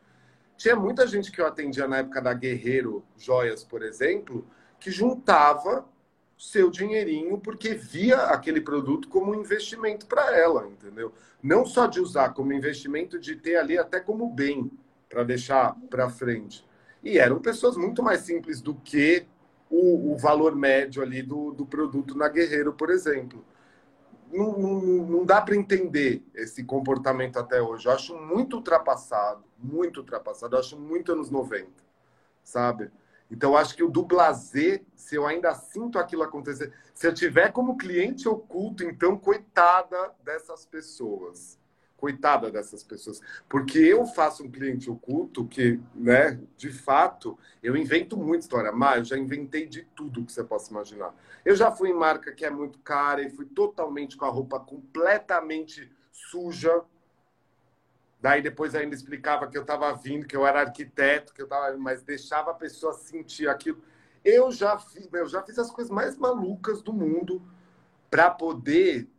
Tinha 0.57 0.75
muita 0.75 1.07
gente 1.07 1.31
que 1.31 1.39
eu 1.39 1.47
atendia 1.47 1.87
na 1.87 1.99
época 1.99 2.21
da 2.21 2.33
Guerreiro 2.33 3.03
Joias, 3.17 3.63
por 3.63 3.81
exemplo, 3.81 4.45
que 4.81 4.91
juntava 4.91 5.85
seu 6.37 6.71
dinheirinho 6.71 7.37
porque 7.37 7.75
via 7.75 8.17
aquele 8.23 8.59
produto 8.59 9.07
como 9.07 9.31
um 9.31 9.39
investimento 9.39 10.07
para 10.07 10.35
ela, 10.35 10.67
entendeu? 10.67 11.13
Não 11.41 11.65
só 11.67 11.85
de 11.85 11.99
usar 11.99 12.29
como 12.29 12.51
investimento, 12.51 13.19
de 13.19 13.35
ter 13.35 13.57
ali 13.57 13.77
até 13.77 13.99
como 13.99 14.27
bem 14.27 14.71
para 15.07 15.23
deixar 15.23 15.77
para 15.87 16.09
frente. 16.09 16.67
E 17.03 17.19
eram 17.19 17.39
pessoas 17.39 17.77
muito 17.77 18.01
mais 18.01 18.21
simples 18.21 18.59
do 18.59 18.73
que 18.73 19.27
o, 19.69 20.13
o 20.13 20.17
valor 20.17 20.55
médio 20.55 21.03
ali 21.03 21.21
do, 21.21 21.51
do 21.51 21.65
produto 21.65 22.17
na 22.17 22.27
Guerreiro, 22.27 22.73
por 22.73 22.89
exemplo. 22.89 23.45
Não, 24.33 24.57
não, 24.57 24.81
não 24.81 25.25
dá 25.25 25.41
para 25.41 25.55
entender 25.55 26.23
esse 26.33 26.63
comportamento 26.63 27.37
até 27.37 27.61
hoje. 27.61 27.87
Eu 27.87 27.91
acho 27.91 28.17
muito 28.17 28.55
ultrapassado, 28.57 29.43
muito 29.59 29.97
ultrapassado. 29.97 30.55
Eu 30.55 30.59
acho 30.59 30.79
muito 30.79 31.11
anos 31.11 31.29
90, 31.29 31.69
sabe? 32.43 32.89
Então, 33.31 33.55
acho 33.55 33.75
que 33.75 33.83
o 33.83 33.89
do 33.89 34.03
blazer, 34.03 34.83
se 34.95 35.15
eu 35.15 35.25
ainda 35.25 35.55
sinto 35.55 35.97
aquilo 35.97 36.21
acontecer, 36.21 36.73
se 36.93 37.07
eu 37.07 37.13
tiver 37.13 37.51
como 37.51 37.77
cliente 37.77 38.27
oculto, 38.27 38.83
então, 38.83 39.17
coitada 39.17 40.13
dessas 40.23 40.65
pessoas 40.65 41.59
coitada 42.01 42.49
dessas 42.49 42.83
pessoas. 42.83 43.21
Porque 43.47 43.77
eu 43.77 44.03
faço 44.07 44.43
um 44.43 44.49
cliente 44.49 44.89
oculto 44.89 45.45
que, 45.45 45.79
né, 45.93 46.39
de 46.57 46.71
fato, 46.71 47.37
eu 47.61 47.77
invento 47.77 48.17
muita 48.17 48.43
história. 48.43 48.71
Mas 48.71 48.97
eu 48.97 49.05
já 49.05 49.17
inventei 49.17 49.67
de 49.67 49.83
tudo 49.95 50.25
que 50.25 50.31
você 50.31 50.43
possa 50.43 50.71
imaginar. 50.71 51.13
Eu 51.45 51.55
já 51.55 51.71
fui 51.71 51.91
em 51.91 51.93
marca 51.93 52.31
que 52.31 52.43
é 52.43 52.49
muito 52.49 52.79
cara 52.79 53.21
e 53.21 53.29
fui 53.29 53.45
totalmente 53.45 54.17
com 54.17 54.25
a 54.25 54.29
roupa 54.29 54.59
completamente 54.59 55.91
suja. 56.11 56.81
Daí 58.21 58.41
depois 58.41 58.75
ainda 58.75 58.93
explicava 58.93 59.47
que 59.47 59.57
eu 59.57 59.63
estava 59.63 59.91
vindo, 59.93 60.27
que 60.27 60.35
eu 60.35 60.45
era 60.45 60.61
arquiteto, 60.61 61.33
que 61.33 61.41
eu 61.41 61.47
tava, 61.47 61.75
mas 61.77 62.03
deixava 62.03 62.51
a 62.51 62.53
pessoa 62.53 62.93
sentir 62.93 63.49
aquilo. 63.49 63.81
Eu 64.23 64.51
já 64.51 64.77
fiz, 64.77 65.09
eu 65.11 65.27
já 65.27 65.41
fiz 65.41 65.57
as 65.57 65.71
coisas 65.71 65.91
mais 65.91 66.15
malucas 66.15 66.83
do 66.83 66.93
mundo 66.93 67.41
para 68.11 68.29
poder 68.29 69.09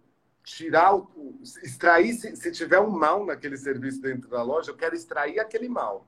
tirar 0.45 0.95
o, 0.95 1.41
extrair 1.63 2.13
se, 2.15 2.37
se, 2.37 2.53
tiver 2.53 2.79
um 2.79 2.91
mal 2.91 3.27
naquele 3.27 3.57
serviço 3.57 4.01
dentro 4.01 4.31
da 4.31 4.43
loja, 4.43 4.71
eu 4.71 4.77
quero 4.77 4.95
extrair 4.95 5.41
aquele 5.41 5.69
mal. 5.69 6.07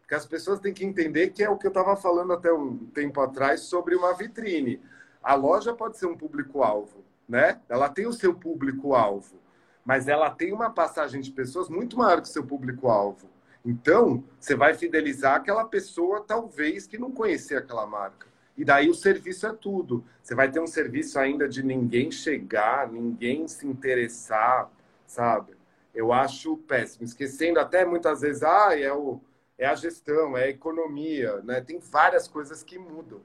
Porque 0.00 0.14
as 0.14 0.26
pessoas 0.26 0.60
têm 0.60 0.72
que 0.72 0.84
entender 0.84 1.30
que 1.30 1.42
é 1.42 1.50
o 1.50 1.58
que 1.58 1.66
eu 1.66 1.70
estava 1.70 1.96
falando 1.96 2.32
até 2.32 2.52
um 2.52 2.86
tempo 2.86 3.20
atrás 3.20 3.62
sobre 3.62 3.96
uma 3.96 4.14
vitrine. 4.14 4.80
A 5.20 5.34
loja 5.34 5.74
pode 5.74 5.98
ser 5.98 6.06
um 6.06 6.16
público-alvo, 6.16 7.04
né? 7.28 7.60
Ela 7.68 7.88
tem 7.88 8.06
o 8.06 8.12
seu 8.12 8.32
público-alvo, 8.32 9.40
mas 9.86 10.08
ela 10.08 10.28
tem 10.28 10.52
uma 10.52 10.68
passagem 10.68 11.20
de 11.20 11.30
pessoas 11.30 11.68
muito 11.68 11.96
maior 11.96 12.20
que 12.20 12.28
o 12.28 12.32
seu 12.32 12.44
público-alvo. 12.44 13.30
Então, 13.64 14.24
você 14.38 14.56
vai 14.56 14.74
fidelizar 14.74 15.36
aquela 15.36 15.64
pessoa, 15.64 16.24
talvez, 16.26 16.88
que 16.88 16.98
não 16.98 17.12
conhecia 17.12 17.58
aquela 17.58 17.86
marca. 17.86 18.26
E 18.56 18.64
daí 18.64 18.88
o 18.88 18.94
serviço 18.94 19.46
é 19.46 19.52
tudo. 19.52 20.04
Você 20.20 20.34
vai 20.34 20.50
ter 20.50 20.58
um 20.58 20.66
serviço 20.66 21.18
ainda 21.20 21.48
de 21.48 21.62
ninguém 21.62 22.10
chegar, 22.10 22.90
ninguém 22.90 23.46
se 23.46 23.64
interessar, 23.64 24.68
sabe? 25.06 25.52
Eu 25.94 26.12
acho 26.12 26.56
péssimo. 26.58 27.04
Esquecendo 27.04 27.60
até 27.60 27.84
muitas 27.84 28.22
vezes, 28.22 28.42
ah, 28.42 28.76
é, 28.76 28.92
o, 28.92 29.20
é 29.56 29.66
a 29.66 29.74
gestão, 29.76 30.36
é 30.36 30.44
a 30.44 30.48
economia, 30.48 31.36
né? 31.42 31.60
Tem 31.60 31.78
várias 31.78 32.26
coisas 32.26 32.62
que 32.64 32.76
mudam. 32.76 33.20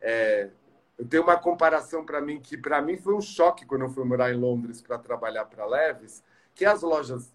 É, 0.00 0.50
eu 0.98 1.06
tenho 1.06 1.22
uma 1.22 1.36
comparação 1.36 2.04
para 2.04 2.20
mim 2.20 2.40
que 2.40 2.56
para 2.56 2.80
mim 2.80 2.96
foi 2.96 3.14
um 3.14 3.20
choque 3.20 3.66
quando 3.66 3.82
eu 3.82 3.90
fui 3.90 4.04
morar 4.04 4.32
em 4.32 4.36
Londres 4.36 4.80
para 4.80 4.98
trabalhar 4.98 5.44
para 5.46 5.66
Leves, 5.66 6.22
que 6.54 6.64
as 6.64 6.82
lojas 6.82 7.34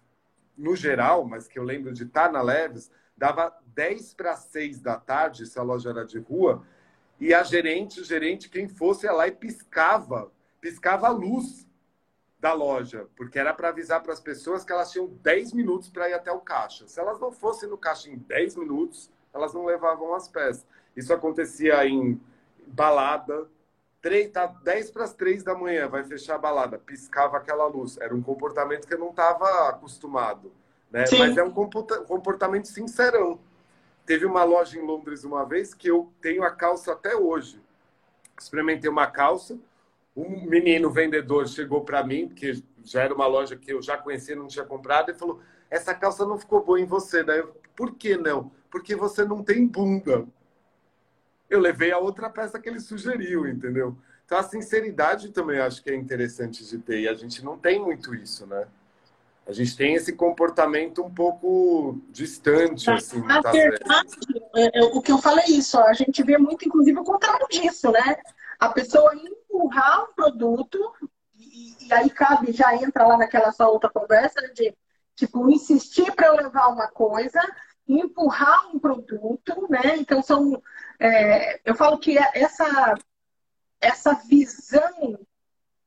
no 0.56 0.74
geral, 0.74 1.24
mas 1.24 1.46
que 1.46 1.58
eu 1.58 1.62
lembro 1.62 1.92
de 1.92 2.04
estar 2.04 2.32
na 2.32 2.42
Leves, 2.42 2.90
dava 3.16 3.54
10 3.74 4.14
para 4.14 4.34
6 4.34 4.80
da 4.80 4.96
tarde, 4.96 5.46
se 5.46 5.58
a 5.58 5.62
loja 5.62 5.90
era 5.90 6.04
de 6.04 6.18
rua, 6.18 6.64
e 7.18 7.34
a 7.34 7.42
gerente, 7.42 8.00
o 8.00 8.04
gerente, 8.04 8.48
quem 8.48 8.66
fosse, 8.66 9.06
ia 9.06 9.12
lá 9.12 9.28
e 9.28 9.32
piscava, 9.32 10.32
piscava 10.60 11.08
a 11.08 11.10
luz 11.10 11.66
da 12.38 12.54
loja, 12.54 13.06
porque 13.14 13.38
era 13.38 13.52
para 13.52 13.68
avisar 13.68 14.02
para 14.02 14.14
as 14.14 14.20
pessoas 14.20 14.64
que 14.64 14.72
elas 14.72 14.90
tinham 14.90 15.06
10 15.06 15.52
minutos 15.52 15.90
para 15.90 16.08
ir 16.08 16.14
até 16.14 16.32
o 16.32 16.40
caixa. 16.40 16.88
Se 16.88 16.98
elas 16.98 17.20
não 17.20 17.30
fossem 17.30 17.68
no 17.68 17.76
caixa 17.76 18.08
em 18.08 18.16
10 18.16 18.56
minutos, 18.56 19.10
elas 19.34 19.52
não 19.52 19.66
levavam 19.66 20.14
as 20.14 20.26
peças. 20.26 20.66
Isso 20.96 21.12
acontecia 21.12 21.86
em 21.86 22.18
balada, 22.72 23.46
3, 24.02 24.30
tá 24.30 24.46
10 24.46 24.90
para 24.90 25.04
as 25.04 25.12
3 25.12 25.42
da 25.42 25.54
manhã, 25.54 25.88
vai 25.88 26.02
fechar 26.04 26.36
a 26.36 26.38
balada, 26.38 26.78
piscava 26.78 27.36
aquela 27.36 27.66
luz. 27.66 27.98
Era 27.98 28.14
um 28.14 28.22
comportamento 28.22 28.86
que 28.86 28.94
eu 28.94 28.98
não 28.98 29.10
estava 29.10 29.68
acostumado. 29.68 30.52
Né? 30.90 31.04
Mas 31.18 31.36
é 31.36 31.42
um 31.42 31.52
comportamento 31.52 32.66
sincerão. 32.66 33.38
Teve 34.06 34.24
uma 34.24 34.42
loja 34.42 34.78
em 34.78 34.84
Londres 34.84 35.22
uma 35.22 35.44
vez 35.44 35.74
que 35.74 35.88
eu 35.88 36.10
tenho 36.20 36.42
a 36.42 36.50
calça 36.50 36.92
até 36.92 37.14
hoje. 37.14 37.60
Experimentei 38.38 38.90
uma 38.90 39.06
calça, 39.06 39.58
um 40.16 40.46
menino 40.48 40.90
vendedor 40.90 41.46
chegou 41.46 41.82
para 41.82 42.02
mim, 42.02 42.26
porque 42.26 42.62
já 42.82 43.02
era 43.02 43.14
uma 43.14 43.26
loja 43.26 43.54
que 43.54 43.72
eu 43.72 43.82
já 43.82 43.96
conhecia, 43.96 44.34
não 44.34 44.48
tinha 44.48 44.64
comprado, 44.64 45.10
e 45.10 45.14
falou: 45.14 45.40
Essa 45.70 45.94
calça 45.94 46.26
não 46.26 46.38
ficou 46.38 46.64
boa 46.64 46.80
em 46.80 46.86
você. 46.86 47.22
Daí 47.22 47.38
eu, 47.38 47.54
por 47.76 47.94
que 47.94 48.16
não? 48.16 48.50
Porque 48.70 48.96
você 48.96 49.24
não 49.24 49.44
tem 49.44 49.66
bunda. 49.66 50.26
Eu 51.50 51.60
levei 51.60 51.92
a 51.92 51.98
outra 51.98 52.30
peça 52.30 52.58
que 52.58 52.68
ele 52.68 52.80
sugeriu, 52.80 53.46
entendeu? 53.46 53.96
Então 54.24 54.38
a 54.38 54.42
sinceridade 54.42 55.30
também 55.30 55.58
acho 55.58 55.82
que 55.82 55.90
é 55.90 55.94
interessante 55.96 56.64
de 56.64 56.78
ter, 56.78 57.00
e 57.00 57.08
a 57.08 57.14
gente 57.14 57.44
não 57.44 57.58
tem 57.58 57.78
muito 57.78 58.14
isso, 58.14 58.46
né? 58.46 58.66
a 59.50 59.52
gente 59.52 59.76
tem 59.76 59.94
esse 59.94 60.12
comportamento 60.12 61.02
um 61.02 61.12
pouco 61.12 62.00
distante, 62.10 62.88
assim. 62.88 63.20
Na 63.22 63.42
tá 63.42 63.50
verdade, 63.50 64.10
é, 64.54 64.84
o 64.84 65.02
que 65.02 65.10
eu 65.10 65.18
falei 65.18 65.44
é 65.44 65.50
isso, 65.50 65.76
ó, 65.76 65.88
a 65.88 65.92
gente 65.92 66.22
vê 66.22 66.38
muito, 66.38 66.66
inclusive, 66.66 66.98
o 66.98 67.04
contrário 67.04 67.46
disso, 67.50 67.90
né? 67.90 68.16
A 68.60 68.68
pessoa 68.68 69.12
empurrar 69.12 70.04
um 70.04 70.14
produto, 70.14 70.78
e, 71.36 71.88
e 71.88 71.92
aí 71.92 72.08
cabe, 72.10 72.52
já 72.52 72.74
entra 72.76 73.04
lá 73.04 73.16
naquela 73.16 73.50
sua 73.50 73.68
outra 73.68 73.90
conversa, 73.90 74.40
de, 74.54 74.72
tipo, 75.16 75.50
insistir 75.50 76.12
para 76.12 76.28
eu 76.28 76.36
levar 76.36 76.68
uma 76.68 76.86
coisa, 76.86 77.40
empurrar 77.88 78.68
um 78.72 78.78
produto, 78.78 79.66
né? 79.68 79.96
Então, 79.96 80.22
são... 80.22 80.62
É, 81.00 81.60
eu 81.64 81.74
falo 81.74 81.98
que 81.98 82.16
essa, 82.18 82.94
essa 83.80 84.14
visão 84.28 85.18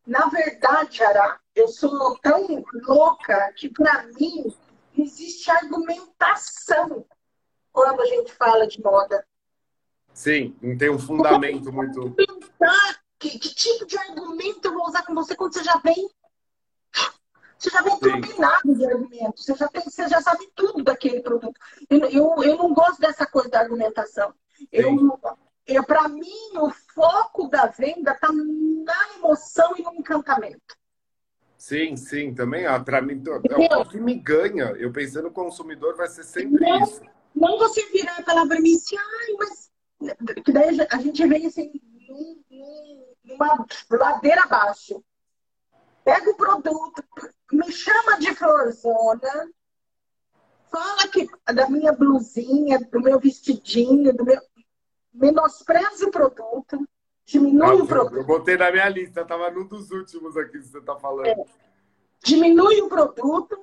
na 0.05 0.27
verdade, 0.27 1.01
Ara, 1.01 1.39
eu 1.55 1.67
sou 1.67 2.17
tão 2.19 2.63
louca 2.85 3.53
que, 3.55 3.69
para 3.69 4.03
mim, 4.07 4.53
existe 4.97 5.49
argumentação 5.49 7.05
quando 7.71 8.01
a 8.01 8.05
gente 8.05 8.33
fala 8.33 8.67
de 8.67 8.81
moda. 8.81 9.25
Sim, 10.13 10.55
não 10.61 10.77
tem 10.77 10.89
um 10.89 10.99
fundamento 10.99 11.71
muito. 11.71 12.15
Que, 13.17 13.39
que, 13.39 13.55
tipo 13.55 13.85
de 13.85 13.97
argumento 13.97 14.67
eu 14.67 14.73
vou 14.73 14.85
usar 14.85 15.03
com 15.03 15.15
você 15.15 15.35
quando 15.35 15.53
você 15.53 15.63
já 15.63 15.77
vem. 15.77 16.09
Você 17.57 17.69
já 17.69 17.81
vem 17.81 17.97
turbinado 17.97 18.75
de 18.75 18.85
argumento, 18.85 19.41
você 19.41 19.55
já, 19.55 19.69
tem, 19.69 19.81
você 19.81 20.09
já 20.09 20.21
sabe 20.21 20.51
tudo 20.53 20.83
daquele 20.83 21.21
produto. 21.21 21.57
Eu, 21.89 21.99
eu, 22.09 22.43
eu 22.43 22.57
não 22.57 22.73
gosto 22.73 22.99
dessa 22.99 23.25
coisa 23.25 23.49
da 23.49 23.61
argumentação. 23.61 24.33
Eu, 24.71 25.19
eu 25.67 25.83
para 25.83 26.07
mim, 26.07 26.57
o 26.57 26.69
foco 26.93 27.47
da 27.47 27.67
venda 27.67 28.11
está 28.11 28.31
na 28.31 29.17
emoção 29.17 29.73
e 29.77 29.83
no 29.83 29.93
encantamento. 29.95 30.75
Sim, 31.57 31.95
sim, 31.95 32.33
também. 32.33 32.65
Ah, 32.65 32.79
para 32.79 33.01
mim, 33.01 33.23
é 33.69 33.77
o 33.77 33.85
que 33.85 33.97
me 33.99 34.15
ganha. 34.15 34.65
Eu 34.71 34.91
pensando 34.91 35.25
no 35.25 35.31
consumidor, 35.31 35.95
vai 35.95 36.09
ser 36.09 36.23
sempre 36.23 36.59
não, 36.59 36.83
isso. 36.83 37.01
Não 37.33 37.57
você 37.57 37.85
virar 37.89 38.21
falar 38.23 38.45
para 38.45 38.59
mim 38.59 38.75
assim, 38.75 38.97
ai, 38.97 39.33
mas. 39.37 39.71
Que 40.43 40.51
daí 40.51 40.77
a 40.91 40.97
gente 40.97 41.25
vem 41.25 41.45
assim, 41.45 41.71
numa 43.23 43.65
ladeira 43.89 44.43
abaixo. 44.43 45.01
Pega 46.03 46.31
o 46.31 46.35
produto, 46.35 47.01
me 47.53 47.71
chama 47.71 48.19
de 48.19 48.35
florzona, 48.35 49.49
fala 50.69 51.07
que 51.07 51.29
da 51.53 51.69
minha 51.69 51.93
blusinha, 51.93 52.77
do 52.91 52.99
meu 52.99 53.19
vestidinho, 53.21 54.13
do 54.13 54.25
meu 54.25 54.41
menospreza 55.13 56.07
o 56.07 56.11
produto, 56.11 56.87
diminui 57.25 57.79
ah, 57.79 57.83
o 57.83 57.87
produto. 57.87 58.17
Eu 58.17 58.25
botei 58.25 58.57
na 58.57 58.71
minha 58.71 58.89
lista, 58.89 59.21
estava 59.21 59.51
num 59.51 59.67
dos 59.67 59.91
últimos 59.91 60.35
aqui 60.35 60.59
que 60.59 60.67
você 60.67 60.79
está 60.79 60.95
falando. 60.95 61.27
É. 61.27 61.35
Diminui 62.23 62.81
o 62.81 62.89
produto, 62.89 63.57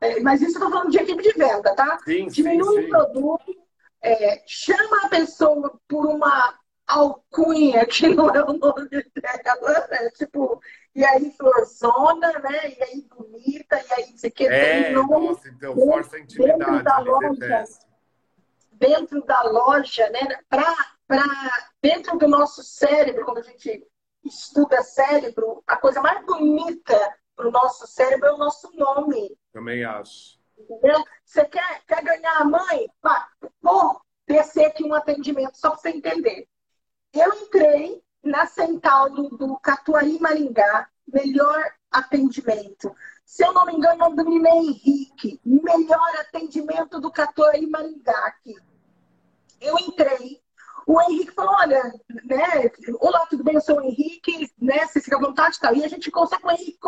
é, 0.00 0.20
mas 0.20 0.40
isso 0.40 0.52
eu 0.52 0.62
estou 0.62 0.70
falando 0.70 0.90
de 0.90 0.98
equipe 0.98 1.22
de 1.22 1.32
venda, 1.32 1.74
tá? 1.74 1.98
Sim, 2.04 2.26
diminui 2.28 2.74
sim, 2.74 2.80
sim. 2.82 2.86
o 2.86 2.90
produto, 2.90 3.56
é, 4.00 4.42
chama 4.46 5.00
a 5.04 5.08
pessoa 5.08 5.80
por 5.88 6.06
uma 6.06 6.58
alcunha 6.86 7.84
que 7.86 8.08
não 8.08 8.30
é 8.30 8.44
o 8.44 8.52
nome 8.52 8.88
dela, 8.88 9.88
né? 9.90 10.10
Tipo, 10.10 10.60
e 10.94 11.04
aí 11.04 11.30
florzona, 11.36 12.32
né? 12.38 12.70
E 12.78 12.82
aí 12.82 13.08
bonita, 13.08 13.76
e 13.76 13.92
aí 13.94 14.16
você 14.16 14.30
quer 14.30 14.52
é, 14.52 14.92
nossa, 14.92 15.48
então, 15.48 15.74
força 15.74 16.16
a 16.16 16.20
intimidade, 16.20 16.84
da 16.84 16.98
loja, 16.98 17.64
dentro 18.72 19.24
da 19.24 19.42
loja, 19.42 20.08
né? 20.10 20.38
Para 21.06 21.24
dentro 21.82 22.18
do 22.18 22.26
nosso 22.26 22.62
cérebro, 22.62 23.24
quando 23.24 23.38
a 23.38 23.42
gente 23.42 23.86
estuda 24.24 24.82
cérebro, 24.82 25.62
a 25.66 25.76
coisa 25.76 26.00
mais 26.00 26.24
bonita 26.24 26.98
para 27.36 27.48
o 27.48 27.52
nosso 27.52 27.86
cérebro 27.86 28.28
é 28.28 28.32
o 28.32 28.38
nosso 28.38 28.70
nome. 28.74 29.36
Também 29.52 29.84
acho. 29.84 30.38
Entendeu? 30.58 31.04
Você 31.24 31.44
quer, 31.44 31.82
quer 31.86 32.02
ganhar 32.02 32.40
a 32.40 32.44
mãe? 32.44 32.88
Pá, 33.00 33.28
vou 33.60 34.00
descer 34.26 34.66
aqui 34.66 34.84
um 34.84 34.94
atendimento 34.94 35.56
só 35.56 35.70
para 35.70 35.80
você 35.80 35.90
entender. 35.90 36.48
Eu 37.12 37.32
entrei 37.34 38.02
na 38.22 38.46
Central 38.46 39.10
do, 39.10 39.28
do 39.36 39.58
Catuaí 39.58 40.18
Maringá, 40.18 40.88
melhor 41.06 41.62
atendimento. 41.90 42.94
Se 43.24 43.44
eu 43.44 43.52
não 43.52 43.66
me 43.66 43.74
engano, 43.74 44.06
o 44.06 44.10
nome 44.10 44.40
do 44.40 44.46
é 44.46 44.56
Henrique, 44.56 45.40
melhor 45.44 46.16
atendimento 46.20 47.00
do 47.00 47.10
Catuaí 47.10 47.66
Maringá 47.66 48.18
aqui. 48.26 48.54
Eu 49.60 49.78
entrei, 49.78 50.42
o 50.86 51.00
Henrique 51.02 51.32
falou, 51.32 51.54
olha, 51.54 51.82
né, 52.24 52.70
olá, 53.00 53.26
tudo 53.26 53.42
bem? 53.42 53.54
Eu 53.54 53.60
sou 53.60 53.78
o 53.78 53.82
Henrique, 53.82 54.52
né, 54.60 54.86
você 54.86 55.00
fica 55.00 55.16
à 55.16 55.20
vontade, 55.20 55.58
tá? 55.58 55.72
E 55.72 55.84
a 55.84 55.88
gente 55.88 56.10
consegue 56.10 56.44
o 56.44 56.50
Henrique 56.50 56.78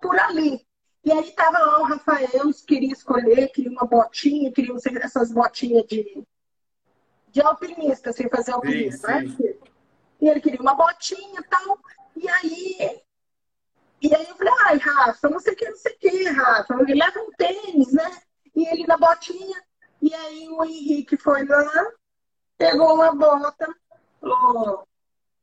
por 0.00 0.18
ali. 0.18 0.66
E 1.04 1.12
aí 1.12 1.32
tava 1.32 1.58
lá 1.58 1.80
o 1.80 1.84
Rafael, 1.84 2.50
queria 2.66 2.92
escolher, 2.92 3.48
queria 3.48 3.70
uma 3.70 3.86
botinha, 3.86 4.50
queria 4.50 4.74
essas 5.02 5.30
botinhas 5.30 5.84
de, 5.86 6.24
de 7.28 7.42
alpinista, 7.42 8.12
sem 8.12 8.28
fazer 8.28 8.52
alpinista, 8.52 9.20
sim, 9.20 9.36
sim. 9.36 9.42
né? 9.42 9.54
E 10.20 10.28
ele 10.28 10.40
queria 10.40 10.60
uma 10.60 10.74
botinha 10.74 11.40
e 11.40 11.44
tal. 11.44 11.78
E 12.16 12.28
aí, 12.28 13.02
e 14.00 14.14
aí 14.14 14.26
eu 14.28 14.36
falei, 14.36 14.54
ai, 14.60 14.78
Rafa, 14.78 15.28
não 15.28 15.38
sei 15.38 15.52
o 15.52 15.56
que, 15.56 15.68
não 15.68 15.76
sei 15.76 15.92
o 15.92 15.98
que, 15.98 16.24
Rafa. 16.30 16.74
Ele 16.80 16.94
leva 16.94 17.20
um 17.20 17.30
tênis, 17.32 17.92
né? 17.92 18.22
E 18.54 18.66
ele 18.68 18.86
na 18.86 18.96
botinha. 18.96 19.62
E 20.00 20.14
aí 20.14 20.48
o 20.48 20.64
Henrique 20.64 21.18
foi 21.18 21.44
lá, 21.44 21.92
pegou 22.56 22.94
uma 22.94 23.14
bota, 23.14 23.74
falou, 24.20 24.88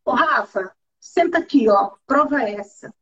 ô 0.05 0.11
Rafa, 0.11 0.75
senta 0.99 1.39
aqui, 1.39 1.69
ó, 1.69 1.91
prova 2.05 2.41
essa. 2.41 2.93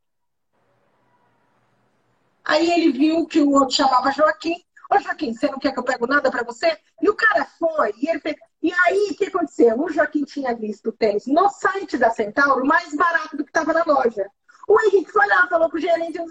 Aí 2.44 2.70
ele 2.72 2.92
viu 2.92 3.28
que 3.28 3.42
o 3.42 3.52
outro 3.52 3.76
chamava 3.76 4.12
Joaquim. 4.12 4.56
Ô, 4.92 4.98
Joaquim, 4.98 5.34
você 5.34 5.48
não 5.52 5.60
quer 5.60 5.72
que 5.72 5.80
eu 5.80 5.84
pegue 5.84 6.08
nada 6.08 6.32
para 6.32 6.44
você? 6.44 6.80
E 7.00 7.08
o 7.10 7.16
cara 7.16 7.46
foi, 7.46 7.94
e 7.98 8.10
ele 8.10 8.20
fez. 8.20 8.36
E 8.62 8.74
aí, 8.74 9.10
o 9.12 9.16
que 9.16 9.26
aconteceu? 9.26 9.80
O 9.80 9.90
Joaquim 9.90 10.24
tinha 10.24 10.56
visto 10.56 10.90
o 10.90 10.92
tênis 10.92 11.28
no 11.28 11.48
site 11.50 11.98
da 11.98 12.10
Centauro 12.10 12.66
mais 12.66 12.94
barato 12.96 13.38
do 13.38 13.44
que 13.44 13.52
estava 13.52 13.72
na 13.72 13.84
loja. 13.84 14.30
O 14.68 14.82
Henrique 14.82 15.12
foi 15.12 15.28
lá, 15.28 15.48
falou 15.48 15.70
pro 15.70 15.80
gerente, 15.80 16.18
eu 16.18 16.26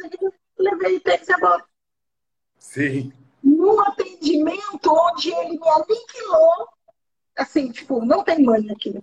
levei 0.59 0.97
o 0.97 1.01
tênis 1.01 1.29
e 1.29 1.33
a 1.33 1.39
bola. 1.39 1.64
Sim. 2.59 3.12
Num 3.43 3.81
atendimento 3.81 4.93
onde 4.93 5.33
ele 5.33 5.59
me 5.59 5.68
aniquilou, 5.68 6.68
assim, 7.39 7.70
tipo, 7.70 8.05
não 8.05 8.22
tem 8.22 8.43
mãe 8.43 8.70
aqui. 8.70 9.01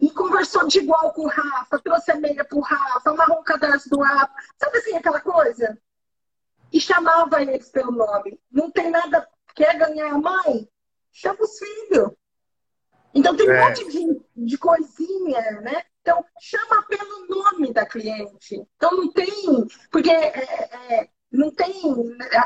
E 0.00 0.10
conversou 0.10 0.66
de 0.66 0.80
igual 0.80 1.12
com 1.12 1.22
o 1.22 1.28
Rafa, 1.28 1.78
trouxe 1.78 2.10
a 2.10 2.16
meia 2.16 2.44
pro 2.44 2.60
Rafa, 2.60 3.10
amarrou 3.10 3.40
um 3.40 3.44
cadastro 3.44 3.90
do 3.90 4.02
Rafa. 4.02 4.34
Sabe 4.58 4.78
assim, 4.78 4.96
aquela 4.96 5.20
coisa? 5.20 5.78
e 6.72 6.80
chamava 6.80 7.42
eles 7.42 7.68
pelo 7.68 7.92
nome. 7.92 8.40
Não 8.50 8.70
tem 8.70 8.90
nada, 8.90 9.28
quer 9.54 9.76
ganhar 9.76 10.12
a 10.12 10.18
mãe? 10.18 10.68
Chama 11.12 11.42
os 11.42 11.58
filhos. 11.58 12.10
Então 13.14 13.36
tem 13.36 13.48
um 13.48 13.52
é. 13.52 13.68
monte 13.68 13.86
de, 13.90 14.20
de 14.34 14.58
coisinha, 14.58 15.60
né? 15.60 15.84
Então 16.00 16.24
chama 16.40 16.82
pelo 16.84 17.26
nome 17.28 17.72
da 17.72 17.84
cliente. 17.84 18.66
Então 18.76 18.96
não 18.96 19.12
tem, 19.12 19.66
porque 19.90 20.10
é, 20.10 20.94
é, 20.94 21.08
não 21.30 21.50
tem 21.50 21.82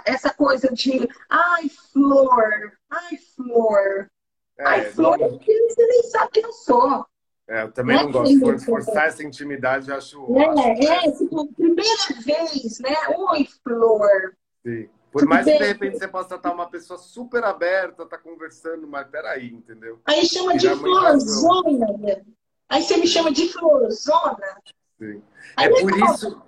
essa 0.05 0.35
coisa 0.35 0.73
de 0.73 1.09
ai, 1.31 1.69
flor, 1.93 2.77
ai, 2.91 3.17
flor. 3.37 4.11
É, 4.59 4.65
ai, 4.67 4.85
flor, 4.91 5.19
não... 5.19 5.39
você 5.39 5.87
nem 5.87 6.03
sabe 6.05 6.31
quem 6.33 6.43
eu 6.43 6.53
sou. 6.53 7.07
É, 7.49 7.63
eu 7.63 7.71
também 7.71 7.97
não, 7.97 8.05
não 8.05 8.13
gosto 8.13 8.59
de 8.59 8.65
forçar 8.65 9.07
essa 9.07 9.23
intimidade, 9.23 9.93
acho. 9.93 10.19
É, 10.37 10.49
acho, 10.49 10.83
é, 10.83 11.13
tipo, 11.13 11.53
primeira 11.55 12.23
vez, 12.25 12.81
né? 12.81 12.95
Oi, 13.17 13.47
Flor. 13.63 14.37
Sim. 14.65 14.89
Por 15.13 15.21
Tudo 15.21 15.29
mais 15.29 15.47
bem? 15.47 15.57
que 15.57 15.63
de 15.63 15.69
repente 15.69 15.99
você 15.99 16.09
possa 16.09 16.35
estar 16.35 16.53
uma 16.53 16.69
pessoa 16.69 16.99
super 16.99 17.45
aberta, 17.45 18.05
tá 18.05 18.19
conversando, 18.19 18.87
mas 18.89 19.07
peraí, 19.07 19.49
entendeu? 19.49 20.01
Aí 20.05 20.27
chama 20.27 20.57
de 20.57 20.69
florzona, 20.69 21.87
né? 21.99 22.23
Aí 22.69 22.83
você 22.83 22.97
me 22.97 23.07
chama 23.07 23.31
de 23.31 23.49
florzona. 23.53 24.61
Sim. 24.99 25.23
Aí 25.57 25.67
é 25.67 25.81
por 25.81 25.99
isso. 25.99 26.43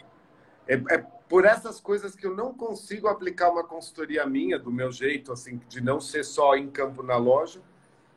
É, 0.67 0.75
é 0.75 0.99
por 1.29 1.45
essas 1.45 1.81
coisas 1.81 2.17
que 2.17 2.27
eu 2.27 2.35
não 2.35 2.53
consigo 2.53 3.07
aplicar 3.07 3.51
uma 3.51 3.63
consultoria 3.63 4.27
minha, 4.27 4.59
do 4.59 4.73
meu 4.73 4.91
jeito, 4.91 5.33
assim, 5.33 5.61
de 5.69 5.81
não 5.81 6.01
ser 6.01 6.25
só 6.25 6.57
em 6.57 6.69
campo 6.69 7.03
na 7.03 7.17
loja 7.17 7.63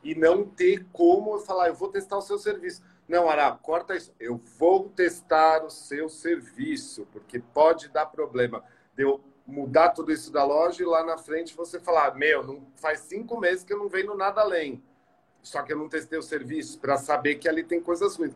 e 0.03 0.15
não 0.15 0.45
ter 0.45 0.85
como 0.91 1.37
falar, 1.39 1.67
eu 1.67 1.75
vou 1.75 1.89
testar 1.89 2.17
o 2.17 2.21
seu 2.21 2.37
serviço. 2.37 2.81
Não, 3.07 3.29
Ará, 3.29 3.51
corta 3.51 3.95
isso. 3.95 4.13
Eu 4.19 4.39
vou 4.57 4.89
testar 4.89 5.63
o 5.63 5.69
seu 5.69 6.09
serviço, 6.09 7.07
porque 7.11 7.39
pode 7.39 7.89
dar 7.89 8.05
problema. 8.05 8.63
De 8.95 9.03
eu 9.03 9.21
mudar 9.45 9.89
tudo 9.89 10.11
isso 10.11 10.31
da 10.31 10.43
loja 10.43 10.81
e 10.81 10.85
lá 10.85 11.03
na 11.03 11.17
frente 11.17 11.55
você 11.55 11.79
falar, 11.79 12.15
meu, 12.15 12.43
não 12.43 12.61
faz 12.75 13.01
cinco 13.01 13.39
meses 13.39 13.63
que 13.63 13.73
eu 13.73 13.79
não 13.79 13.89
venho 13.89 14.15
nada 14.15 14.41
além. 14.41 14.81
Só 15.43 15.61
que 15.63 15.73
eu 15.73 15.77
não 15.77 15.89
testei 15.89 16.17
o 16.17 16.23
serviço 16.23 16.79
para 16.79 16.97
saber 16.97 17.35
que 17.35 17.49
ali 17.49 17.63
tem 17.63 17.81
coisas 17.81 18.15
ruins. 18.15 18.33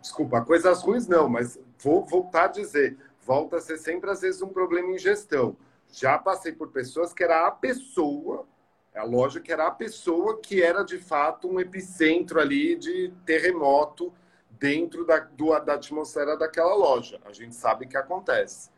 Desculpa, 0.00 0.42
coisas 0.42 0.82
ruins 0.82 1.08
não, 1.08 1.28
mas 1.28 1.58
vou 1.78 2.04
voltar 2.04 2.44
a 2.44 2.48
dizer, 2.48 2.98
volta 3.22 3.56
a 3.56 3.60
ser 3.60 3.78
sempre 3.78 4.10
às 4.10 4.20
vezes 4.20 4.42
um 4.42 4.48
problema 4.48 4.90
em 4.90 4.98
gestão. 4.98 5.56
Já 5.90 6.18
passei 6.18 6.52
por 6.52 6.70
pessoas 6.70 7.12
que 7.12 7.24
era 7.24 7.46
a 7.46 7.50
pessoa 7.50 8.46
a 8.94 9.04
loja 9.04 9.40
que 9.40 9.52
era 9.52 9.66
a 9.66 9.70
pessoa 9.70 10.40
que 10.40 10.62
era 10.62 10.82
de 10.82 10.98
fato 10.98 11.48
um 11.48 11.58
epicentro 11.58 12.40
ali 12.40 12.76
de 12.76 13.12
terremoto 13.26 14.12
dentro 14.50 15.04
da, 15.04 15.18
do, 15.18 15.58
da 15.60 15.74
atmosfera 15.74 16.36
daquela 16.36 16.74
loja. 16.74 17.20
A 17.24 17.32
gente 17.32 17.54
sabe 17.54 17.86
que 17.86 17.96
acontece. 17.96 18.70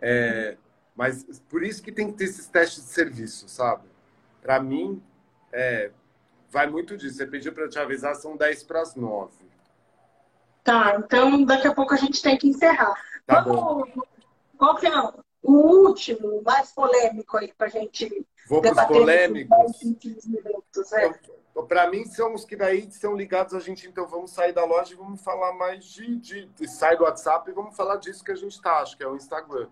É, 0.00 0.56
mas 0.94 1.24
por 1.48 1.62
isso 1.62 1.82
que 1.82 1.90
tem 1.90 2.10
que 2.10 2.18
ter 2.18 2.24
esses 2.24 2.46
testes 2.48 2.84
de 2.84 2.90
serviço, 2.90 3.48
sabe? 3.48 3.88
Para 4.42 4.60
mim, 4.60 5.02
é, 5.50 5.90
vai 6.50 6.68
muito 6.68 6.96
disso. 6.96 7.16
Você 7.16 7.26
pediu 7.26 7.52
para 7.52 7.68
te 7.68 7.78
avisar, 7.78 8.14
são 8.14 8.36
10 8.36 8.62
para 8.64 8.82
as 8.82 8.94
9. 8.94 9.32
Tá, 10.62 10.96
então 10.96 11.44
daqui 11.44 11.66
a 11.66 11.74
pouco 11.74 11.94
a 11.94 11.96
gente 11.96 12.22
tem 12.22 12.36
que 12.36 12.48
encerrar. 12.48 12.94
Tá 13.26 13.40
Vamos, 13.40 13.90
bom. 13.94 14.02
Qual 14.56 14.76
que 14.76 14.86
é 14.86 15.12
o 15.42 15.86
último, 15.86 16.42
mais 16.42 16.70
polêmico 16.72 17.36
aí 17.36 17.52
para 17.52 17.66
a 17.66 17.70
gente 17.70 18.26
Vou 18.48 18.60
para 18.60 18.72
os 18.72 18.84
polêmicos. 18.84 19.52
É. 20.92 21.14
Para 21.68 21.90
mim, 21.90 22.04
são 22.04 22.34
os 22.34 22.44
que 22.44 22.56
daí 22.56 22.90
são 22.90 23.14
ligados 23.14 23.54
a 23.54 23.60
gente. 23.60 23.86
Então, 23.86 24.06
vamos 24.06 24.30
sair 24.30 24.52
da 24.52 24.64
loja 24.64 24.92
e 24.92 24.96
vamos 24.96 25.22
falar 25.22 25.52
mais 25.52 25.84
de. 25.84 26.16
de, 26.16 26.46
de 26.46 26.68
sai 26.68 26.96
do 26.96 27.04
WhatsApp 27.04 27.48
e 27.50 27.54
vamos 27.54 27.76
falar 27.76 27.96
disso 27.96 28.24
que 28.24 28.32
a 28.32 28.36
gente 28.36 28.52
está, 28.52 28.78
acho 28.78 28.96
que 28.96 29.02
é 29.02 29.08
o 29.08 29.16
Instagram. 29.16 29.68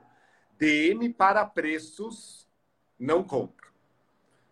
DM 0.59 1.09
para 1.11 1.45
preços, 1.45 2.47
não 2.99 3.23
compro. 3.23 3.71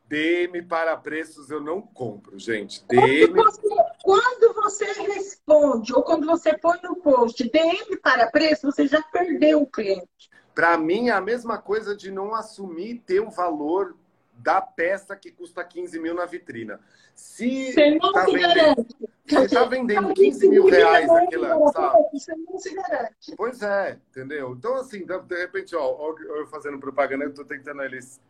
DM 0.07 0.63
para 0.63 0.97
preços, 0.97 1.51
eu 1.51 1.61
não 1.61 1.83
compro, 1.83 2.39
gente. 2.39 2.83
DM. 2.87 3.35
Quando 3.35 3.45
você, 3.45 3.69
quando 4.03 4.55
você 4.55 4.93
responde 5.03 5.93
ou 5.93 6.03
quando 6.03 6.27
você 6.27 6.57
põe 6.57 6.79
no 6.83 6.97
post 6.97 7.45
DM 7.51 7.97
para 7.99 8.31
preço, 8.31 8.73
você 8.73 8.87
já 8.87 9.03
perdeu 9.03 9.61
o 9.61 9.67
cliente. 9.67 10.31
Para 10.59 10.77
mim, 10.77 11.09
é 11.09 11.13
a 11.13 11.21
mesma 11.21 11.57
coisa 11.57 11.95
de 11.95 12.11
não 12.11 12.35
assumir 12.35 13.01
ter 13.07 13.21
um 13.21 13.31
valor 13.31 13.97
da 14.35 14.61
peça 14.61 15.15
que 15.15 15.31
custa 15.31 15.63
15 15.63 16.01
mil 16.01 16.17
na 16.17 16.27
vitrina. 16.27 16.81
Se 17.15 17.73
tá 18.13 18.25
vendendo. 18.25 18.87
Você 19.25 19.45
está 19.45 19.65
vendendo 19.67 20.13
15 20.13 20.49
mil 20.49 20.67
reais 20.67 21.09
aquilo, 21.09 21.71
sabe? 21.71 22.09
Você 22.13 22.35
não 22.35 22.59
se 22.59 22.75
garante. 22.75 23.37
Pois 23.37 23.63
é, 23.63 24.01
entendeu? 24.11 24.57
Então, 24.59 24.75
assim, 24.75 25.07
de 25.07 25.37
repente, 25.37 25.77
ó, 25.77 26.13
eu 26.19 26.45
fazendo 26.49 26.81
propaganda, 26.81 27.23
eu 27.23 27.31
estou 27.31 27.45
tentando 27.45 27.81
eles. 27.85 28.21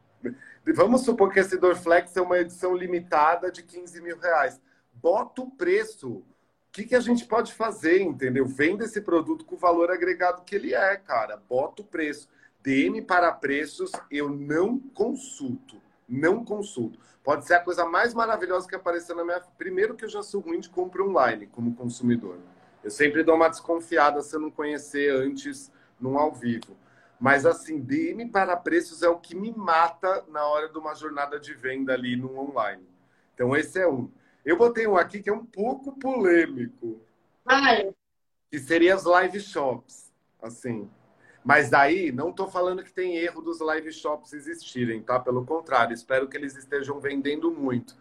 Vamos 0.74 1.07
supor 1.07 1.33
que 1.33 1.41
esse 1.41 1.57
Dorflex 1.57 2.14
é 2.14 2.20
uma 2.20 2.39
edição 2.39 2.74
limitada 2.74 3.51
de 3.51 3.62
15 3.62 4.03
mil 4.03 4.18
reais. 4.18 4.61
Bota 4.93 5.41
o 5.41 5.51
preço. 5.51 6.22
Que, 6.79 6.89
que 6.89 6.95
a 6.95 7.01
gente 7.01 7.24
pode 7.24 7.53
fazer, 7.53 8.01
entendeu? 8.01 8.47
Venda 8.47 8.85
esse 8.85 9.01
produto 9.01 9.45
com 9.45 9.57
o 9.57 9.59
valor 9.59 9.91
agregado 9.91 10.45
que 10.45 10.55
ele 10.55 10.74
é, 10.74 10.97
cara. 10.97 11.37
Bota 11.37 11.83
o 11.83 11.85
preço. 11.85 12.29
DM 12.62 13.03
para 13.03 13.33
preços, 13.33 13.91
eu 14.11 14.29
não 14.29 14.79
consulto 14.79 15.81
não 16.09 16.45
consulto. 16.45 16.99
Pode 17.22 17.47
ser 17.47 17.55
a 17.55 17.61
coisa 17.61 17.85
mais 17.85 18.14
maravilhosa 18.14 18.66
que 18.66 18.74
apareceu 18.74 19.14
na 19.14 19.24
minha. 19.24 19.41
Primeiro, 19.59 19.95
que 19.95 20.05
eu 20.05 20.09
já 20.09 20.22
sou 20.22 20.41
ruim 20.41 20.61
de 20.61 20.70
compra 20.70 21.05
online 21.05 21.47
como 21.47 21.74
consumidor. 21.74 22.39
Eu 22.83 22.91
sempre 22.91 23.22
dou 23.22 23.35
uma 23.35 23.51
desconfiada 23.51 24.22
se 24.22 24.35
eu 24.35 24.41
não 24.41 24.51
conhecer 24.51 25.12
antes 25.12 25.70
num 26.01 26.18
ao 26.18 26.33
vivo. 26.33 26.76
Mas, 27.20 27.45
assim, 27.45 27.81
DM 27.81 28.31
para 28.31 28.57
preços 28.57 29.03
é 29.03 29.09
o 29.09 29.18
que 29.18 29.35
me 29.35 29.53
mata 29.53 30.24
na 30.29 30.45
hora 30.47 30.68
de 30.68 30.79
uma 30.79 30.95
jornada 30.95 31.39
de 31.39 31.53
venda 31.53 31.93
ali 31.93 32.16
no 32.16 32.39
online. 32.39 32.89
Então, 33.35 33.55
esse 33.55 33.79
é 33.79 33.87
um. 33.87 34.11
Eu 34.49 34.57
botei 34.57 34.86
um 34.86 34.96
aqui 34.96 35.20
que 35.20 35.28
é 35.28 35.32
um 35.32 35.44
pouco 35.44 35.92
polêmico. 35.92 37.03
Ai. 37.44 37.94
Que 38.51 38.59
seria 38.59 38.94
as 38.94 39.05
live 39.05 39.38
shops. 39.40 40.11
Assim, 40.40 40.88
mas 41.44 41.68
daí, 41.68 42.11
não 42.11 42.30
estou 42.30 42.49
falando 42.49 42.82
que 42.82 42.90
tem 42.90 43.18
erro 43.18 43.42
dos 43.42 43.61
live 43.61 43.92
shops 43.92 44.32
existirem, 44.32 45.03
tá? 45.03 45.20
Pelo 45.20 45.44
contrário, 45.44 45.92
espero 45.92 46.26
que 46.26 46.34
eles 46.34 46.57
estejam 46.57 46.99
vendendo 46.99 47.51
muito. 47.51 47.94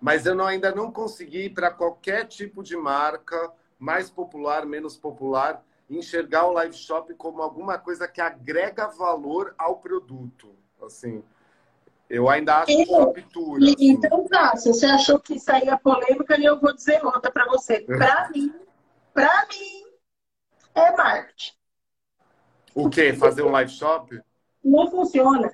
Mas 0.00 0.26
eu 0.26 0.34
não, 0.34 0.44
ainda 0.44 0.74
não 0.74 0.90
consegui 0.90 1.48
para 1.48 1.70
qualquer 1.70 2.26
tipo 2.26 2.64
de 2.64 2.76
marca, 2.76 3.52
mais 3.78 4.10
popular, 4.10 4.66
menos 4.66 4.96
popular, 4.96 5.64
enxergar 5.88 6.46
o 6.46 6.52
live 6.52 6.74
shop 6.74 7.14
como 7.14 7.40
alguma 7.42 7.78
coisa 7.78 8.08
que 8.08 8.20
agrega 8.20 8.88
valor 8.88 9.54
ao 9.56 9.76
produto. 9.76 10.52
Assim, 10.84 11.22
eu 12.12 12.28
ainda 12.28 12.58
acho 12.58 12.70
eu, 12.70 12.84
shop 12.84 13.22
tour. 13.32 13.56
Assim. 13.56 13.74
Então 13.78 14.28
tá, 14.28 14.54
se 14.54 14.68
você 14.68 14.84
achou 14.84 15.18
que 15.18 15.36
isso 15.36 15.50
aí 15.50 15.66
é 15.66 15.76
polêmica, 15.78 16.38
eu 16.38 16.60
vou 16.60 16.74
dizer 16.74 17.02
outra 17.02 17.30
para 17.30 17.46
você. 17.46 17.80
Para 17.80 18.28
mim, 18.28 18.54
para 19.14 19.46
mim, 19.46 19.84
é 20.74 20.94
marketing. 20.94 21.52
O 22.74 22.90
quê? 22.90 23.14
Fazer 23.14 23.42
um 23.42 23.50
live 23.50 23.70
shop? 23.70 24.20
Não 24.62 24.90
funciona. 24.90 25.50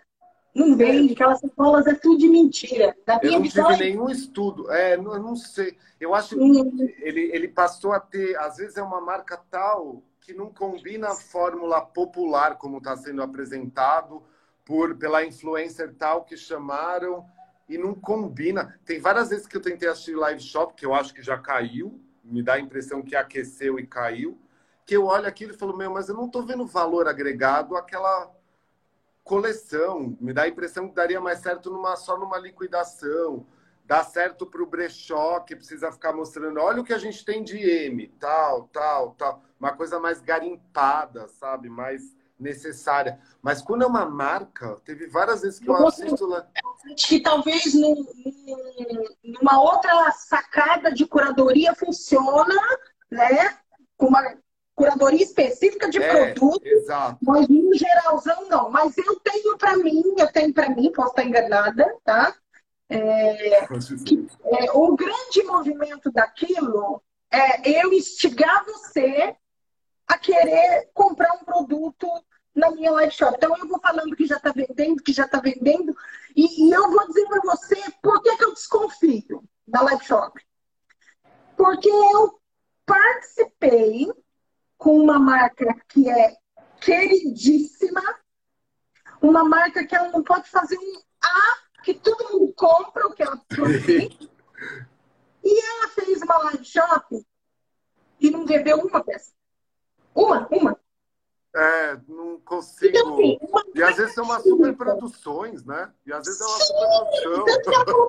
Não 0.53 0.77
vende, 0.77 1.13
aquelas 1.13 1.39
sacolas 1.39 1.87
é 1.87 1.95
tudo 1.95 2.19
de 2.19 2.29
mentira. 2.29 2.97
Na 3.07 3.21
eu 3.23 3.33
não 3.33 3.43
visão, 3.43 3.69
tive 3.69 3.91
nenhum 3.91 4.11
estudo. 4.11 4.69
É, 4.73 4.97
não, 4.97 5.15
eu 5.15 5.23
não 5.23 5.37
sei. 5.37 5.79
Eu 6.01 6.13
acho 6.13 6.31
que 6.31 6.41
uhum. 6.41 6.89
ele, 6.99 7.31
ele 7.33 7.47
passou 7.47 7.93
a 7.93 8.01
ter, 8.01 8.37
às 8.37 8.57
vezes 8.57 8.77
é 8.77 8.83
uma 8.83 9.01
marca 9.01 9.37
tal 9.49 10.03
que 10.21 10.35
não 10.35 10.53
combina 10.53 11.11
a 11.11 11.15
fórmula 11.15 11.81
popular 11.81 12.59
como 12.59 12.79
está 12.79 12.97
sendo 12.97 13.23
apresentado 13.23 14.25
por 14.69 14.95
pela 14.97 15.25
influencer 15.25 15.95
tal 15.95 16.27
que 16.27 16.37
chamaram 16.37 17.25
e 17.67 17.79
não 17.79 17.95
combina. 17.95 18.79
Tem 18.85 19.01
várias 19.01 19.31
vezes 19.31 19.47
que 19.47 19.57
eu 19.57 19.63
tentei 19.63 19.89
assistir 19.89 20.15
live 20.15 20.43
shop 20.43 20.75
que 20.75 20.85
eu 20.85 20.93
acho 20.93 21.15
que 21.15 21.23
já 21.23 21.39
caiu, 21.39 21.99
me 22.23 22.43
dá 22.43 22.55
a 22.55 22.61
impressão 22.61 23.01
que 23.03 23.17
aqueceu 23.17 23.79
e 23.79 23.87
caiu, 23.87 24.39
que 24.85 24.95
eu 24.95 25.07
olho 25.07 25.27
aquilo 25.27 25.55
e 25.55 25.57
falo, 25.57 25.75
meu, 25.75 25.91
mas 25.91 26.11
eu 26.11 26.15
não 26.15 26.27
estou 26.27 26.45
vendo 26.45 26.67
valor 26.67 27.09
agregado 27.09 27.79
àquela 27.79 28.31
coleção. 29.25 30.15
Me 30.21 30.35
dá 30.35 30.43
a 30.43 30.49
impressão 30.49 30.87
que 30.87 30.95
daria 30.95 31.21
mais 31.21 31.39
certo 31.39 31.71
numa, 31.71 31.97
só 31.97 32.19
numa 32.19 32.37
liquidação. 32.37 33.47
Dá 33.87 34.05
certo 34.05 34.45
para 34.45 34.63
o 34.63 34.67
brechó, 34.67 35.41
que 35.41 35.57
precisa 35.57 35.91
ficar 35.91 36.13
mostrando, 36.13 36.61
olha 36.61 36.83
o 36.83 36.85
que 36.85 36.93
a 36.93 36.99
gente 36.99 37.25
tem 37.25 37.43
de 37.43 37.59
M, 37.59 38.09
tal, 38.21 38.65
tal, 38.65 39.15
tal. 39.15 39.43
Uma 39.59 39.73
coisa 39.73 39.99
mais 39.99 40.21
garimpada, 40.21 41.27
sabe? 41.27 41.71
Mais 41.71 42.18
necessária. 42.39 43.19
Mas 43.43 43.61
quando 43.61 43.83
é 43.83 43.87
uma 43.87 44.07
marca, 44.07 44.77
teve 44.85 45.07
várias 45.07 45.43
vezes 45.43 45.59
que 45.59 45.69
eu 45.69 45.87
assisto 45.87 46.27
lá. 46.27 46.47
Que 46.97 47.21
talvez 47.21 47.75
num, 47.75 48.07
numa 49.25 49.61
outra 49.61 50.11
sacada 50.13 50.93
de 50.93 51.07
curadoria 51.07 51.75
funciona, 51.75 52.55
né? 53.11 53.59
Com 53.97 54.07
uma 54.07 54.23
curadoria 54.75 55.25
específica 55.25 55.91
de 55.91 56.01
é, 56.01 56.33
produto, 56.33 56.65
exato. 56.65 57.19
mas 57.21 57.49
no 57.49 57.75
geralzão 57.75 58.49
não. 58.49 58.71
Mas 58.71 58.97
eu 58.97 59.19
tenho 59.21 59.59
para 59.59 59.77
mim, 59.77 60.15
eu 60.17 60.31
tenho 60.31 60.55
para 60.55 60.71
mim, 60.71 60.93
posso 60.93 61.11
estar 61.11 61.25
enganada, 61.25 61.93
tá? 62.05 62.33
É, 62.89 63.67
que, 64.07 64.27
é, 64.45 64.73
o 64.73 64.97
grande 64.97 65.43
movimento 65.43 66.11
daquilo 66.11 67.03
é 67.31 67.83
eu 67.83 67.93
instigar 67.93 68.65
você 68.65 69.37
a 70.07 70.17
querer 70.17 70.89
comprar 70.95 71.35
um 71.35 71.45
produto 71.45 72.09
na 72.59 72.73
minha 72.73 72.91
live 72.91 73.13
shop. 73.13 73.35
Então 73.37 73.57
eu 73.57 73.69
vou 73.69 73.81
falando 73.81 74.17
que 74.17 74.27
já 74.27 74.37
está 74.37 74.53
vendendo, 74.53 75.03
que 75.03 75.13
já 75.13 75.25
está 75.25 75.41
vendendo, 75.41 75.97
e, 76.35 76.67
e, 76.67 76.73
eu 76.73 76.91
vou 76.91 77.07
dizer 77.07 77.27
para 77.27 77.41
você 77.41 77.77
por 78.03 78.21
que, 78.23 78.37
que 78.37 78.45
eu 78.45 78.53
desconfio 78.53 79.45
da 79.67 79.81
live 79.83 80.05
shop. 80.05 80.45
Porque 81.57 81.89
eu 81.89 82.41
participei 82.85 84.13
com 84.77 84.99
uma 84.99 85.19
marca 85.19 85.75
que 85.89 86.09
é 86.11 86.37
queridíssima, 86.81 88.03
uma 89.21 89.45
marca 89.45 89.87
que 89.87 89.95
ela 89.95 90.11
não 90.11 90.23
pode 90.23 90.49
fazer 90.49 90.79
um 90.79 91.01
A, 91.23 91.83
que 91.85 91.95
todo 91.95 92.33
mundo 92.33 92.53
compra 92.55 93.07
o 93.07 93.13
que 93.13 93.23
ela 93.23 93.37
produz. 93.49 93.87
e 95.45 95.61
ela 95.61 95.89
fez 95.89 96.23
uma 96.23 96.39
live 96.39 96.65
shop 96.65 97.27
e 98.21 98.31
não 98.31 98.47
vendeu 98.47 98.79
uma 98.79 99.03
peça. 99.03 99.33
Uma, 100.15 100.49
uma. 100.51 100.88
É, 101.59 101.99
não 102.07 102.39
consigo. 102.41 102.97
Então, 102.97 103.15
assim, 103.15 103.39
e 103.75 103.83
às 103.83 103.97
vezes 103.97 104.15
são 104.15 104.25
umas 104.25 104.45
superproduções, 104.45 105.65
né? 105.65 105.93
E 106.07 106.13
às 106.13 106.25
vezes 106.25 106.41
é 106.41 106.45
uma 106.45 106.61
superprodução. 106.61 108.09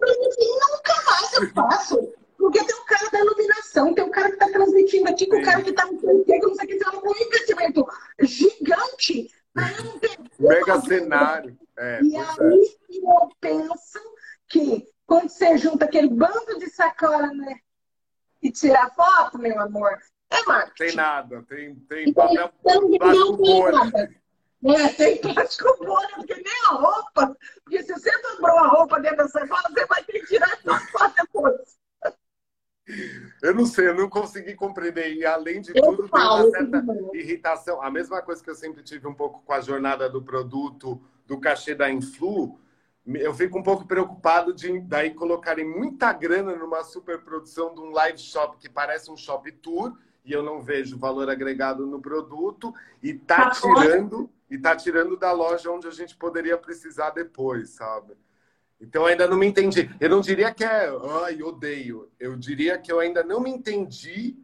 Nunca 0.72 1.04
mais 1.06 1.34
eu 1.34 1.50
faço. 1.50 2.14
Porque 2.38 2.64
tem 2.64 2.76
o 2.76 2.86
cara 2.86 3.10
da 3.10 3.20
iluminação, 3.20 3.94
tem 3.94 4.04
o 4.04 4.12
cara 4.12 4.28
que 4.28 4.36
está 4.36 4.50
transmitindo 4.50 5.10
aqui, 5.10 5.26
com 5.26 5.38
o 5.38 5.44
cara 5.44 5.62
que 5.64 5.72
está 5.72 5.86
no 5.86 5.94
emprego, 5.94 6.48
não 6.48 6.56
sei 6.56 6.66
o 6.66 6.68
que, 6.70 6.76
então, 6.76 7.02
um 7.04 7.28
investimento 7.28 7.88
gigante 8.22 9.32
para 9.54 9.84
não 9.84 10.00
ter. 10.00 10.18
Mega 10.40 10.82
cenário. 10.82 11.58
É, 11.78 12.02
e 12.04 12.16
aí 12.16 12.78
é. 12.92 12.98
eu 12.98 13.30
penso 13.42 14.00
que 14.48 14.88
quando 15.08 15.30
você 15.30 15.58
junta 15.58 15.86
aquele 15.86 16.08
bando 16.08 16.60
de 16.60 16.70
sacola, 16.70 17.28
né? 17.34 17.60
E 18.42 18.52
tirar 18.52 18.94
foto, 18.96 19.38
meu 19.40 19.60
amor, 19.60 19.98
é 20.30 20.44
marketing. 20.44 20.88
Tem 20.88 20.96
nada, 20.96 21.44
tem, 21.44 21.76
tem 21.76 22.14
papel 22.14 22.52
então, 22.60 22.98
plástico 22.98 23.38
bolha. 23.38 24.10
É, 24.66 24.88
tem 24.90 25.18
plástico 25.22 25.78
bolha, 25.84 26.10
porque 26.16 26.36
nem 26.36 26.66
a 26.68 26.74
roupa. 26.74 27.38
Porque 27.64 27.84
se 27.84 27.94
você 27.94 28.12
dobrou 28.22 28.58
a 28.58 28.68
roupa 28.68 29.00
dentro 29.00 29.18
da 29.18 29.28
sacola, 29.28 29.64
você 29.70 29.86
vai 29.86 30.04
ter 30.04 30.20
que 30.20 30.28
tirar 30.28 30.52
essa 30.52 30.80
foto 30.92 31.16
depois. 31.16 31.80
Eu 33.42 33.54
não 33.54 33.66
sei, 33.66 33.88
eu 33.88 33.96
não 33.96 34.10
consegui 34.10 34.56
compreender. 34.56 35.14
E 35.14 35.26
além 35.26 35.62
de 35.62 35.72
eu 35.76 35.84
tudo, 35.84 36.08
falo, 36.08 36.52
tem 36.52 36.66
uma 36.66 36.84
certa 36.84 37.18
irritação. 37.18 37.82
A 37.82 37.90
mesma 37.90 38.22
coisa 38.22 38.44
que 38.44 38.50
eu 38.50 38.56
sempre 38.56 38.84
tive 38.84 39.08
um 39.08 39.14
pouco 39.14 39.42
com 39.44 39.54
a 39.54 39.62
jornada 39.62 40.10
do 40.10 40.22
produto, 40.22 41.02
do 41.26 41.40
cachê 41.40 41.76
da 41.76 41.90
Influ, 41.90 42.60
eu 43.06 43.34
fico 43.34 43.58
um 43.58 43.64
pouco 43.64 43.88
preocupado 43.88 44.54
de 44.54 44.80
daí 44.82 45.14
colocarem 45.14 45.66
muita 45.66 46.12
grana 46.12 46.56
numa 46.56 46.84
superprodução 46.84 47.74
de 47.74 47.80
um 47.80 47.92
live 47.92 48.20
shop 48.20 48.58
que 48.58 48.70
parece 48.70 49.10
um 49.10 49.18
shop 49.18 49.52
tour 49.54 49.96
e 50.30 50.34
eu 50.34 50.44
não 50.44 50.62
vejo 50.62 50.98
valor 50.98 51.28
agregado 51.28 51.88
no 51.88 52.00
produto 52.00 52.74
e 53.02 53.14
tá, 53.16 53.50
tá 53.50 53.52
tirando 53.52 54.30
e 54.50 54.58
tá 54.58 54.76
tirando 54.76 55.18
da 55.18 55.32
loja 55.32 55.72
onde 55.72 55.88
a 55.88 55.92
gente 55.92 56.16
poderia 56.16 56.58
precisar 56.58 57.10
depois, 57.10 57.72
sabe? 57.72 58.14
Então, 58.80 59.06
ainda 59.06 59.28
não 59.28 59.38
me 59.38 59.48
entendi. 59.48 59.90
Eu 60.00 60.10
não 60.10 60.22
diria 60.22 60.54
que 60.54 60.64
é, 60.64 60.90
ai, 61.24 61.42
odeio. 61.42 62.10
Eu 62.20 62.36
diria 62.38 62.78
que 62.78 62.92
eu 62.92 63.00
ainda 63.00 63.24
não 63.24 63.42
me 63.42 63.50
entendi. 63.50 64.38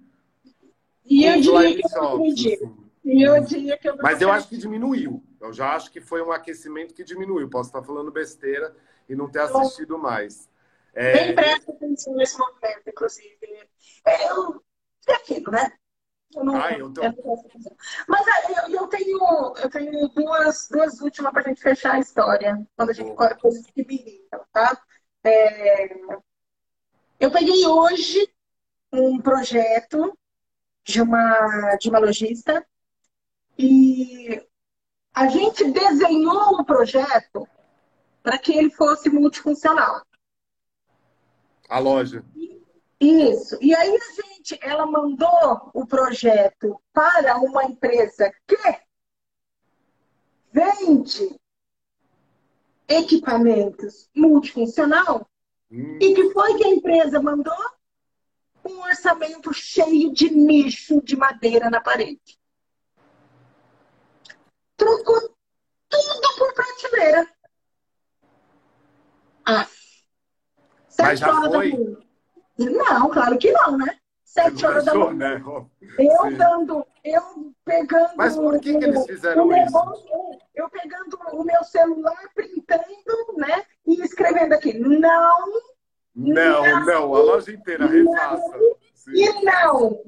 E 1.05 1.23
eu 1.23 1.39
diria 1.39 1.75
que 1.75 1.97
eu 1.97 2.15
entendi. 2.15 2.53
Assim. 2.55 2.75
E 3.05 3.21
eu 3.21 3.43
diria 3.43 3.77
que 3.77 3.87
eu 3.87 3.95
Mas 4.01 4.21
eu 4.21 4.31
acho 4.31 4.49
que 4.49 4.57
diminuiu. 4.57 5.23
Eu 5.39 5.53
já 5.53 5.73
acho 5.75 5.91
que 5.91 6.01
foi 6.01 6.21
um 6.21 6.31
aquecimento 6.31 6.93
que 6.93 7.03
diminuiu. 7.03 7.49
Posso 7.49 7.69
estar 7.69 7.83
falando 7.83 8.11
besteira 8.11 8.75
e 9.07 9.15
não 9.15 9.29
ter 9.29 9.39
assistido 9.39 9.97
mais. 9.97 10.49
É... 10.93 11.13
Bem 11.13 11.35
presta 11.35 11.71
atenção 11.71 12.15
nesse 12.15 12.37
momento, 12.37 12.87
inclusive. 12.87 13.37
É, 14.05 14.31
eu... 14.31 14.64
é 15.11 15.15
aquilo, 15.15 15.51
né? 15.51 15.71
Eu 16.35 16.43
não, 16.43 16.55
ah, 16.57 16.71
eu 16.73 16.91
tô... 16.91 17.01
Mas 18.07 18.27
é, 18.27 18.51
eu, 18.51 18.81
eu, 18.81 18.87
tenho, 18.87 19.53
eu 19.57 19.69
tenho 19.69 20.07
duas, 20.09 20.67
duas 20.69 20.99
últimas 20.99 21.31
para 21.31 21.41
a 21.41 21.47
gente 21.47 21.61
fechar 21.61 21.95
a 21.95 21.99
história, 21.99 22.67
quando 22.75 22.89
a 22.89 22.93
gente 22.93 23.11
oh. 23.11 23.35
coisas 23.39 23.65
que 23.67 23.85
me 23.85 23.95
irritam, 23.95 24.45
tá? 24.51 24.81
É... 25.23 25.95
Eu 27.19 27.31
peguei 27.31 27.65
hoje 27.65 28.29
um 28.91 29.19
projeto 29.21 30.17
de 30.83 31.01
uma, 31.01 31.75
de 31.77 31.89
uma 31.89 31.99
lojista 31.99 32.65
e 33.57 34.45
a 35.13 35.29
gente 35.29 35.71
desenhou 35.71 36.59
o 36.59 36.65
projeto 36.65 37.47
para 38.21 38.37
que 38.37 38.53
ele 38.53 38.71
fosse 38.71 39.09
multifuncional. 39.09 40.05
A 41.69 41.79
loja. 41.79 42.23
Isso. 42.99 43.57
E 43.61 43.75
aí 43.75 43.95
a 43.95 44.21
gente, 44.21 44.57
ela 44.61 44.85
mandou 44.85 45.71
o 45.73 45.85
projeto 45.85 46.81
para 46.93 47.37
uma 47.37 47.65
empresa 47.65 48.33
que 48.47 48.57
vende 50.51 51.39
equipamentos 52.87 54.09
multifuncional. 54.15 55.27
Hum. 55.69 55.97
E 55.99 56.13
que 56.13 56.31
foi 56.31 56.57
que 56.57 56.65
a 56.65 56.69
empresa 56.69 57.21
mandou? 57.21 57.53
Um 58.63 58.81
orçamento 58.81 59.53
cheio 59.53 60.11
de 60.11 60.29
nicho 60.29 61.01
de 61.03 61.15
madeira 61.15 61.69
na 61.69 61.81
parede. 61.81 62.39
Trocou 64.75 65.35
tudo 65.87 66.37
por 66.37 66.53
prateleira. 66.53 67.29
Ah. 69.45 69.67
Mas 70.97 71.19
já 71.19 71.41
foi? 71.41 72.04
Não, 72.57 73.09
claro 73.09 73.37
que 73.37 73.51
não, 73.51 73.77
né? 73.77 73.97
Sete 74.23 74.65
horas 74.65 74.85
da 74.85 74.93
manhã. 74.93 75.13
Né? 75.13 75.43
Eu 75.97 76.29
Sim. 76.29 76.37
dando, 76.37 76.85
eu 77.03 77.53
pegando. 77.63 78.15
Mas 78.17 78.35
por 78.35 78.59
que, 78.59 78.75
o, 78.75 78.79
que 78.79 78.85
eles 78.85 79.05
fizeram 79.05 79.49
isso? 79.55 80.43
eu 80.53 80.69
pegando 80.69 81.17
o 81.31 81.43
meu 81.43 81.63
celular, 81.63 82.17
printando, 82.33 83.37
né? 83.37 83.63
E 83.85 84.01
escrevendo 84.01 84.53
aqui. 84.53 84.77
Não. 84.77 85.51
Não, 86.13 86.63
não, 86.63 86.85
não 86.85 87.15
a 87.15 87.19
loja 87.19 87.51
inteira, 87.51 87.85
refaça. 87.85 88.57
E 89.07 89.43
não. 89.43 90.03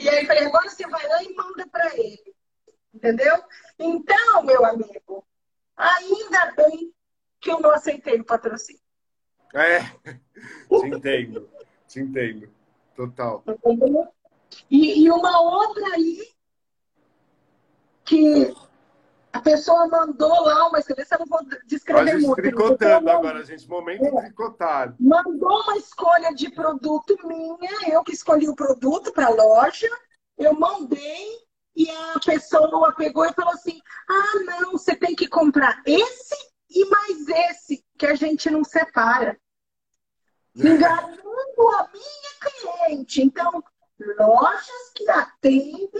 E 0.00 0.08
aí 0.08 0.26
falei, 0.26 0.46
agora 0.46 0.68
você 0.68 0.86
vai 0.86 1.06
lá 1.06 1.22
e 1.22 1.34
manda 1.34 1.66
para 1.68 1.96
ele. 1.96 2.34
Entendeu? 2.94 3.34
Então, 3.78 4.42
meu 4.44 4.64
amigo, 4.64 5.24
ainda 5.76 6.52
bem 6.56 6.92
que 7.40 7.50
eu 7.50 7.60
não 7.60 7.70
aceitei 7.70 8.20
o 8.20 8.24
patrocínio. 8.24 8.80
É, 9.54 9.80
te 10.68 10.86
entendo. 10.86 11.48
Te 11.88 12.00
entendo. 12.00 12.48
Total. 12.94 13.42
E, 14.70 15.04
e 15.04 15.10
uma 15.10 15.40
outra 15.40 15.94
aí 15.94 16.28
que 18.04 18.54
a 19.32 19.40
pessoa 19.40 19.86
mandou 19.88 20.42
lá 20.42 20.68
uma 20.68 20.78
escolha, 20.78 21.06
eu 21.10 21.18
não 21.18 21.26
vou 21.26 21.40
descrever 21.66 22.00
a 22.00 22.14
gente 22.14 22.26
muito. 22.26 22.42
Tricotando 22.42 23.10
agora, 23.10 23.44
gente, 23.44 23.68
momento 23.68 24.04
é. 24.04 24.22
tricotar. 24.22 24.94
Mandou 24.98 25.62
uma 25.62 25.76
escolha 25.76 26.34
de 26.34 26.50
produto 26.50 27.16
minha, 27.24 27.88
eu 27.90 28.02
que 28.02 28.12
escolhi 28.12 28.48
o 28.48 28.56
produto 28.56 29.12
para 29.12 29.26
a 29.26 29.30
loja, 29.30 29.88
eu 30.36 30.58
mandei 30.58 31.26
e 31.76 31.90
a 31.90 32.18
pessoa 32.24 32.92
pegou 32.92 33.24
e 33.24 33.32
falou 33.32 33.52
assim: 33.52 33.80
ah, 34.08 34.40
não, 34.44 34.72
você 34.72 34.96
tem 34.96 35.14
que 35.14 35.28
comprar 35.28 35.82
esse 35.86 36.36
e 36.70 36.84
mais 36.86 37.28
esse, 37.28 37.84
que 37.96 38.06
a 38.06 38.14
gente 38.14 38.50
não 38.50 38.64
separa. 38.64 39.38
Enganando 41.58 41.76
a 41.76 41.90
minha 41.92 42.86
cliente. 42.86 43.22
Então, 43.22 43.62
lojas 44.18 44.92
que 44.94 45.08
atendem 45.10 45.90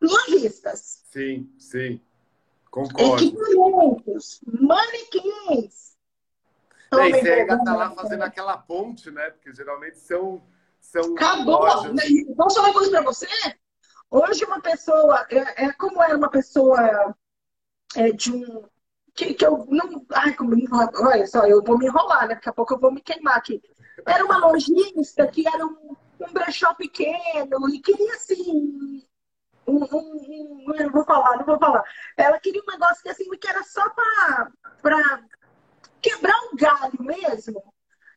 lojistas. 0.00 1.04
Sim, 1.10 1.52
sim. 1.58 2.00
Concordo. 2.70 3.24
Equipamentos, 3.24 4.40
manequins. 4.46 5.90
É, 6.92 7.08
e 7.08 7.12
você 7.12 7.30
ainda 7.30 7.54
está 7.54 7.76
lá 7.76 7.90
fazendo 7.90 8.22
aquela 8.22 8.56
ponte, 8.56 9.10
né? 9.10 9.30
Porque 9.30 9.52
geralmente 9.52 9.98
são. 9.98 10.42
são 10.80 11.14
Acabou! 11.14 11.60
Lojas... 11.60 11.92
Posso 12.36 12.56
falar 12.56 12.68
uma 12.68 12.74
coisa 12.74 12.90
para 12.90 13.02
você? 13.02 13.28
Hoje, 14.10 14.44
uma 14.44 14.60
pessoa, 14.60 15.26
é, 15.30 15.66
é 15.66 15.72
como 15.72 16.02
era 16.02 16.16
uma 16.16 16.30
pessoa 16.30 17.14
é, 17.96 18.12
de 18.12 18.32
um. 18.32 18.64
Que, 19.14 19.34
que 19.34 19.44
eu 19.44 19.66
não. 19.68 20.04
Ai, 20.12 20.34
como. 20.34 20.56
Olha 21.02 21.26
só, 21.26 21.46
eu 21.46 21.62
vou 21.62 21.78
me 21.78 21.86
enrolar, 21.86 22.28
né? 22.28 22.34
Daqui 22.34 22.48
a 22.48 22.52
pouco 22.52 22.74
eu 22.74 22.78
vou 22.78 22.92
me 22.92 23.00
queimar 23.00 23.36
aqui. 23.36 23.60
Era 24.06 24.24
uma 24.24 24.38
lojista 24.38 25.26
que 25.26 25.46
era 25.46 25.64
um, 25.64 25.96
um 26.20 26.32
brechó 26.32 26.74
pequeno 26.74 27.68
e 27.68 27.80
queria, 27.80 28.14
assim, 28.14 29.04
um, 29.66 29.84
um, 29.84 30.64
não 30.66 30.90
vou 30.90 31.04
falar, 31.04 31.38
não 31.38 31.44
vou 31.44 31.58
falar. 31.58 31.84
Ela 32.16 32.38
queria 32.40 32.62
um 32.62 32.70
negócio 32.70 33.02
que 33.02 33.08
assim, 33.08 33.28
que 33.30 33.48
era 33.48 33.62
só 33.62 33.88
para 33.90 35.22
quebrar 36.00 36.38
um 36.52 36.56
galho 36.56 37.00
mesmo. 37.00 37.62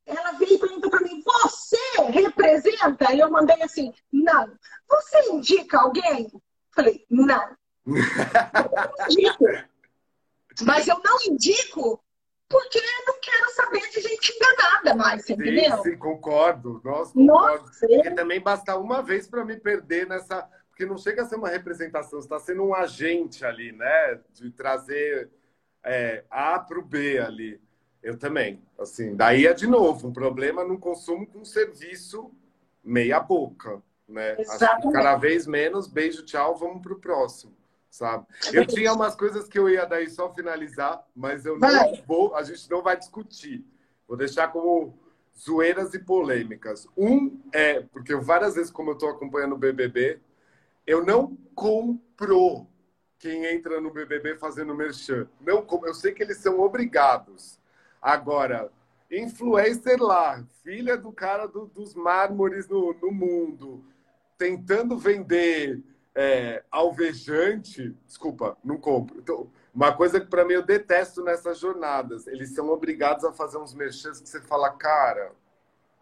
Ela 0.06 0.34
veio 0.34 0.56
e 0.56 0.60
perguntou 0.60 0.90
para 0.90 1.02
mim: 1.02 1.22
Você 1.24 1.78
representa? 2.10 3.14
E 3.14 3.20
eu 3.20 3.32
mandei 3.32 3.62
assim: 3.62 3.94
Não. 4.12 4.54
Você 4.90 5.32
indica 5.32 5.80
alguém? 5.80 6.30
Falei: 6.72 7.06
Não. 7.10 7.56
eu 7.86 9.06
indico. 9.10 9.46
Mas 10.62 10.88
eu 10.88 11.00
não 11.04 11.18
indico 11.26 12.03
porque 12.54 12.78
eu 12.78 13.06
não 13.08 13.20
quero 13.20 13.50
saber 13.50 13.90
de 13.90 14.02
gente 14.02 14.32
enganada 14.32 14.96
mais, 14.96 15.26
sim, 15.26 15.34
entendeu? 15.34 15.82
Sim, 15.82 15.98
concordo. 15.98 16.80
Nossa, 16.84 17.14
concordo. 17.14 17.66
Nossa, 17.66 17.88
Porque 17.88 18.12
também 18.12 18.40
basta 18.40 18.78
uma 18.78 19.02
vez 19.02 19.28
para 19.28 19.44
me 19.44 19.58
perder 19.58 20.08
nessa 20.08 20.48
porque 20.70 20.88
não 20.88 20.98
chega 20.98 21.22
a 21.22 21.26
ser 21.26 21.36
uma 21.36 21.50
representação, 21.50 22.20
você 22.20 22.26
está 22.26 22.40
sendo 22.40 22.64
um 22.64 22.74
agente 22.74 23.46
ali, 23.46 23.72
né? 23.72 24.20
De 24.34 24.50
trazer 24.50 25.30
é, 25.84 26.24
A 26.32 26.58
para 26.58 26.80
o 26.80 26.82
B 26.82 27.20
ali. 27.20 27.62
Eu 28.02 28.18
também. 28.18 28.60
Assim, 28.80 29.16
daí 29.16 29.46
é 29.46 29.54
de 29.54 29.68
novo 29.68 30.08
um 30.08 30.14
problema 30.14 30.64
no 30.64 30.80
consumo 30.80 31.28
com 31.28 31.46
serviço 31.46 32.32
meia 32.84 33.20
boca, 33.20 33.84
né? 34.08 34.36
Cada 34.92 35.16
vez 35.16 35.46
menos, 35.46 35.88
beijo, 35.88 36.26
tchau, 36.26 36.56
vamos 36.58 36.82
para 36.82 36.94
o 36.94 37.00
próximo, 37.00 37.54
sabe? 37.94 38.26
Eu 38.52 38.66
tinha 38.66 38.92
umas 38.92 39.16
coisas 39.16 39.48
que 39.48 39.60
eu 39.60 39.70
ia 39.70 39.86
daí 39.86 40.10
só 40.10 40.34
finalizar, 40.34 41.06
mas 41.16 41.46
eu 41.46 41.60
não 41.60 41.96
vou, 42.08 42.36
a 42.36 42.42
gente 42.42 42.68
não 42.68 42.82
vai 42.82 42.98
discutir. 42.98 43.64
Vou 44.08 44.18
deixar 44.18 44.48
como 44.48 44.98
zoeiras 45.38 45.94
e 45.94 46.00
polêmicas. 46.00 46.88
Um 46.98 47.40
é, 47.54 47.82
porque 47.82 48.16
várias 48.16 48.56
vezes, 48.56 48.72
como 48.72 48.90
eu 48.90 48.94
estou 48.94 49.10
acompanhando 49.10 49.54
o 49.54 49.60
BBB, 49.60 50.20
eu 50.88 51.06
não 51.06 51.38
compro 51.54 52.66
quem 53.20 53.46
entra 53.46 53.80
no 53.80 53.92
BBB 53.92 54.38
fazendo 54.38 54.74
merchan. 54.74 55.28
Não, 55.40 55.66
eu 55.86 55.94
sei 55.94 56.14
que 56.14 56.24
eles 56.24 56.38
são 56.38 56.60
obrigados. 56.62 57.60
Agora, 58.02 58.72
influencer 59.12 60.02
lá, 60.02 60.44
filha 60.64 60.98
do 60.98 61.12
cara 61.12 61.46
do, 61.46 61.68
dos 61.68 61.94
mármores 61.94 62.68
no, 62.68 62.92
no, 62.96 63.12
mundo, 63.12 63.86
tentando 64.36 64.98
vender 64.98 65.80
é, 66.16 66.64
alvejante, 66.72 67.96
desculpa, 68.06 68.58
não 68.64 68.78
compro. 68.78 69.20
Então, 69.20 69.50
uma 69.74 69.96
coisa 69.96 70.20
que 70.20 70.28
para 70.28 70.46
mim 70.46 70.54
eu 70.54 70.64
detesto 70.64 71.24
nessas 71.24 71.60
jornadas, 71.60 72.28
eles 72.28 72.54
são 72.54 72.70
obrigados 72.70 73.26
a 73.26 73.34
fazer 73.34 73.58
uns 73.58 73.74
merchans 73.74 74.22
que 74.22 74.30
você 74.30 74.40
fala, 74.42 74.70
cara, 74.72 75.32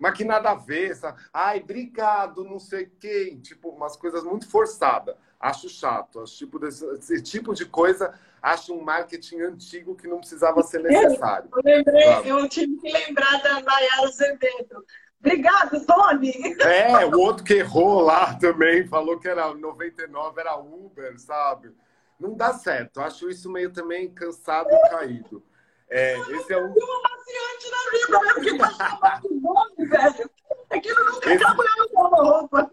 mas 0.01 0.17
que 0.17 0.25
nada 0.25 0.49
a 0.49 0.55
ver. 0.55 0.95
Sabe? 0.95 1.21
Ai, 1.31 1.59
obrigado, 1.59 2.43
não 2.43 2.57
sei 2.57 2.91
quem. 2.99 3.39
Tipo, 3.39 3.69
umas 3.69 3.95
coisas 3.95 4.23
muito 4.23 4.49
forçadas. 4.49 5.15
Acho 5.39 5.69
chato. 5.69 6.19
Acho 6.19 6.35
tipo 6.35 6.57
desse, 6.57 6.83
esse 6.95 7.21
tipo 7.21 7.53
de 7.53 7.65
coisa, 7.65 8.13
acho 8.41 8.73
um 8.73 8.81
marketing 8.81 9.41
antigo 9.41 9.95
que 9.95 10.07
não 10.07 10.17
precisava 10.17 10.63
ser 10.63 10.81
necessário. 10.81 11.49
Eu 11.55 11.61
lembrei, 11.63 12.03
eu 12.25 12.49
tive 12.49 12.77
que 12.77 12.91
lembrar 12.91 13.43
da 13.43 13.61
Nayara 13.61 14.07
Azevedo. 14.07 14.83
Obrigado, 15.23 15.85
Tony! 15.85 16.33
É, 16.61 17.05
o 17.05 17.19
outro 17.19 17.43
que 17.43 17.53
errou 17.53 18.01
lá 18.01 18.33
também, 18.33 18.87
falou 18.87 19.19
que 19.19 19.27
era 19.27 19.53
99, 19.53 20.41
era 20.41 20.57
Uber, 20.57 21.19
sabe? 21.19 21.71
Não 22.19 22.35
dá 22.35 22.53
certo. 22.53 22.99
Acho 22.99 23.29
isso 23.29 23.49
meio 23.49 23.71
também 23.71 24.09
cansado 24.11 24.69
e 24.71 24.89
caído. 24.89 25.43
É, 25.87 26.17
esse 26.19 26.53
é 26.53 26.57
um. 26.57 26.69
na 26.69 27.91
vida, 27.91 28.19
né? 28.19 28.33
Porque 28.33 28.57
tá 28.57 29.21
nome, 29.29 29.85
velho. 29.85 30.31
Aquilo 30.69 31.05
nunca 31.05 31.33
esse... 31.33 31.43
roupa. 31.95 32.71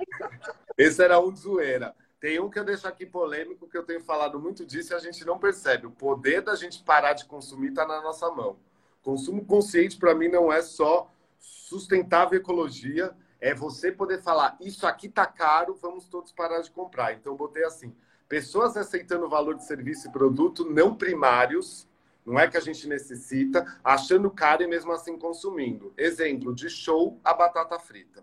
Esse 0.76 1.03
era 1.03 1.18
um 1.18 1.32
de 1.32 1.40
zoeira. 1.40 1.94
Tem 2.20 2.40
um 2.40 2.49
que 2.49 2.59
eu 2.59 2.64
deixo 2.64 2.86
aqui 2.86 3.05
polêmico, 3.05 3.68
que 3.68 3.76
eu 3.76 3.82
tenho 3.84 4.01
falado 4.01 4.38
muito 4.38 4.64
disso 4.64 4.92
e 4.92 4.96
a 4.96 4.99
gente 4.99 5.24
não 5.24 5.38
percebe. 5.38 5.86
O 5.86 5.90
poder 5.90 6.42
da 6.42 6.55
gente 6.55 6.82
parar 6.82 7.12
de 7.12 7.24
consumir 7.24 7.68
está 7.68 7.86
na 7.86 8.01
nossa 8.01 8.30
mão. 8.30 8.59
Consumo 9.03 9.44
consciente, 9.44 9.96
para 9.96 10.14
mim, 10.14 10.28
não 10.28 10.53
é 10.53 10.62
só 10.62 11.11
sustentável 11.39 12.39
ecologia, 12.39 13.14
é 13.41 13.55
você 13.55 13.93
poder 13.93 14.22
falar: 14.22 14.57
isso 14.61 14.86
aqui 14.86 15.09
tá 15.09 15.26
caro, 15.26 15.74
vamos 15.74 16.07
todos 16.07 16.32
parar 16.32 16.61
de 16.61 16.70
comprar. 16.70 17.14
Então, 17.14 17.36
botei 17.36 17.64
assim: 17.64 17.95
pessoas 18.28 18.76
aceitando 18.76 19.28
valor 19.28 19.55
de 19.55 19.64
serviço 19.64 20.09
e 20.09 20.12
produto 20.12 20.64
não 20.64 20.95
primários 20.95 21.89
não 22.28 22.39
é 22.39 22.47
que 22.47 22.59
a 22.59 22.61
gente 22.61 22.86
necessita, 22.86 23.64
achando 23.82 24.30
caro 24.30 24.62
e 24.62 24.66
mesmo 24.66 24.93
assim 24.93 25.16
consumindo. 25.18 25.95
Exemplo, 25.97 26.55
de 26.55 26.68
show 26.68 27.18
a 27.24 27.32
batata 27.32 27.78
frita. 27.78 28.22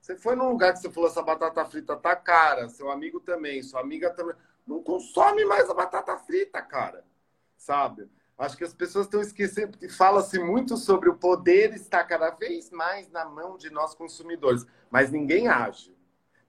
Você 0.00 0.16
foi 0.16 0.34
num 0.34 0.48
lugar 0.48 0.72
que 0.72 0.80
você 0.80 0.90
falou 0.90 1.08
essa 1.08 1.22
batata 1.22 1.64
frita 1.64 1.96
tá 1.96 2.16
cara, 2.16 2.68
seu 2.68 2.90
amigo 2.90 3.20
também, 3.20 3.62
sua 3.62 3.80
amiga 3.80 4.10
também. 4.10 4.34
Não 4.66 4.82
consome 4.82 5.44
mais 5.44 5.70
a 5.70 5.74
batata 5.74 6.16
frita, 6.18 6.60
cara. 6.60 7.04
Sabe? 7.56 8.10
Acho 8.36 8.56
que 8.56 8.64
as 8.64 8.74
pessoas 8.74 9.06
estão 9.06 9.20
esquecendo, 9.20 9.72
porque 9.72 9.88
fala-se 9.88 10.38
muito 10.38 10.76
sobre 10.76 11.08
o 11.08 11.14
poder 11.14 11.72
estar 11.74 12.02
cada 12.04 12.30
vez 12.30 12.70
mais 12.70 13.08
na 13.10 13.24
mão 13.24 13.56
de 13.56 13.70
nós 13.70 13.94
consumidores, 13.94 14.66
mas 14.90 15.10
ninguém 15.10 15.46
age. 15.46 15.94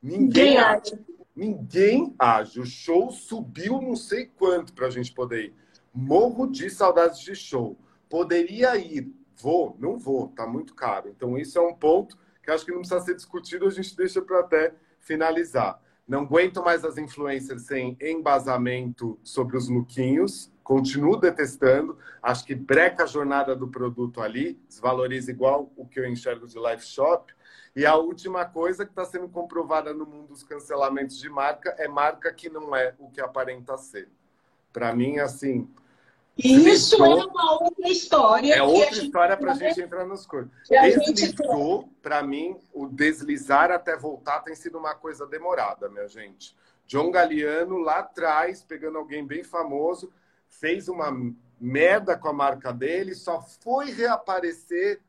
Ninguém, 0.02 0.58
age. 0.58 1.00
Ninguém 1.36 2.16
age. 2.18 2.60
O 2.60 2.66
show 2.66 3.12
subiu 3.12 3.82
não 3.82 3.96
sei 3.96 4.26
quanto 4.26 4.74
para 4.74 4.88
a 4.88 4.90
gente 4.90 5.12
poder 5.12 5.46
ir. 5.46 5.54
Morro 5.94 6.48
de 6.48 6.70
saudades 6.70 7.20
de 7.20 7.36
show. 7.36 7.78
Poderia 8.10 8.76
ir. 8.78 9.12
Vou? 9.36 9.76
Não 9.80 9.98
vou. 9.98 10.30
Tá 10.30 10.48
muito 10.48 10.74
caro. 10.74 11.10
Então, 11.10 11.38
isso 11.38 11.58
é 11.58 11.62
um 11.62 11.74
ponto 11.74 12.18
que 12.42 12.52
acho 12.52 12.66
que 12.66 12.72
não 12.72 12.80
precisa 12.80 13.02
ser 13.02 13.16
discutido. 13.16 13.66
A 13.66 13.72
gente 13.72 13.96
deixa 13.96 14.22
para 14.22 14.40
até 14.40 14.74
finalizar. 15.00 15.82
Não 16.08 16.22
aguento 16.22 16.64
mais 16.64 16.86
as 16.86 16.98
influencers 16.98 17.64
sem 17.64 17.98
embasamento 18.00 19.20
sobre 19.24 19.58
os 19.58 19.68
lookinhos. 19.68 20.52
Continuo 20.66 21.16
detestando. 21.16 21.96
Acho 22.24 22.44
que 22.44 22.56
breca 22.56 23.04
a 23.04 23.06
jornada 23.06 23.56
do 23.56 23.68
produto 23.68 24.20
ali. 24.20 24.60
Desvaloriza 24.68 25.30
igual 25.30 25.72
o 25.78 25.86
que 25.86 26.00
eu 26.00 26.10
enxergo 26.10 26.48
de 26.48 26.58
live 26.58 26.82
shop. 26.82 27.32
E 27.76 27.86
a 27.86 27.96
última 27.96 28.46
coisa 28.46 28.84
que 28.84 28.92
está 28.92 29.06
sendo 29.06 29.30
comprovada 29.30 29.94
no 29.94 30.08
mundo 30.08 30.30
dos 30.30 30.42
cancelamentos 30.42 31.20
de 31.20 31.30
marca 31.30 31.76
é 31.78 31.88
marca 31.88 32.34
que 32.34 32.50
não 32.50 32.76
é 32.76 32.96
o 32.98 33.12
que 33.12 33.22
aparenta 33.22 33.78
ser. 33.78 34.10
Para 34.74 34.92
mim, 34.96 35.20
assim, 35.20 35.70
isso 36.36 36.96
é 36.96 37.14
uma 37.14 37.62
outra 37.62 37.88
história. 37.88 38.56
É 38.56 38.64
outra 38.64 39.04
história 39.04 39.38
para 39.38 39.52
a 39.52 39.56
gente 39.56 39.80
entrar 39.80 40.04
nas 40.08 40.26
coisas. 40.26 40.50
Deslizou, 40.68 41.88
para 42.02 42.24
mim, 42.24 42.58
o 42.74 42.88
deslizar 42.88 43.70
até 43.70 43.96
voltar 43.96 44.40
tem 44.40 44.56
sido 44.56 44.80
uma 44.80 44.96
coisa 44.96 45.28
demorada, 45.28 45.88
minha 45.90 46.08
gente. 46.08 46.58
John 46.88 47.12
Galliano, 47.12 47.78
lá 47.78 48.00
atrás, 48.00 48.64
pegando 48.64 48.98
alguém 48.98 49.24
bem 49.24 49.44
famoso, 49.44 50.12
fez 50.60 50.88
uma 50.88 51.12
merda 51.60 52.18
com 52.18 52.28
a 52.28 52.34
marca 52.34 52.72
dele, 52.72 53.16
só 53.16 53.42
foi 53.42 53.92
reaparecer 53.92 55.02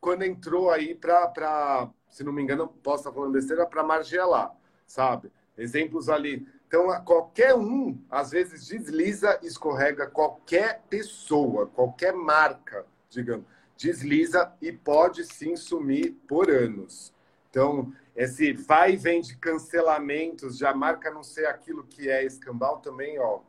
quando 0.00 0.22
entrou 0.22 0.70
aí 0.70 0.94
para, 0.94 1.90
se 2.10 2.22
não 2.22 2.32
me 2.32 2.42
engano, 2.42 2.68
posso 2.68 2.98
estar 2.98 3.12
falando 3.12 3.32
besteira, 3.32 3.66
para 3.66 3.82
Margiela, 3.82 4.54
sabe? 4.86 5.32
Exemplos 5.56 6.08
ali. 6.08 6.46
Então, 6.66 6.88
qualquer 7.04 7.54
um, 7.54 7.98
às 8.10 8.30
vezes, 8.30 8.66
desliza, 8.66 9.38
escorrega 9.42 10.06
qualquer 10.06 10.82
pessoa, 10.90 11.66
qualquer 11.68 12.12
marca, 12.12 12.84
digamos, 13.08 13.46
desliza 13.76 14.52
e 14.60 14.72
pode 14.72 15.24
sim 15.24 15.56
sumir 15.56 16.12
por 16.28 16.50
anos. 16.50 17.14
Então, 17.48 17.92
esse 18.16 18.52
vai 18.52 18.92
e 18.92 18.96
vem 18.96 19.20
de 19.20 19.36
cancelamentos, 19.36 20.58
já 20.58 20.74
marca 20.74 21.10
não 21.10 21.22
ser 21.22 21.46
aquilo 21.46 21.84
que 21.84 22.10
é 22.10 22.24
escambau 22.24 22.78
também, 22.78 23.18
ó, 23.18 23.40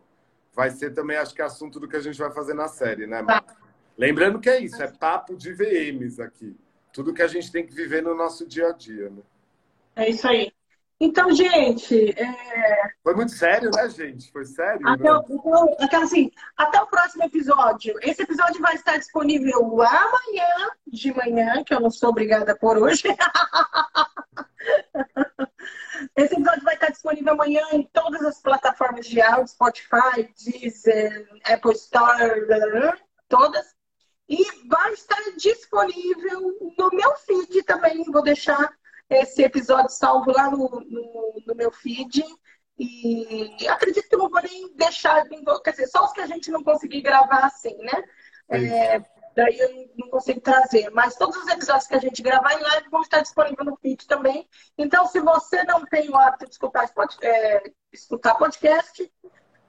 vai 0.56 0.72
ser 0.72 0.94
também, 0.94 1.18
acho 1.18 1.36
que, 1.36 1.42
assunto 1.42 1.80
do 1.80 1.88
que 1.88 1.98
a 1.98 2.02
gente 2.02 2.18
vai 2.18 2.32
fazer 2.32 2.54
na 2.54 2.68
série, 2.68 3.06
né, 3.06 3.22
Mar? 3.22 3.42
Tá. 3.42 3.56
Lembrando 3.98 4.40
que 4.40 4.50
é 4.50 4.60
isso, 4.60 4.82
é 4.82 4.88
papo 4.88 5.36
de 5.36 5.54
VMs 5.54 6.22
aqui. 6.22 6.56
Tudo 6.94 7.14
que 7.14 7.22
a 7.22 7.28
gente 7.28 7.52
tem 7.52 7.66
que 7.66 7.74
viver 7.74 8.02
no 8.02 8.16
nosso 8.16 8.48
dia 8.48 8.70
a 8.70 8.72
dia, 8.72 9.10
né? 9.10 9.22
É 9.96 10.10
isso 10.10 10.28
aí. 10.28 10.52
Então, 11.00 11.32
gente. 11.32 12.14
É... 12.18 12.36
Foi 13.04 13.16
muito 13.16 13.34
sério, 13.34 13.70
né, 13.72 13.90
gente? 13.90 14.32
Foi 14.32 14.46
sério? 14.46 14.88
Até, 14.88 15.04
né? 15.04 15.22
o, 15.28 15.76
então, 15.80 16.04
assim, 16.04 16.32
até 16.56 16.82
o 16.82 16.88
próximo 16.88 17.24
episódio. 17.24 17.96
Esse 18.02 18.24
episódio 18.24 18.62
vai 18.62 18.76
estar 18.76 18.98
disponível 18.98 19.82
amanhã 19.82 20.70
de 20.88 21.14
manhã, 21.14 21.64
que 21.66 21.74
eu 21.74 21.82
não 21.82 21.92
sou 21.92 22.10
obrigada 22.10 22.56
por 22.56 22.78
hoje. 22.78 23.04
Esse 26.16 26.34
episódio 26.34 26.64
vai 26.64 26.76
estar 26.76 26.90
disponível 26.90 27.34
amanhã 27.34 27.62
em 27.72 27.84
todas 27.94 28.22
as 28.24 28.42
plataformas 28.42 29.06
de 29.06 29.22
áudio, 29.22 29.48
Spotify, 29.48 30.34
Deezer, 30.44 31.28
Apple 31.46 31.74
Store, 31.74 32.48
todas. 33.28 33.76
E 34.28 34.44
vai 34.68 34.94
estar 34.94 35.22
disponível 35.38 36.74
no 36.78 36.90
meu 36.92 37.16
feed 37.18 37.64
também. 37.64 38.04
Vou 38.04 38.24
deixar 38.24 38.74
esse 39.10 39.44
episódio 39.44 39.90
salvo 39.90 40.32
lá 40.32 40.50
no, 40.50 40.68
no, 40.68 41.44
no 41.46 41.56
meu 41.56 41.72
feed. 41.72 42.24
E 42.78 43.68
acredito 43.70 44.10
que 44.10 44.16
eu 44.16 44.20
não 44.20 44.30
vou 44.30 44.42
nem 44.42 44.74
deixar, 44.76 45.24
quer 45.64 45.72
dizer, 45.72 45.88
só 45.88 46.06
os 46.06 46.12
que 46.12 46.22
a 46.22 46.28
gente 46.28 46.52
não 46.52 46.64
conseguir 46.64 47.02
gravar 47.02 47.46
assim, 47.46 47.78
né? 47.78 48.04
É, 48.50 49.00
daí 49.36 49.60
eu 49.60 49.90
não 49.98 50.10
consigo 50.10 50.40
trazer. 50.40 50.90
Mas 50.92 51.16
todos 51.16 51.36
os 51.36 51.48
episódios 51.48 51.88
que 51.88 51.96
a 51.96 52.00
gente 52.00 52.22
gravar 52.22 52.54
em 52.54 52.64
live 52.64 52.90
vão 52.90 53.02
estar 53.02 53.22
disponíveis 53.22 53.68
no 53.68 53.78
feed 53.78 54.08
também. 54.08 54.48
Então, 54.78 55.06
se 55.08 55.20
você 55.20 55.64
não 55.64 55.86
tem 55.86 56.10
o 56.10 56.18
hábito 56.18 56.46
de 56.46 56.52
escutar, 56.52 56.90
é, 57.22 57.72
escutar 57.92 58.36
podcast, 58.36 59.12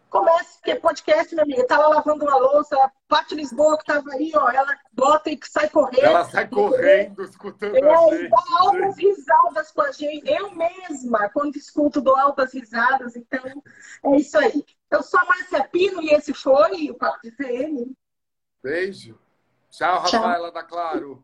comece, 0.09 0.59
porque 0.59 0.77
podcast, 0.77 1.35
minha 1.35 1.45
amiga, 1.45 1.67
tá 1.67 1.79
lá 1.79 1.89
lavando 1.89 2.25
uma 2.25 2.37
louça, 2.37 2.77
a 2.77 2.91
Paty 3.09 3.35
Lisboa 3.35 3.77
que 3.77 3.85
tava 3.85 4.11
aí, 4.13 4.33
ó, 4.35 4.49
ela 4.51 4.75
bota 4.93 5.31
e 5.31 5.39
sai 5.45 5.69
correndo. 5.69 6.05
Ela 6.05 6.25
sai 6.25 6.49
correndo, 6.49 7.23
escutando 7.23 7.77
é, 7.77 7.95
a 7.95 8.09
gente. 8.09 8.31
Dá 8.31 8.39
altas 8.61 8.97
risadas 8.97 9.73
com 9.73 9.83
a 9.83 9.93
gente. 9.93 10.31
Eu 10.31 10.53
mesma, 10.55 11.29
quando 11.31 11.57
escuto, 11.57 12.01
dou 12.01 12.17
altas 12.17 12.55
risadas. 12.55 13.17
Então, 13.17 13.63
é 14.05 14.17
isso 14.17 14.39
aí. 14.39 14.65
Eu 14.91 15.03
sou 15.03 15.19
a 15.19 15.25
Márcia 15.25 15.65
Pino 15.65 16.01
e 16.01 16.11
esse 16.15 16.33
foi 16.33 16.89
o 16.91 16.95
Papo 16.95 17.19
de 17.23 17.31
VM. 17.31 17.93
Beijo. 18.63 19.26
Tchau, 19.77 19.99
Rafaela 20.01 20.49
Tchau. 20.49 20.53
da 20.53 20.63
Claro. 20.63 21.23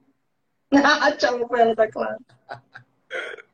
Tchau, 1.17 1.39
Rafaela 1.39 1.75
da 1.75 1.91
Claro. 1.91 2.19